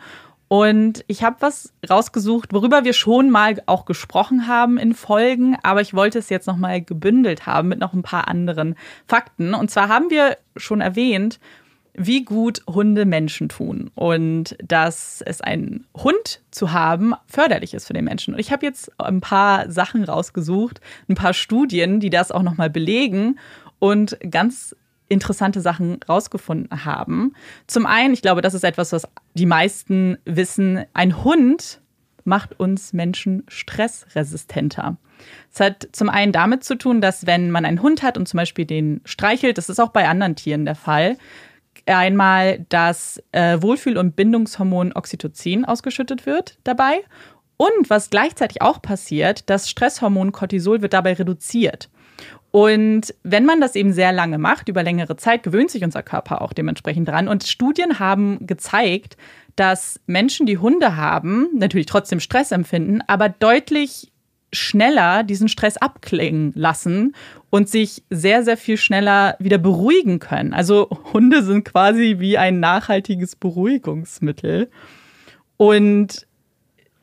[0.48, 5.82] Und ich habe was rausgesucht, worüber wir schon mal auch gesprochen haben in Folgen, aber
[5.82, 9.54] ich wollte es jetzt nochmal gebündelt haben mit noch ein paar anderen Fakten.
[9.54, 11.42] Und zwar haben wir schon erwähnt,
[11.96, 17.94] wie gut Hunde Menschen tun und dass es einen Hund zu haben förderlich ist für
[17.94, 18.34] den Menschen.
[18.34, 22.70] Und ich habe jetzt ein paar Sachen rausgesucht, ein paar Studien, die das auch nochmal
[22.70, 23.38] belegen
[23.80, 24.76] und ganz
[25.08, 27.34] interessante Sachen rausgefunden haben.
[27.68, 31.82] Zum einen, ich glaube, das ist etwas, was die meisten wissen, ein Hund
[32.24, 34.98] macht uns Menschen stressresistenter.
[35.52, 38.38] Es hat zum einen damit zu tun, dass wenn man einen Hund hat und zum
[38.38, 41.18] Beispiel den streichelt, das ist auch bei anderen Tieren der Fall,
[41.86, 47.02] einmal das äh, Wohlfühl- und Bindungshormon Oxytocin ausgeschüttet wird dabei.
[47.58, 51.90] Und was gleichzeitig auch passiert, das Stresshormon Cortisol wird dabei reduziert.
[52.52, 56.42] Und wenn man das eben sehr lange macht, über längere Zeit, gewöhnt sich unser Körper
[56.42, 57.28] auch dementsprechend dran.
[57.28, 59.18] Und Studien haben gezeigt,
[59.56, 64.13] dass Menschen, die Hunde haben, natürlich trotzdem Stress empfinden, aber deutlich
[64.54, 67.16] schneller diesen Stress abklingen lassen
[67.50, 70.54] und sich sehr, sehr viel schneller wieder beruhigen können.
[70.54, 74.70] Also Hunde sind quasi wie ein nachhaltiges Beruhigungsmittel.
[75.58, 76.28] Und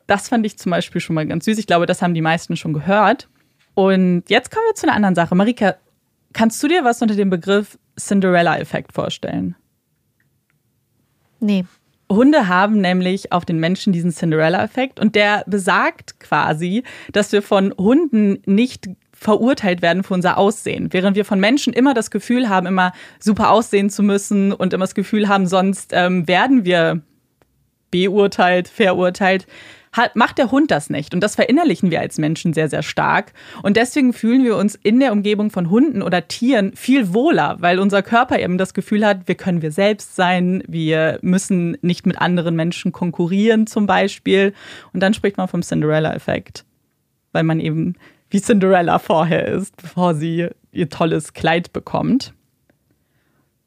[0.07, 1.57] das fand ich zum Beispiel schon mal ganz süß.
[1.57, 3.29] Ich glaube, das haben die meisten schon gehört.
[3.73, 5.35] Und jetzt kommen wir zu einer anderen Sache.
[5.35, 5.75] Marika,
[6.33, 9.55] kannst du dir was unter dem Begriff Cinderella-Effekt vorstellen?
[11.39, 11.65] Nee.
[12.15, 17.73] Hunde haben nämlich auf den Menschen diesen Cinderella-Effekt und der besagt quasi, dass wir von
[17.77, 22.65] Hunden nicht verurteilt werden für unser Aussehen, während wir von Menschen immer das Gefühl haben,
[22.65, 27.01] immer super aussehen zu müssen und immer das Gefühl haben, sonst ähm, werden wir
[27.91, 29.45] beurteilt, verurteilt,
[29.91, 31.13] hat, macht der Hund das nicht.
[31.13, 33.33] Und das verinnerlichen wir als Menschen sehr, sehr stark.
[33.61, 37.79] Und deswegen fühlen wir uns in der Umgebung von Hunden oder Tieren viel wohler, weil
[37.79, 42.21] unser Körper eben das Gefühl hat, wir können wir selbst sein, wir müssen nicht mit
[42.21, 44.53] anderen Menschen konkurrieren zum Beispiel.
[44.93, 46.65] Und dann spricht man vom Cinderella-Effekt,
[47.33, 47.95] weil man eben
[48.29, 52.33] wie Cinderella vorher ist, bevor sie ihr tolles Kleid bekommt.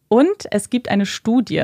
[0.08, 1.62] Und es gibt eine Studie,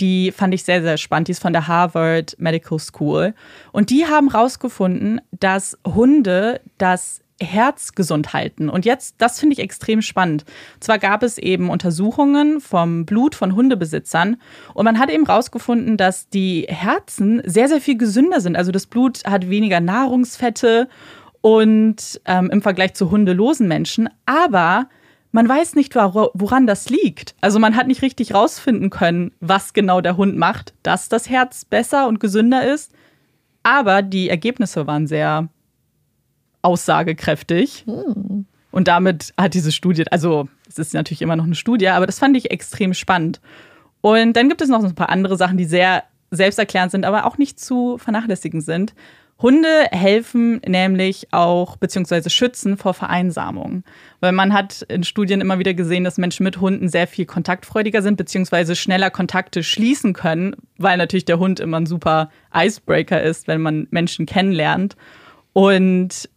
[0.00, 1.28] die fand ich sehr, sehr spannend.
[1.28, 3.34] Die ist von der Harvard Medical School.
[3.72, 8.68] Und die haben herausgefunden, dass Hunde das Herz gesund halten.
[8.68, 10.44] Und jetzt, das finde ich extrem spannend.
[10.80, 14.36] Zwar gab es eben Untersuchungen vom Blut von Hundebesitzern
[14.74, 18.56] und man hat eben herausgefunden, dass die Herzen sehr, sehr viel gesünder sind.
[18.56, 20.88] Also das Blut hat weniger Nahrungsfette
[21.40, 24.08] und ähm, im Vergleich zu hundelosen Menschen.
[24.26, 24.88] Aber
[25.32, 27.34] man weiß nicht, woran das liegt.
[27.40, 31.64] Also man hat nicht richtig rausfinden können, was genau der Hund macht, dass das Herz
[31.64, 32.92] besser und gesünder ist.
[33.62, 35.48] Aber die Ergebnisse waren sehr
[36.60, 37.84] aussagekräftig.
[37.86, 38.46] Hm.
[38.70, 42.18] Und damit hat diese Studie, also es ist natürlich immer noch eine Studie, aber das
[42.18, 43.40] fand ich extrem spannend.
[44.00, 47.38] Und dann gibt es noch ein paar andere Sachen, die sehr selbsterklärend sind, aber auch
[47.38, 48.94] nicht zu vernachlässigen sind.
[49.42, 53.82] Hunde helfen nämlich auch beziehungsweise schützen vor Vereinsamung.
[54.20, 58.02] Weil man hat in Studien immer wieder gesehen, dass Menschen mit Hunden sehr viel kontaktfreudiger
[58.02, 63.48] sind, beziehungsweise schneller Kontakte schließen können, weil natürlich der Hund immer ein super Icebreaker ist,
[63.48, 64.96] wenn man Menschen kennenlernt.
[65.52, 66.30] Und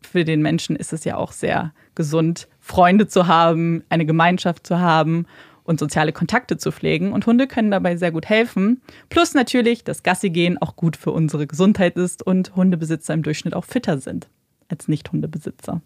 [0.00, 4.78] für den Menschen ist es ja auch sehr gesund, Freunde zu haben, eine Gemeinschaft zu
[4.78, 5.26] haben
[5.72, 7.12] und soziale Kontakte zu pflegen.
[7.12, 8.80] Und Hunde können dabei sehr gut helfen.
[9.08, 13.64] Plus natürlich, dass Gassi-Gehen auch gut für unsere Gesundheit ist und Hundebesitzer im Durchschnitt auch
[13.64, 14.28] fitter sind
[14.68, 15.80] als Nicht-Hundebesitzer.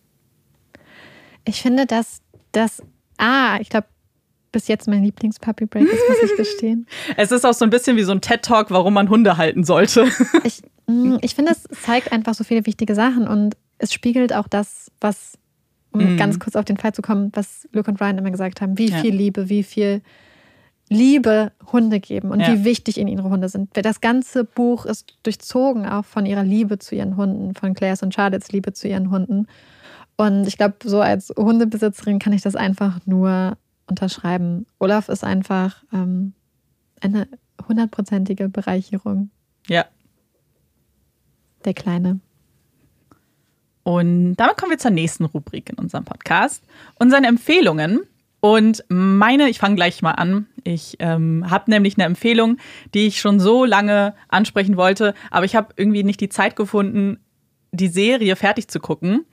[1.45, 2.21] Ich finde, dass
[2.53, 2.83] das,
[3.19, 3.87] ah, ich glaube,
[4.53, 6.87] bis jetzt mein Lieblings-Puppy-Break ist, muss ich gestehen.
[7.17, 10.09] es ist auch so ein bisschen wie so ein TED-Talk, warum man Hunde halten sollte.
[10.45, 14.49] ich, mm, ich finde, es zeigt einfach so viele wichtige Sachen und es spiegelt auch
[14.49, 15.39] das, was
[16.01, 16.17] um mhm.
[16.17, 18.91] ganz kurz auf den Fall zu kommen, was Luke und Ryan immer gesagt haben, wie
[18.91, 18.99] ja.
[18.99, 20.03] viel Liebe, wie viel
[20.89, 22.53] Liebe Hunde geben und ja.
[22.53, 23.71] wie wichtig ihnen ihre Hunde sind.
[23.73, 28.15] Das ganze Buch ist durchzogen auch von ihrer Liebe zu ihren Hunden, von Claires und
[28.15, 29.49] Charlottes Liebe zu ihren Hunden.
[30.17, 33.59] Und ich glaube, so als Hundebesitzerin kann ich das einfach nur
[33.89, 34.67] unterschreiben.
[34.79, 36.33] Olaf ist einfach ähm,
[37.01, 37.29] eine
[37.67, 39.31] hundertprozentige Bereicherung.
[39.67, 39.87] Ja.
[41.65, 42.21] Der Kleine.
[43.87, 46.65] Und damit kommen wir zur nächsten Rubrik in unserem Podcast.
[46.99, 48.01] Unseren Empfehlungen.
[48.41, 50.49] Und meine, ich fange gleich mal an.
[50.65, 52.57] Ich ähm, habe nämlich eine Empfehlung,
[52.95, 57.21] die ich schon so lange ansprechen wollte, aber ich habe irgendwie nicht die Zeit gefunden,
[57.71, 59.25] die Serie fertig zu gucken.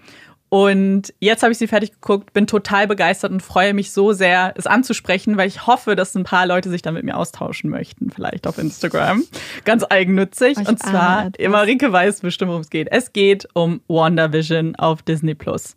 [0.54, 4.54] Und jetzt habe ich sie fertig geguckt, bin total begeistert und freue mich so sehr,
[4.56, 8.12] es anzusprechen, weil ich hoffe, dass ein paar Leute sich dann mit mir austauschen möchten,
[8.12, 9.24] vielleicht auf Instagram.
[9.66, 10.60] Ganz eigennützig.
[10.60, 12.88] Ich und zwar, Marike weiß bestimmt, worum es geht.
[12.92, 15.76] Es geht um WandaVision auf Disney Plus.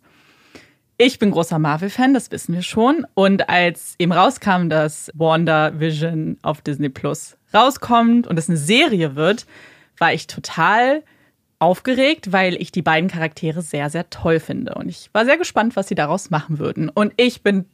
[0.99, 3.07] Ich bin großer Marvel-Fan, das wissen wir schon.
[3.15, 9.47] Und als eben rauskam, dass WandaVision auf Disney Plus rauskommt und es eine Serie wird,
[9.97, 11.01] war ich total
[11.59, 14.75] aufgeregt, weil ich die beiden Charaktere sehr, sehr toll finde.
[14.75, 16.89] Und ich war sehr gespannt, was sie daraus machen würden.
[16.89, 17.65] Und ich bin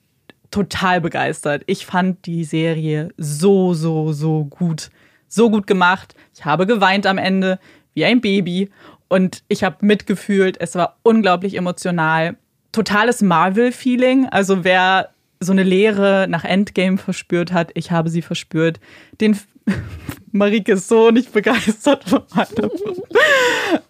[0.52, 1.64] total begeistert.
[1.66, 4.90] Ich fand die Serie so, so, so gut.
[5.28, 6.16] So gut gemacht.
[6.34, 7.60] Ich habe geweint am Ende
[7.94, 8.70] wie ein Baby.
[9.10, 10.58] Und ich habe mitgefühlt.
[10.62, 12.38] Es war unglaublich emotional.
[12.72, 14.28] Totales Marvel-Feeling.
[14.28, 18.80] Also wer so eine Leere nach Endgame verspürt hat, ich habe sie verspürt.
[19.20, 19.38] Den
[20.32, 22.24] Marike ist so nicht begeistert von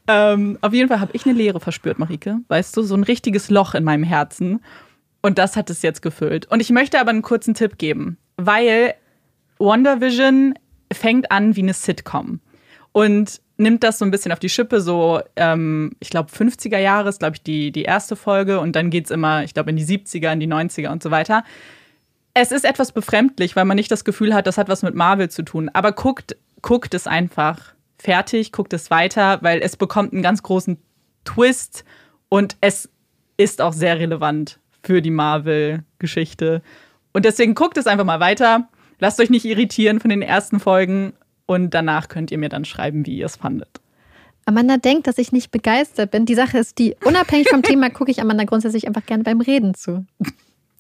[0.07, 2.39] ähm, Auf jeden Fall habe ich eine Leere verspürt, Marike.
[2.49, 4.61] Weißt du, so ein richtiges Loch in meinem Herzen.
[5.21, 6.51] Und das hat es jetzt gefüllt.
[6.51, 8.93] Und ich möchte aber einen kurzen Tipp geben, weil
[9.57, 10.55] WandaVision
[10.91, 12.41] fängt an wie eine Sitcom
[12.91, 17.09] und nimmt das so ein bisschen auf die Schippe, so, ähm, ich glaube, 50er Jahre
[17.09, 19.77] ist, glaube ich, die, die erste Folge und dann geht es immer, ich glaube, in
[19.77, 21.43] die 70er, in die 90er und so weiter.
[22.34, 25.30] Es ist etwas befremdlich, weil man nicht das Gefühl hat, das hat was mit Marvel
[25.30, 25.69] zu tun.
[25.72, 30.77] Aber guckt, guckt es einfach fertig, guckt es weiter, weil es bekommt einen ganz großen
[31.26, 31.85] Twist
[32.30, 32.89] und es
[33.38, 36.61] ist auch sehr relevant für die Marvel-Geschichte.
[37.14, 38.68] Und deswegen guckt es einfach mal weiter.
[38.99, 41.14] Lasst euch nicht irritieren von den ersten Folgen
[41.45, 43.80] und danach könnt ihr mir dann schreiben, wie ihr es fandet.
[44.45, 46.26] Amanda denkt, dass ich nicht begeistert bin.
[46.26, 49.73] Die Sache ist die, unabhängig vom Thema gucke ich Amanda grundsätzlich einfach gerne beim Reden
[49.73, 50.05] zu.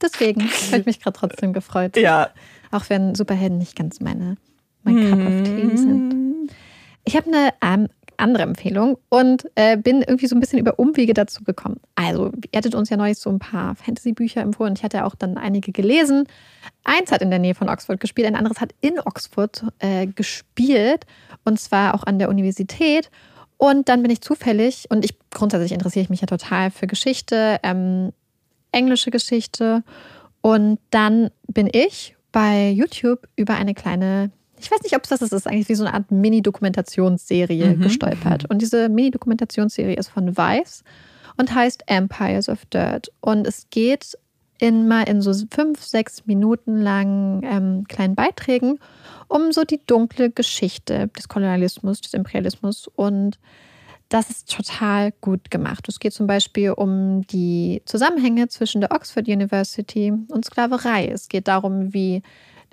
[0.01, 1.97] Deswegen habe ich mich gerade trotzdem gefreut.
[1.97, 2.29] Ja.
[2.71, 4.37] Auch wenn Superhelden nicht ganz meine,
[4.83, 6.49] mein Cup of Tea sind.
[7.05, 11.13] Ich habe eine ähm, andere Empfehlung und äh, bin irgendwie so ein bisschen über Umwege
[11.13, 11.79] dazu gekommen.
[11.95, 14.73] Also, ihr hattet uns ja neulich so ein paar Fantasy-Bücher empfohlen.
[14.75, 16.25] Ich hatte auch dann einige gelesen.
[16.83, 21.05] Eins hat in der Nähe von Oxford gespielt, ein anderes hat in Oxford äh, gespielt
[21.43, 23.09] und zwar auch an der Universität.
[23.57, 27.59] Und dann bin ich zufällig, und ich grundsätzlich interessiere ich mich ja total für Geschichte,
[27.63, 28.11] ähm,
[28.73, 29.83] englische Geschichte.
[30.41, 35.21] Und dann bin ich bei YouTube über eine kleine, ich weiß nicht, ob es das
[35.21, 37.81] ist, ist eigentlich wie so eine Art Mini-Dokumentationsserie mhm.
[37.81, 38.49] gestolpert.
[38.49, 40.83] Und diese Mini-Dokumentationsserie ist von Vice
[41.37, 43.11] und heißt Empires of Dirt.
[43.21, 44.17] Und es geht
[44.59, 48.79] in mal in so fünf, sechs Minuten langen ähm, kleinen Beiträgen
[49.27, 53.39] um so die dunkle Geschichte des Kolonialismus, des Imperialismus und
[54.13, 55.89] das ist total gut gemacht.
[55.89, 61.07] Es geht zum Beispiel um die Zusammenhänge zwischen der Oxford University und Sklaverei.
[61.07, 62.21] Es geht darum, wie,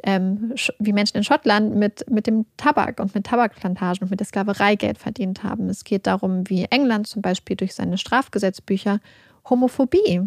[0.03, 4.27] ähm, wie Menschen in Schottland mit, mit dem Tabak und mit Tabakplantagen und mit der
[4.27, 5.71] Sklaverei Geld verdient haben.
[5.71, 9.01] Es geht darum, wie England zum Beispiel durch seine Strafgesetzbücher
[9.49, 10.21] Homophobie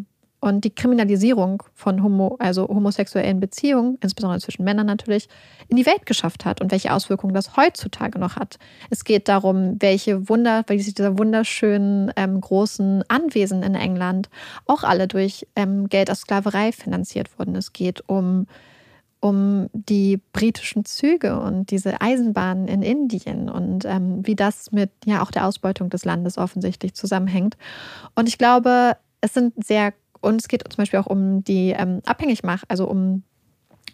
[0.43, 5.29] und die Kriminalisierung von Homo, also homosexuellen Beziehungen, insbesondere zwischen Männern natürlich,
[5.69, 8.59] in die Welt geschafft hat und welche Auswirkungen das heutzutage noch hat.
[8.89, 14.29] Es geht darum, welche Wunder, welche dieser wunderschönen ähm, großen Anwesen in England
[14.65, 17.55] auch alle durch ähm, Geld aus Sklaverei finanziert wurden.
[17.55, 18.45] Es geht um
[19.21, 25.23] um die britischen Züge und diese Eisenbahnen in Indien und ähm, wie das mit ja
[25.23, 27.55] auch der Ausbeutung des Landes offensichtlich zusammenhängt.
[28.15, 29.93] Und ich glaube, es sind sehr
[30.23, 33.23] und es geht zum Beispiel auch um die ähm, Abhängigmach, also um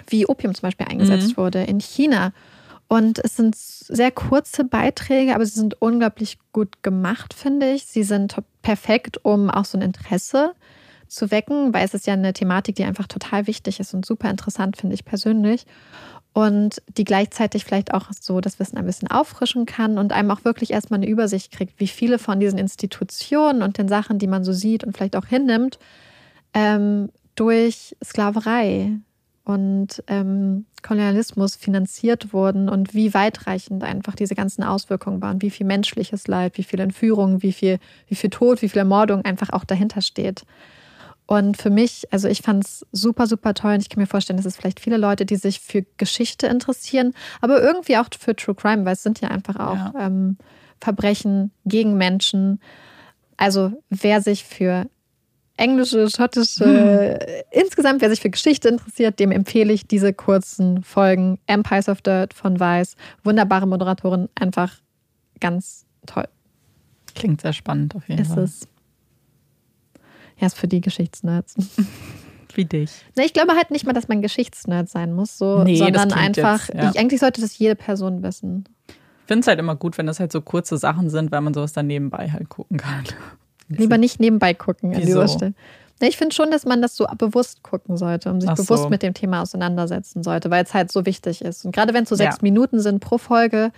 [0.07, 1.37] wie Opium zum Beispiel eingesetzt mhm.
[1.37, 2.31] wurde in China.
[2.87, 7.85] Und es sind sehr kurze Beiträge, aber sie sind unglaublich gut gemacht, finde ich.
[7.85, 10.53] Sie sind perfekt, um auch so ein Interesse
[11.07, 14.29] zu wecken, weil es ist ja eine Thematik, die einfach total wichtig ist und super
[14.29, 15.65] interessant, finde ich persönlich.
[16.33, 20.45] Und die gleichzeitig vielleicht auch so das Wissen ein bisschen auffrischen kann und einem auch
[20.45, 24.43] wirklich erstmal eine Übersicht kriegt, wie viele von diesen Institutionen und den Sachen, die man
[24.43, 25.79] so sieht und vielleicht auch hinnimmt,
[26.53, 28.99] ähm, durch Sklaverei
[29.43, 35.65] und ähm, Kolonialismus finanziert wurden und wie weitreichend einfach diese ganzen Auswirkungen waren, wie viel
[35.65, 39.63] menschliches Leid, wie viel Entführung, wie viel, wie viel Tod, wie viel Ermordung einfach auch
[39.63, 40.43] dahinter steht.
[41.25, 44.37] Und für mich, also ich fand es super, super toll und ich kann mir vorstellen,
[44.37, 48.55] dass es vielleicht viele Leute, die sich für Geschichte interessieren, aber irgendwie auch für True
[48.55, 49.93] Crime, weil es sind ja einfach auch ja.
[49.99, 50.37] ähm,
[50.81, 52.59] Verbrechen gegen Menschen.
[53.37, 54.87] Also wer sich für
[55.59, 57.43] englische, schottische, hm.
[57.51, 61.39] insgesamt, wer sich für Geschichte interessiert, dem empfehle ich diese kurzen Folgen.
[61.47, 62.95] Empires of Dirt von Weiß.
[63.23, 64.73] Wunderbare Moderatorin, einfach
[65.39, 66.27] ganz toll.
[67.15, 68.43] Klingt sehr spannend auf jeden ist Fall.
[68.43, 68.67] Ist es.
[70.37, 71.55] Ja, ist für die Geschichtsnerds.
[72.55, 72.91] Wie dich.
[73.15, 76.67] Nee, ich glaube halt nicht mal, dass man Geschichtsnerd sein muss, so, nee, sondern einfach,
[76.67, 76.89] jetzt, ja.
[76.89, 78.63] ich, eigentlich sollte das jede Person wissen.
[78.87, 78.95] Ich
[79.27, 81.73] finde es halt immer gut, wenn das halt so kurze Sachen sind, weil man sowas
[81.73, 83.03] dann nebenbei halt gucken kann.
[83.69, 85.21] Lieber nicht nebenbei gucken an Wieso?
[85.21, 85.53] dieser Stelle.
[86.01, 88.63] Ich finde schon, dass man das so bewusst gucken sollte und sich Ach so.
[88.63, 91.65] bewusst mit dem Thema auseinandersetzen sollte, weil es halt so wichtig ist.
[91.65, 92.31] Und gerade wenn es so Ja.
[92.31, 93.71] sechs Minuten sind pro Folge,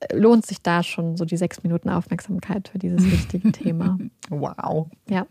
[0.00, 3.98] äh, lohnt sich da schon so die sechs Minuten Aufmerksamkeit für dieses wichtige Thema.
[4.30, 4.88] Wow.
[5.08, 5.26] Ja.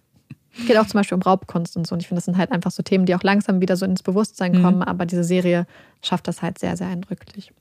[0.56, 1.96] Es geht auch zum Beispiel um Raubkunst und so.
[1.96, 4.04] Und ich finde, das sind halt einfach so Themen, die auch langsam wieder so ins
[4.04, 4.62] Bewusstsein Mhm.
[4.64, 4.84] kommen.
[4.84, 5.66] Aber diese Serie
[6.04, 7.52] schafft das halt sehr, sehr eindrücklich.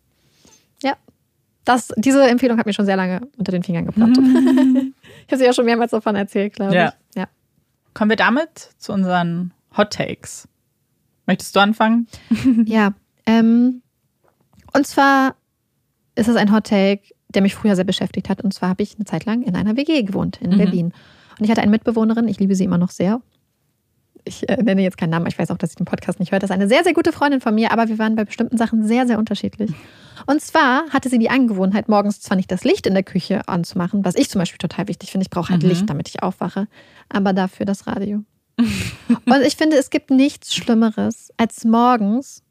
[0.82, 0.92] Ja.
[1.64, 4.16] Das, diese Empfehlung hat mir schon sehr lange unter den Fingern geploppt.
[4.18, 6.88] ich habe sie ja schon mehrmals davon erzählt, glaube Ja.
[7.10, 7.16] ich.
[7.16, 7.28] Ja.
[7.94, 10.48] Kommen wir damit zu unseren Hot Takes.
[11.26, 12.06] Möchtest du anfangen?
[12.66, 12.94] Ja.
[13.26, 13.82] Ähm,
[14.72, 15.36] und zwar
[16.16, 18.42] ist es ein Hot Take, der mich früher sehr beschäftigt hat.
[18.42, 20.58] Und zwar habe ich eine Zeit lang in einer WG gewohnt in Mhm.
[20.58, 20.86] Berlin.
[21.38, 23.22] Und ich hatte eine Mitbewohnerin, ich liebe sie immer noch sehr.
[24.24, 26.42] Ich äh, nenne jetzt keinen Namen, ich weiß auch, dass sie den Podcast nicht hört.
[26.42, 28.84] Das ist eine sehr, sehr gute Freundin von mir, aber wir waren bei bestimmten Sachen
[28.86, 29.70] sehr, sehr unterschiedlich.
[30.26, 34.04] Und zwar hatte sie die Angewohnheit, morgens zwar nicht das Licht in der Küche anzumachen,
[34.04, 35.24] was ich zum Beispiel total wichtig finde.
[35.24, 35.68] Ich brauche halt Mhm.
[35.70, 36.68] Licht, damit ich aufwache,
[37.08, 38.22] aber dafür das Radio.
[38.58, 42.44] Und ich finde, es gibt nichts Schlimmeres, als morgens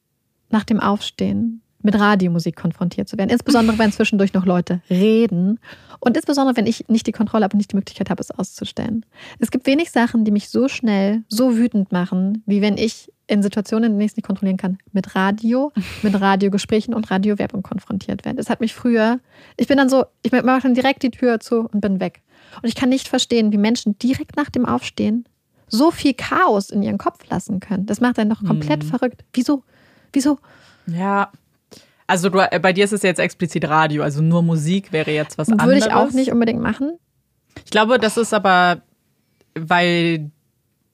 [0.49, 3.29] nach dem Aufstehen mit Radiomusik konfrontiert zu werden.
[3.29, 5.59] Insbesondere, wenn zwischendurch noch Leute reden.
[5.99, 9.05] Und insbesondere, wenn ich nicht die Kontrolle habe und nicht die Möglichkeit habe, es auszustellen.
[9.39, 13.43] Es gibt wenig Sachen, die mich so schnell, so wütend machen, wie wenn ich in
[13.43, 15.71] Situationen, in denen ich es nicht kontrollieren kann, mit Radio,
[16.01, 18.41] mit Radiogesprächen und Radiowerbung konfrontiert werde.
[18.41, 19.19] Es hat mich früher,
[19.57, 22.21] ich bin dann so, ich mache dann direkt die Tür zu und bin weg.
[22.61, 25.25] Und ich kann nicht verstehen, wie Menschen direkt nach dem Aufstehen
[25.69, 27.85] so viel Chaos in ihren Kopf lassen können.
[27.85, 29.23] Das macht einen doch komplett verrückt.
[29.33, 29.63] Wieso?
[30.11, 30.37] Wieso?
[30.87, 31.31] Ja.
[32.11, 35.37] Also du, äh, bei dir ist es jetzt explizit Radio, also nur Musik wäre jetzt
[35.37, 35.65] was anderes.
[35.71, 36.97] Würde ich auch nicht unbedingt machen.
[37.63, 38.81] Ich glaube, das ist aber,
[39.57, 40.29] weil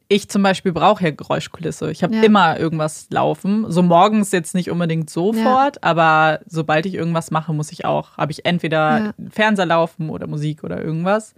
[0.10, 1.89] ich zum Beispiel brauche ja Geräuschkulisse.
[1.91, 2.22] Ich habe Ja.
[2.23, 3.65] immer irgendwas laufen.
[3.69, 8.31] So morgens jetzt nicht unbedingt sofort, aber sobald ich irgendwas mache, muss ich auch, habe
[8.31, 9.14] ich entweder Ja.
[9.31, 11.34] Fernseher laufen oder Musik oder irgendwas,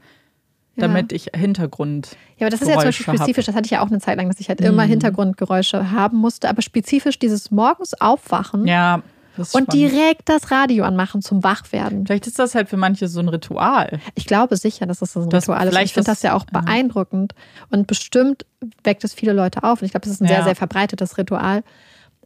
[0.75, 0.81] Ja.
[0.87, 2.17] damit ich Hintergrund.
[2.37, 3.15] Ja, aber das ist ja zum Beispiel Geräusche hab.
[3.27, 3.45] spezifisch.
[3.47, 6.49] Das hatte ich ja auch eine Zeit lang, dass ich halt immer Hintergrundgeräusche haben musste.
[6.49, 9.01] Aber spezifisch dieses morgens aufwachen Ja,
[9.39, 9.73] und spannend.
[9.73, 12.05] direkt das Radio anmachen zum Wachwerden.
[12.05, 13.99] Vielleicht ist das halt für manche so ein Ritual.
[14.15, 15.77] Ich glaube sicher, dass das so ein Das- Ritual ist.
[15.81, 16.61] Ich finde das- ja auch ja.
[16.61, 17.33] beeindruckend.
[17.69, 18.45] Und bestimmt
[18.83, 19.81] weckt es viele Leute auf.
[19.81, 20.43] Und ich glaube, das ist ein sehr, Ja.
[20.43, 21.63] sehr verbreitetes Ritual.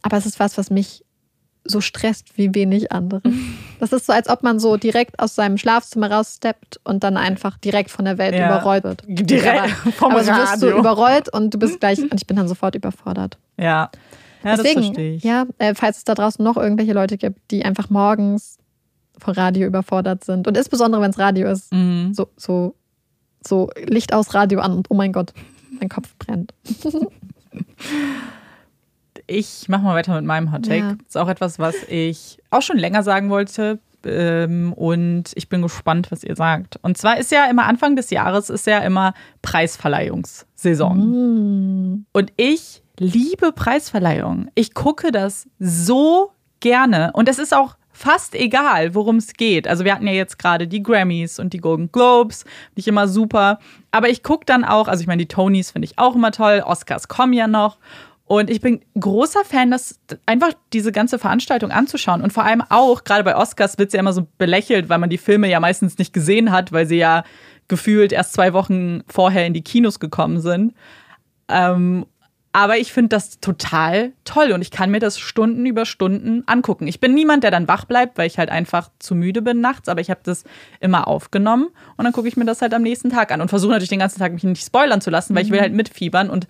[0.02, 1.04] Aber es ist was, was mich
[1.66, 3.22] so stresst wie wenig andere.
[3.80, 7.58] Das ist so, als ob man so direkt aus seinem Schlafzimmer raussteppt und dann einfach
[7.58, 8.46] direkt von der Welt Ja.
[8.46, 9.02] überrollt wird.
[9.06, 12.36] Direkt aber, vom aber so wirst du überrollt und du bist gleich, und ich bin
[12.36, 13.36] dann sofort überfordert.
[13.58, 13.90] Ja.
[14.44, 15.24] Ja, das Deswegen, verstehe ich.
[15.24, 18.58] ja, äh, falls es da draußen noch irgendwelche Leute gibt, die einfach morgens
[19.18, 22.12] vor Radio überfordert sind und insbesondere wenn es Radio ist, Mhm.
[22.14, 22.74] so, so,
[23.46, 25.32] so Licht aus Radio an und oh mein Gott,
[25.80, 26.52] mein Kopf brennt.
[29.26, 30.78] Ich mache mal weiter mit meinem Hot Take.
[30.80, 30.92] Ja.
[30.98, 33.78] Das ist auch etwas, was ich auch schon länger sagen wollte.
[34.04, 36.78] Ähm, und ich bin gespannt, was ihr sagt.
[36.82, 40.98] Und zwar ist ja immer Anfang des Jahres ist ja immer Preisverleihungssaison.
[41.94, 42.06] Mm.
[42.12, 44.50] Und ich liebe Preisverleihungen.
[44.54, 47.10] Ich gucke das so gerne.
[47.14, 49.68] Und es ist auch fast egal, worum es geht.
[49.68, 52.44] Also wir hatten ja jetzt gerade die Grammys und die Golden Globes,
[52.74, 53.58] ich immer super.
[53.92, 56.62] Aber ich gucke dann auch, also ich meine, die Tonys finde ich auch immer toll,
[56.66, 57.78] Oscars kommen ja noch.
[58.26, 62.22] Und ich bin großer Fan, das einfach diese ganze Veranstaltung anzuschauen.
[62.22, 65.10] Und vor allem auch, gerade bei Oscars wird es ja immer so belächelt, weil man
[65.10, 67.22] die Filme ja meistens nicht gesehen hat, weil sie ja
[67.68, 70.74] gefühlt erst zwei Wochen vorher in die Kinos gekommen sind.
[71.48, 72.06] Ähm,
[72.54, 76.86] aber ich finde das total toll und ich kann mir das Stunden über Stunden angucken.
[76.86, 79.88] Ich bin niemand, der dann wach bleibt, weil ich halt einfach zu müde bin nachts,
[79.88, 80.44] aber ich habe das
[80.78, 81.66] immer aufgenommen
[81.96, 83.98] und dann gucke ich mir das halt am nächsten Tag an und versuche natürlich den
[83.98, 86.46] ganzen Tag mich nicht spoilern zu lassen, weil ich will halt mitfiebern und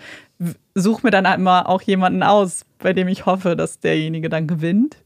[0.74, 4.46] suche mir dann halt immer auch jemanden aus, bei dem ich hoffe, dass derjenige dann
[4.46, 4.98] gewinnt.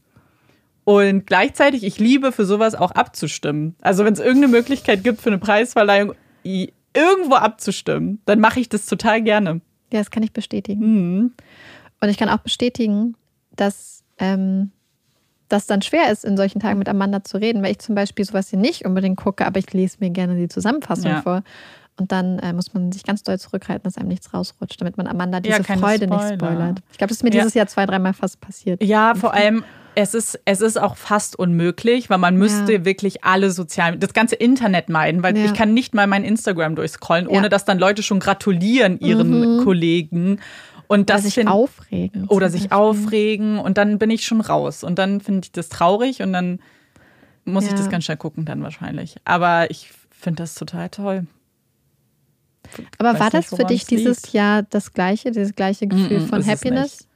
[0.83, 3.77] Und gleichzeitig, ich liebe für sowas auch abzustimmen.
[3.79, 6.13] Also wenn es irgendeine Möglichkeit gibt für eine Preisverleihung,
[6.43, 9.61] irgendwo abzustimmen, dann mache ich das total gerne.
[9.91, 10.81] Ja, das kann ich bestätigen.
[11.19, 11.33] Mhm.
[12.01, 13.15] Und ich kann auch bestätigen,
[13.55, 14.71] dass ähm,
[15.49, 18.23] das dann schwer ist, in solchen Tagen mit Amanda zu reden, weil ich zum Beispiel
[18.23, 21.21] sowas hier nicht unbedingt gucke, aber ich lese mir gerne die Zusammenfassung Ja.
[21.21, 21.43] vor.
[21.99, 25.05] Und dann äh, muss man sich ganz doll zurückhalten, dass einem nichts rausrutscht, damit man
[25.07, 26.35] Amanda diese Ja, Freude nicht Spoiler.
[26.35, 26.79] spoilert.
[26.91, 27.39] Ich glaube, das ist mir Ja.
[27.41, 28.81] dieses Jahr zwei, dreimal fast passiert.
[28.81, 29.65] Ja, vor allem,
[30.01, 32.85] es ist, es ist auch fast unmöglich, weil man müsste Ja.
[32.85, 35.45] wirklich alle sozialen, das ganze Internet meiden, weil Ja.
[35.45, 37.49] ich kann nicht mal mein Instagram durchscrollen, ohne Ja.
[37.49, 39.63] dass dann Leute schon gratulieren ihren Mhm.
[39.63, 40.39] Kollegen.
[40.87, 42.27] Und Oder das sich find- aufregen.
[42.27, 42.77] oder sich Beispiel.
[42.77, 44.83] aufregen und dann bin ich schon raus.
[44.83, 46.59] Und dann finde ich das traurig und dann
[47.45, 49.15] muss ich das ganz schnell gucken dann wahrscheinlich.
[49.25, 51.27] Aber ich finde das total toll.
[52.97, 54.33] Aber weiß war nicht, das für dich es dieses liegt.
[54.33, 57.07] Jahr das gleiche, dieses gleiche Gefühl Mm-mm, von ist es Happiness?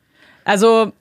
[0.45, 0.91] Also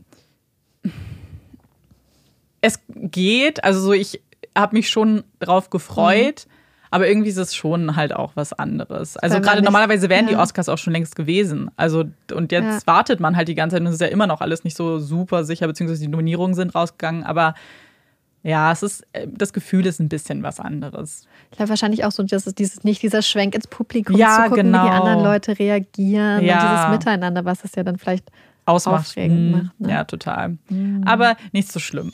[2.62, 4.22] es geht, also so ich
[4.56, 6.46] habe mich schon drauf gefreut,
[6.94, 9.16] Aber irgendwie ist es schon halt auch was anderes.
[9.16, 10.42] Also gerade normalerweise wären die ja.
[10.42, 11.70] Oscars auch schon längst gewesen.
[11.76, 12.92] Also und jetzt Ja.
[12.94, 14.98] wartet man halt die ganze Zeit und es ist ja immer noch alles nicht so
[14.98, 17.24] super sicher, beziehungsweise die Nominierungen sind rausgegangen.
[17.24, 17.54] Aber
[18.42, 21.26] ja, es ist, äh, das Gefühl ist ein bisschen was anderes.
[21.50, 24.50] Ich glaube wahrscheinlich auch so, dass es dieses, nicht dieser Schwenk ins Publikum Ja, zu
[24.50, 24.84] gucken, genau.
[24.84, 26.56] wie die anderen Leute reagieren Ja.
[26.56, 28.30] und dieses Miteinander, was es ja dann vielleicht
[28.64, 29.00] Ausmacht.
[29.06, 29.90] Aufregend Mm, macht, ne?
[29.90, 30.58] Ja, total.
[31.04, 32.12] Aber nicht so schlimm.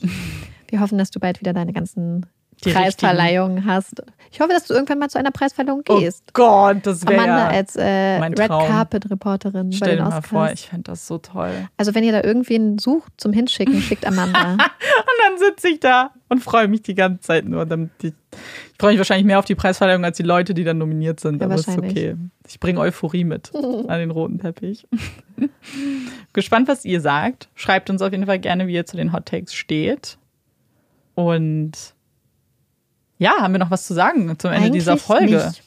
[0.69, 2.25] Wir hoffen, dass du bald wieder deine ganzen
[2.61, 4.01] Preisverleihungen hast.
[4.31, 6.33] Ich hoffe, dass du irgendwann mal zu einer Preisverleihung Oh gehst.
[6.33, 7.83] Gott, das wäre Amanda als äh,
[8.21, 8.37] Red.
[8.49, 10.27] Carpet Reporterin bei Stell den dir mal Oscars.
[10.27, 11.51] vor, ich fände das so toll.
[11.77, 14.51] also wenn ihr da irgendwen sucht zum Hinschicken, schickt Amanda.
[14.53, 17.65] Und dann sitze ich da und freue mich die ganze Zeit nur.
[17.65, 20.77] Damit ich ich freue mich wahrscheinlich mehr auf die Preisverleihung als die Leute, die dann
[20.77, 21.39] nominiert sind.
[21.41, 22.15] Ja, aber ist okay.
[22.47, 24.87] Ich bringe Euphorie mit an den roten Teppich.
[26.33, 27.49] Gespannt, was ihr sagt.
[27.55, 30.17] Schreibt uns auf jeden Fall gerne, wie ihr zu den Hot Takes steht.
[31.15, 31.71] Und
[33.19, 35.35] ja, haben wir noch was zu sagen zum Ende Eigentlich dieser Folge?
[35.35, 35.63] Nicht,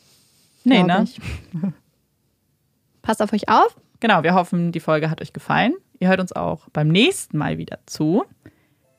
[0.64, 1.04] nee, ne?
[1.04, 1.20] Ich.
[3.02, 3.76] Passt auf euch auf.
[4.00, 5.74] Genau, wir hoffen, die Folge hat euch gefallen.
[6.00, 8.24] Ihr hört uns auch beim nächsten Mal wieder zu.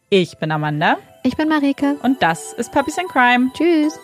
[0.10, 0.98] Ich bin Amanda.
[1.24, 1.96] Ich bin Marike.
[2.04, 3.52] Und das ist Puppies and Crime.
[3.54, 4.00] Tschüss.